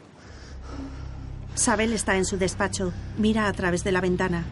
Sabel 1.55 1.93
está 1.93 2.17
en 2.17 2.25
su 2.25 2.37
despacho. 2.37 2.93
Mira 3.19 3.47
a 3.47 3.53
través 3.53 3.85
de 3.85 3.93
la 3.93 4.01
ventana. 4.01 4.45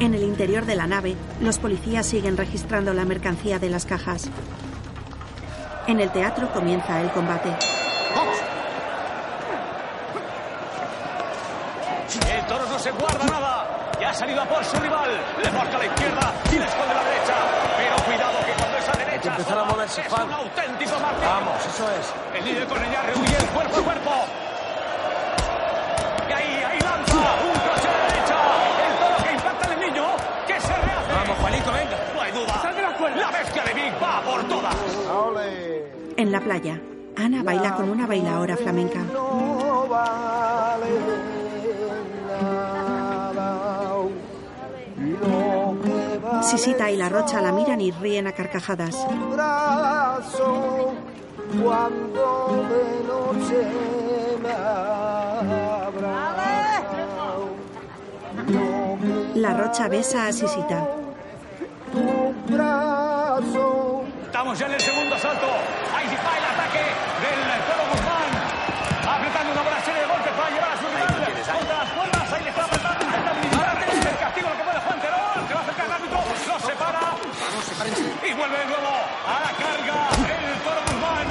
En 0.00 0.12
el 0.12 0.22
interior 0.22 0.66
de 0.66 0.74
la 0.74 0.86
nave, 0.86 1.16
los 1.40 1.58
policías 1.58 2.04
siguen 2.04 2.36
registrando 2.36 2.92
la 2.92 3.04
mercancía 3.04 3.58
de 3.58 3.70
las 3.70 3.86
cajas. 3.86 4.28
En 5.86 6.00
el 6.00 6.10
teatro 6.10 6.52
comienza 6.52 7.00
el 7.00 7.10
combate. 7.10 7.50
El 12.30 12.46
toro 12.46 12.68
no 12.68 12.78
se 12.78 12.90
guarda 12.90 13.24
nada. 13.26 13.90
Ya 14.00 14.10
ha 14.10 14.14
salido 14.14 14.42
a 14.42 14.44
por 14.44 14.64
su 14.64 14.76
rival. 14.76 15.10
Le 15.42 15.50
marca 15.50 15.76
a 15.76 15.78
la 15.78 15.86
izquierda 15.86 16.32
y 16.52 16.58
le 16.58 16.64
esconde 16.66 16.92
a 16.92 16.96
la 16.96 17.04
derecha. 17.04 17.34
Pero 17.78 17.96
cuidado 18.04 18.38
que 18.44 18.52
cuando 18.52 18.78
es 18.78 18.88
a 18.88 18.92
derecha. 18.92 19.12
Hay 19.14 19.20
que 19.20 19.23
empezar 19.34 19.58
a 19.58 19.64
moverse, 19.64 20.00
Es 20.00 20.12
un 20.12 20.32
auténtico 20.32 21.00
martillo. 21.00 21.28
Vamos, 21.28 21.66
eso 21.66 21.90
es. 21.90 22.38
El 22.38 22.44
líder 22.44 22.66
Cornellá 22.66 23.02
rehuye 23.02 23.36
el 23.36 23.46
cuerpo 23.46 23.76
a 23.76 23.82
cuerpo. 23.82 24.10
Y 26.28 26.32
ahí, 26.32 26.62
ahí 26.64 26.80
lanza. 26.80 27.14
Un 27.14 27.58
crochet 27.64 27.90
a 27.90 27.98
la 27.98 28.06
derecha. 28.08 28.36
El 28.86 28.94
toro 28.98 29.16
que 29.24 29.32
impacta 29.34 29.66
en 29.66 29.72
el 29.72 29.80
niño. 29.88 30.04
Que 30.46 30.60
se 30.60 30.74
rehace. 30.74 31.12
Vamos, 31.12 31.38
Juanito, 31.38 31.72
venga. 31.72 31.98
No 32.14 32.20
hay 32.20 32.32
duda. 32.32 32.62
Sal 32.62 32.76
de 32.76 32.82
la 32.82 32.92
cuerda. 32.96 33.16
La 33.16 33.30
bestia 33.30 33.62
de 33.64 33.74
Vic 33.74 34.02
va 34.02 34.22
por 34.22 34.44
todas. 34.44 34.74
En 36.16 36.32
la 36.32 36.40
playa, 36.40 36.80
Ana 37.16 37.42
baila 37.42 37.74
con 37.74 37.90
una 37.90 38.06
bailaora 38.06 38.56
flamenca. 38.56 39.00
No 39.12 39.86
vale 39.88 41.33
Sisita 46.44 46.90
y 46.90 46.96
la 46.96 47.08
Rocha 47.08 47.40
la 47.40 47.52
miran 47.52 47.80
y 47.80 47.90
ríen 47.90 48.26
a 48.26 48.32
carcajadas. 48.32 48.94
brazo 49.32 50.92
cuando 51.62 52.66
de 52.68 52.84
noche 53.08 53.60
me 54.42 54.54
La 59.40 59.54
Rocha 59.54 59.88
besa 59.88 60.26
a 60.26 60.32
Sisita. 60.32 60.86
Tu 61.92 62.34
brazo. 62.52 64.04
Estamos 64.26 64.58
ya 64.58 64.66
en 64.66 64.72
el 64.72 64.80
segundo 64.80 65.14
asalto. 65.14 65.46
Ahí 65.94 66.08
sí 66.08 66.16
va 66.16 66.36
el 66.38 66.44
ataque 66.44 66.84
del 67.22 67.38
Toro 67.70 67.84
Guzmán. 67.90 68.30
Apretando 69.14 69.52
una 69.52 69.62
buena 69.62 69.80
serie 69.84 70.00
de 70.00 70.06
golpes 70.06 70.32
para 70.34 70.50
llevar 70.50 70.70
a 70.70 70.76
su 70.76 70.86
rival 70.90 71.06
contra 71.54 71.76
las 71.78 71.90
cuerdas. 71.94 72.32
Ahí 72.32 72.42
le 72.44 72.50
está 72.50 72.64
apretando. 72.64 73.04
Intenta 73.04 73.30
minimizar 73.34 74.12
el 74.12 74.18
castigo 74.18 74.48
lo 74.50 74.56
que 74.58 74.64
puede 74.64 74.80
Juan 74.80 75.00
Terón. 75.00 75.38
Se 75.46 75.54
va 75.54 75.60
a 75.60 75.62
acercar 75.62 75.86
el 75.86 75.92
árbitro. 75.92 76.18
Lo 76.50 76.56
separa. 76.66 77.06
Y 78.26 78.32
vuelve 78.34 78.58
de 78.58 78.66
nuevo 78.66 78.92
a 79.22 79.36
la 79.44 79.52
carga 79.54 79.98
el 80.34 80.58
Toro 80.66 80.80
Guzmán. 80.82 81.26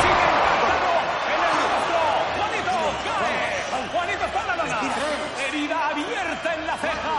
Sigue 0.00 0.24
impactando 0.24 0.92
en 1.28 1.40
el 1.48 1.54
rostro. 1.68 2.00
Juanito 2.32 2.76
cae. 3.04 3.60
Juanito 3.92 4.24
está 4.24 4.40
en 4.40 4.48
la 4.48 4.56
lona. 4.56 4.80
Herida 5.36 5.78
abierta 5.88 6.48
en 6.54 6.62
la 6.66 6.76
ceja. 6.80 7.16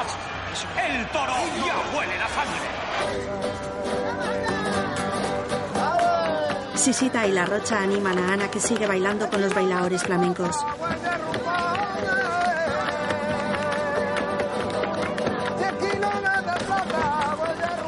El 0.89 1.05
toro 1.09 1.33
ya 1.65 1.77
huele 1.95 2.17
la 2.17 2.27
sangre. 2.29 2.67
Sisita 6.75 7.27
y 7.27 7.31
La 7.31 7.45
Rocha 7.45 7.79
animan 7.79 8.17
a 8.17 8.33
Ana 8.33 8.49
que 8.49 8.59
sigue 8.59 8.87
bailando 8.87 9.29
con 9.29 9.39
los 9.41 9.53
bailadores 9.53 10.01
flamencos. 10.01 10.55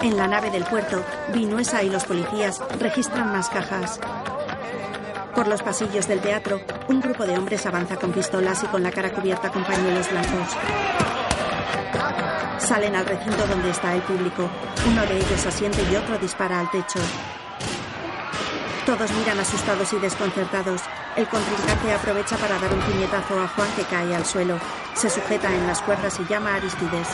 En 0.03 0.17
la 0.17 0.27
nave 0.27 0.51
del 0.51 0.63
puerto, 0.65 1.03
Vinuesa 1.33 1.81
y 1.81 1.89
los 1.89 2.03
policías 2.03 2.61
registran 2.79 3.31
más 3.31 3.49
cajas. 3.49 3.99
Por 5.33 5.47
los 5.47 5.63
pasillos 5.63 6.07
del 6.07 6.19
teatro, 6.19 6.61
un 6.87 7.01
grupo 7.01 7.25
de 7.25 7.37
hombres 7.37 7.65
avanza 7.65 7.95
con 7.95 8.11
pistolas 8.11 8.63
y 8.63 8.67
con 8.67 8.83
la 8.83 8.91
cara 8.91 9.11
cubierta 9.11 9.49
con 9.49 9.63
pañuelos 9.63 10.11
blancos. 10.11 10.57
Salen 12.71 12.95
al 12.95 13.05
recinto 13.05 13.45
donde 13.47 13.69
está 13.69 13.93
el 13.93 14.01
público. 14.03 14.49
Uno 14.87 15.01
de 15.01 15.17
ellos 15.17 15.45
asiente 15.45 15.83
y 15.91 15.93
otro 15.93 16.17
dispara 16.17 16.57
al 16.57 16.71
techo. 16.71 16.99
Todos 18.85 19.11
miran 19.11 19.41
asustados 19.41 19.91
y 19.91 19.97
desconcertados. 19.97 20.79
El 21.17 21.27
contrincante 21.27 21.91
aprovecha 21.91 22.37
para 22.37 22.57
dar 22.57 22.73
un 22.73 22.79
puñetazo 22.79 23.37
a 23.41 23.49
Juan 23.49 23.67
que 23.75 23.83
cae 23.83 24.15
al 24.15 24.25
suelo. 24.25 24.57
Se 24.93 25.09
sujeta 25.09 25.53
en 25.53 25.67
las 25.67 25.81
cuerdas 25.81 26.17
y 26.21 26.31
llama 26.31 26.51
a 26.51 26.55
Aristides. 26.55 27.09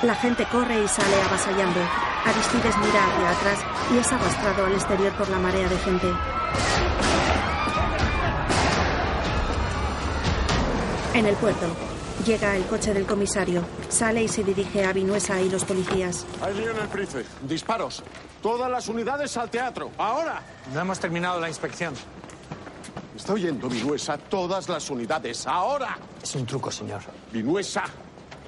La 0.00 0.14
gente 0.14 0.46
corre 0.50 0.82
y 0.82 0.88
sale 0.88 1.22
avasallando. 1.28 1.80
Aristides 2.24 2.78
mira 2.78 3.04
hacia 3.04 3.30
atrás 3.32 3.58
y 3.92 3.98
es 3.98 4.10
arrastrado 4.10 4.64
al 4.64 4.72
exterior 4.72 5.12
por 5.12 5.28
la 5.28 5.38
marea 5.38 5.68
de 5.68 5.76
gente. 5.80 6.06
En 11.16 11.24
el 11.24 11.34
puerto, 11.36 11.64
llega 12.26 12.54
el 12.54 12.66
coche 12.66 12.92
del 12.92 13.06
comisario. 13.06 13.62
Sale 13.88 14.22
y 14.22 14.28
se 14.28 14.44
dirige 14.44 14.84
a 14.84 14.92
Vinuesa 14.92 15.40
y 15.40 15.48
los 15.48 15.64
policías. 15.64 16.26
Ahí 16.42 16.52
viene 16.52 16.78
el 16.78 16.88
príncipe. 16.88 17.24
Disparos. 17.48 18.02
Todas 18.42 18.70
las 18.70 18.86
unidades 18.88 19.34
al 19.38 19.48
teatro. 19.48 19.90
¡Ahora! 19.96 20.42
No 20.74 20.80
hemos 20.82 21.00
terminado 21.00 21.40
la 21.40 21.48
inspección. 21.48 21.94
¿Me 23.14 23.18
está 23.18 23.32
oyendo, 23.32 23.66
Vinuesa? 23.66 24.18
Todas 24.18 24.68
las 24.68 24.90
unidades. 24.90 25.46
¡Ahora! 25.46 25.96
Es 26.22 26.34
un 26.34 26.44
truco, 26.44 26.70
señor. 26.70 27.00
Vinuesa. 27.32 27.84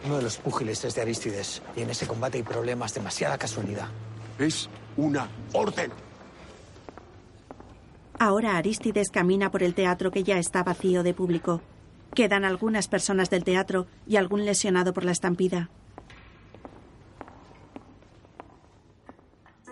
Uno 0.04 0.18
de 0.18 0.24
los 0.24 0.36
púgiles 0.36 0.84
es 0.84 0.94
de 0.94 1.00
Aristides. 1.00 1.62
Y 1.74 1.80
en 1.80 1.88
ese 1.88 2.06
combate 2.06 2.36
hay 2.36 2.42
problemas. 2.42 2.92
Demasiada 2.92 3.38
casualidad. 3.38 3.88
Es 4.38 4.68
una 4.98 5.26
orden. 5.54 5.90
Ahora 8.18 8.58
Aristides 8.58 9.08
camina 9.08 9.50
por 9.50 9.62
el 9.62 9.74
teatro 9.74 10.10
que 10.10 10.22
ya 10.22 10.36
está 10.36 10.64
vacío 10.64 11.02
de 11.02 11.14
público. 11.14 11.62
Quedan 12.14 12.44
algunas 12.44 12.88
personas 12.88 13.30
del 13.30 13.44
teatro 13.44 13.86
y 14.06 14.16
algún 14.16 14.44
lesionado 14.44 14.92
por 14.92 15.04
la 15.04 15.12
estampida. 15.12 15.70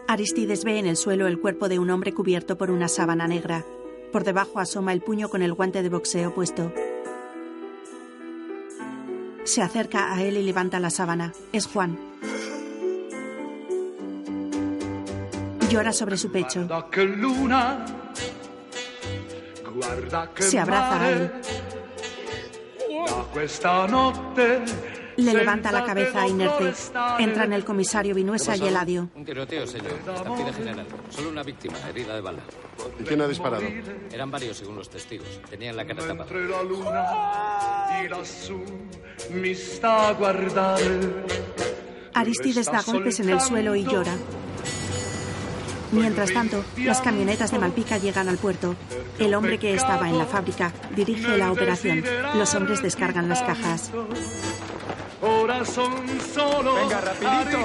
Aristides 0.09 0.65
ve 0.65 0.79
en 0.79 0.87
el 0.87 0.97
suelo 0.97 1.27
el 1.27 1.41
cuerpo 1.41 1.69
de 1.69 1.79
un 1.79 1.91
hombre 1.91 2.15
cubierto 2.15 2.57
por 2.57 2.71
una 2.71 2.89
sábana 2.89 3.27
negra. 3.27 3.65
Por 4.13 4.23
debajo 4.23 4.61
asoma 4.61 4.93
el 4.93 5.01
puño 5.01 5.29
con 5.29 5.43
el 5.43 5.53
guante 5.53 5.83
de 5.83 5.89
boxeo 5.89 6.33
puesto. 6.33 6.73
Se 9.43 9.63
acerca 9.63 10.15
a 10.15 10.23
él 10.23 10.37
y 10.37 10.43
levanta 10.43 10.79
la 10.79 10.91
sábana. 10.91 11.33
Es 11.53 11.67
Juan. 11.67 11.99
Llora 15.71 15.93
sobre 15.93 16.17
su 16.17 16.31
pecho. 16.31 16.69
Se 20.39 20.59
abraza 20.59 21.03
a 21.03 21.11
él. 21.11 21.33
Le 25.17 25.33
levanta 25.33 25.73
la 25.73 25.85
cabeza 25.85 26.27
inerte. 26.27 26.73
Entran 27.19 27.53
el 27.53 27.65
comisario 27.65 28.15
Vinuesa 28.15 28.57
y 28.57 28.67
Eladio. 28.67 29.09
Un 29.15 29.25
tiroteo, 29.25 29.67
señor. 29.67 29.93
Estampida 29.93 30.53
general. 30.53 30.87
Solo 31.11 31.31
una 31.31 31.43
víctima, 31.43 31.77
herida 31.89 32.15
de 32.15 32.21
bala. 32.21 32.43
¿Y 32.99 33.05
quién 33.05 33.21
ha 33.23 33.29
disparado? 33.29 33.63
Eran 34.13 34.31
varios, 34.31 34.57
según 34.57 34.77
los 34.77 34.89
testigos. 34.89 35.27
Tenían 35.49 35.77
la 35.77 35.87
cara 35.87 36.07
tapada. 36.07 36.27
Aristides 42.15 42.67
da 42.67 42.83
golpes 42.83 43.21
en 43.21 43.29
el 43.31 43.41
suelo 43.41 43.75
y 43.75 43.85
llora. 43.85 44.15
Mientras 45.93 46.33
tanto, 46.33 46.65
las 46.77 47.01
camionetas 47.01 47.51
de 47.53 47.59
Malpica 47.59 47.99
llegan 47.99 48.29
al 48.29 48.39
puerto. 48.39 48.77
El 49.19 49.35
hombre 49.35 49.59
que 49.59 49.75
estaba 49.75 50.09
en 50.09 50.19
la 50.19 50.27
fábrica 50.27 50.73
dirige 50.95 51.37
la 51.37 51.53
operación. 51.53 52.05
Los 52.35 52.55
hombres 52.55 52.83
descargan 52.83 53.29
las 53.29 53.43
cajas. 53.43 53.91
Venga, 55.23 57.01
rapidito. 57.01 57.59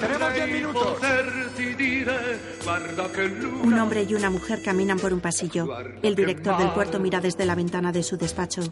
Tenemos 0.00 0.34
10 0.34 0.48
minutos. 0.48 0.98
Un 3.62 3.78
hombre 3.78 4.06
y 4.08 4.14
una 4.14 4.30
mujer 4.30 4.62
caminan 4.62 4.98
por 4.98 5.12
un 5.12 5.20
pasillo. 5.20 5.68
El 6.02 6.14
director 6.16 6.56
del 6.58 6.70
puerto 6.70 6.98
mira 6.98 7.20
desde 7.20 7.44
la 7.44 7.54
ventana 7.54 7.92
de 7.92 8.02
su 8.02 8.16
despacho. 8.16 8.62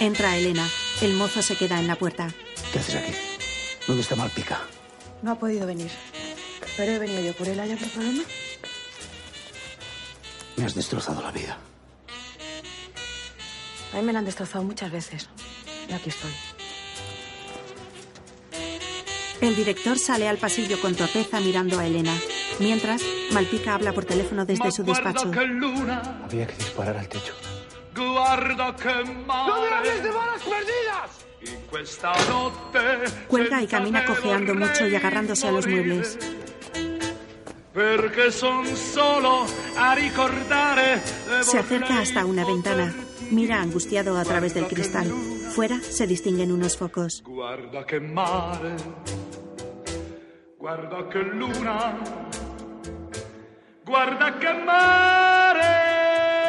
Entra 0.00 0.36
Elena. 0.36 0.66
El 1.02 1.14
mozo 1.14 1.42
se 1.42 1.56
queda 1.56 1.78
en 1.78 1.86
la 1.86 1.96
puerta. 1.96 2.28
¿Qué 2.72 2.78
haces 2.78 2.96
aquí? 2.96 3.12
¿Dónde 3.86 4.02
está 4.02 4.16
Malpica? 4.16 4.60
No 5.22 5.32
ha 5.32 5.34
podido 5.38 5.66
venir. 5.66 5.90
Pero 6.80 6.92
he 6.92 6.98
venido 6.98 7.20
yo 7.20 7.34
por 7.34 7.46
él. 7.46 7.60
¿Hay 7.60 7.74
otro 7.74 7.86
problema? 7.88 8.22
Me 10.56 10.64
has 10.64 10.74
destrozado 10.74 11.20
la 11.20 11.30
vida. 11.30 11.58
A 13.92 13.96
mí 13.96 14.02
me 14.02 14.14
la 14.14 14.20
han 14.20 14.24
destrozado 14.24 14.64
muchas 14.64 14.90
veces. 14.90 15.28
Y 15.90 15.92
aquí 15.92 16.08
estoy. 16.08 16.30
El 19.42 19.54
director 19.56 19.98
sale 19.98 20.26
al 20.26 20.38
pasillo 20.38 20.80
con 20.80 20.94
torpeza 20.94 21.38
mirando 21.40 21.78
a 21.78 21.86
Elena. 21.86 22.16
Mientras, 22.60 23.02
Malpica 23.32 23.74
habla 23.74 23.92
por 23.92 24.06
teléfono 24.06 24.46
desde 24.46 24.72
su 24.72 24.82
despacho. 24.82 25.30
Había 26.24 26.46
que 26.46 26.56
disparar 26.56 26.96
al 26.96 27.08
techo. 27.10 27.34
¡No 27.94 28.14
me 29.60 29.68
hables 29.68 30.02
de 30.02 30.10
balas 30.10 30.40
perdidas! 30.40 31.26
Cuelga 33.28 33.62
y 33.62 33.66
camina 33.66 34.06
cojeando 34.06 34.54
mucho 34.54 34.86
y 34.86 34.94
agarrándose 34.94 35.46
a 35.46 35.52
los 35.52 35.66
muebles. 35.66 36.18
Se 41.42 41.58
acerca 41.58 42.00
hasta 42.00 42.26
una 42.26 42.44
ventana. 42.44 42.92
Mira 43.30 43.60
angustiado 43.60 44.16
a 44.16 44.24
través 44.24 44.54
del 44.54 44.66
cristal. 44.66 45.06
Fuera 45.54 45.80
se 45.80 46.06
distinguen 46.06 46.50
unos 46.50 46.76
focos. 46.76 47.22
Guarda 47.24 47.84
che 47.84 48.00
mare, 48.00 48.74
guarda 50.58 51.08
che 51.08 51.18
luna, 51.18 51.98
guarda 53.84 54.38
che 54.38 54.52
mare. 54.52 55.60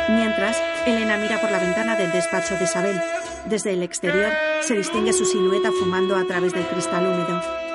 Mientras, 0.10 0.58
Elena 0.88 1.18
mira 1.18 1.40
por 1.40 1.52
la 1.52 1.60
ventana 1.60 1.96
del 1.96 2.12
despacho 2.12 2.56
de 2.56 2.64
Isabel. 2.64 3.00
Desde 3.46 3.74
el 3.74 3.84
exterior 3.84 4.32
se 4.62 4.76
distingue 4.76 5.14
su 5.14 5.26
silueta 5.26 5.72
fumando 5.72 6.16
a 6.16 6.26
través 6.26 6.54
del 6.54 6.66
cristal 6.68 7.06
húmedo. 7.06 7.71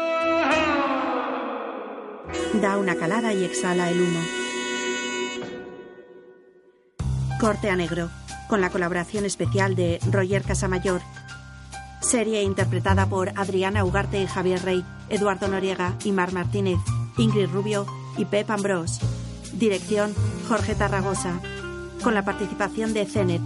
Da 2.63 2.79
una 2.79 2.97
calada 2.97 3.35
y 3.35 3.45
exhala 3.45 3.91
el 3.91 4.01
humo. 4.01 4.21
Corte 7.39 7.69
a 7.69 7.77
negro, 7.77 8.09
con 8.49 8.63
la 8.63 8.71
colaboración 8.71 9.27
especial 9.27 9.77
de 9.77 10.01
Roger 10.11 10.43
Casamayor. 10.43 11.03
Serie 12.01 12.43
interpretada 12.43 13.07
por 13.07 13.31
Adriana 13.37 13.85
Ugarte 13.85 14.23
y 14.23 14.27
Javier 14.27 14.63
Rey, 14.63 14.85
Eduardo 15.11 15.49
Noriega 15.49 15.97
y 16.03 16.13
Mar 16.13 16.33
Martínez, 16.33 16.79
Ingrid 17.19 17.51
Rubio 17.51 17.85
y 18.17 18.25
Pep 18.25 18.51
Ambrós. 18.51 19.01
Dirección 19.53 20.15
Jorge 20.49 20.75
Tarragosa. 20.75 21.39
Con 22.03 22.15
la 22.15 22.25
participación 22.25 22.95
de 22.95 23.05
Zenet, 23.05 23.43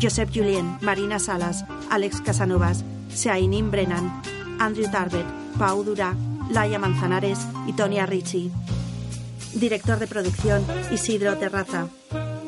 Josep 0.00 0.28
Julien, 0.28 0.76
Marina 0.82 1.18
Salas, 1.18 1.64
Alex 1.90 2.20
Casanovas, 2.20 2.84
Seainin 3.08 3.70
Brennan, 3.70 4.22
Andrew 4.58 4.90
Tarbet, 4.90 5.26
Pau 5.58 5.84
Durá, 5.84 6.14
Laia 6.52 6.78
Manzanares 6.78 7.38
y 7.66 7.72
Tonia 7.72 8.04
Ricci. 8.04 8.52
Director 9.54 9.98
de 9.98 10.06
producción 10.06 10.62
Isidro 10.90 11.36
Terraza. 11.38 11.88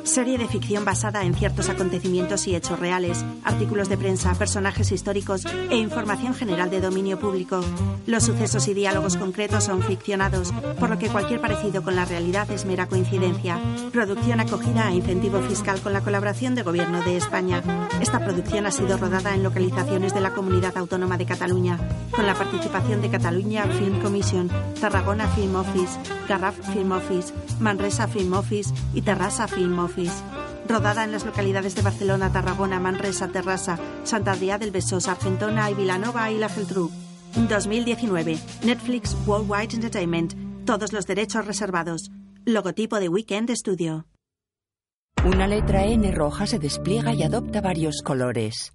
Serie 0.05 0.37
de 0.37 0.47
ficción 0.47 0.85
basada 0.85 1.25
en 1.25 1.35
ciertos 1.35 1.71
acontecimientos 1.71 2.47
y 2.47 2.55
hechos 2.55 2.79
reales, 2.79 3.25
artículos 3.43 3.89
de 3.89 3.97
prensa, 3.97 4.35
personajes 4.35 4.93
históricos 4.93 5.47
e 5.71 5.77
información 5.77 6.35
general 6.35 6.69
de 6.69 6.83
dominio 6.83 7.19
público. 7.19 7.63
Los 8.07 8.25
sucesos 8.25 8.69
y 8.69 8.75
diálogos 8.75 9.17
concretos 9.17 9.65
son 9.65 9.83
ficcionados, 9.83 10.53
por 10.79 10.91
lo 10.91 10.99
que 10.99 11.09
cualquier 11.09 11.41
parecido 11.41 11.83
con 11.83 11.97
la 11.97 12.05
realidad 12.05 12.51
es 12.51 12.67
mera 12.67 12.87
coincidencia. 12.87 13.59
Producción 13.93 14.41
acogida 14.41 14.89
a 14.89 14.93
incentivo 14.93 15.41
fiscal 15.41 15.81
con 15.81 15.95
la 15.95 16.03
colaboración 16.03 16.55
de 16.55 16.63
Gobierno 16.63 17.01
de 17.01 17.17
España. 17.17 17.63
Esta 18.03 18.23
producción 18.23 18.67
ha 18.67 18.73
sido 18.73 18.99
rodada 18.99 19.35
en 19.35 19.43
localizaciones 19.43 20.13
de 20.13 20.21
la 20.21 20.35
Comunidad 20.35 20.77
Autónoma 20.77 21.17
de 21.17 21.25
Cataluña, 21.25 21.79
con 22.11 22.27
la 22.27 22.35
participación 22.35 23.01
de 23.01 23.09
Cataluña 23.09 23.65
Film 23.79 24.01
Commission, 24.03 24.51
Tarragona 24.83 25.29
Film 25.29 25.57
Office, 25.57 25.99
Garraf 26.29 26.57
Film 26.75 26.93
Office, 26.93 27.33
Manresa 27.59 28.07
Film 28.07 28.35
Office 28.35 28.75
y 28.93 29.01
Terrassa 29.01 29.49
Film 29.49 29.79
Office. 29.79 29.94
Rodada 30.69 31.05
en 31.05 31.13
las 31.13 31.25
localidades 31.25 31.75
de 31.75 31.83
Barcelona, 31.83 32.33
Tarragona, 32.33 32.81
Manresa, 32.81 33.29
Terrassa, 33.29 33.79
Sant 34.05 34.27
Adrià 34.27 34.59
del 34.59 34.73
Besòs, 34.73 35.09
Argentona 35.09 35.71
y 35.71 35.75
Vilanova 35.75 36.31
y 36.31 36.39
la 36.39 36.49
Geltrú. 36.49 36.91
2019. 37.37 38.39
Netflix 38.65 39.17
Worldwide 39.27 39.75
Entertainment. 39.75 40.35
Todos 40.65 40.93
los 40.93 41.07
derechos 41.07 41.47
reservados. 41.47 42.11
Logotipo 42.45 42.99
de 42.99 43.09
Weekend 43.09 43.51
Studio. 43.55 44.07
Una 45.25 45.47
letra 45.47 45.85
N 45.87 46.11
roja 46.13 46.47
se 46.47 46.59
despliega 46.59 47.15
y 47.15 47.23
adopta 47.23 47.61
varios 47.61 48.03
colores. 48.03 48.75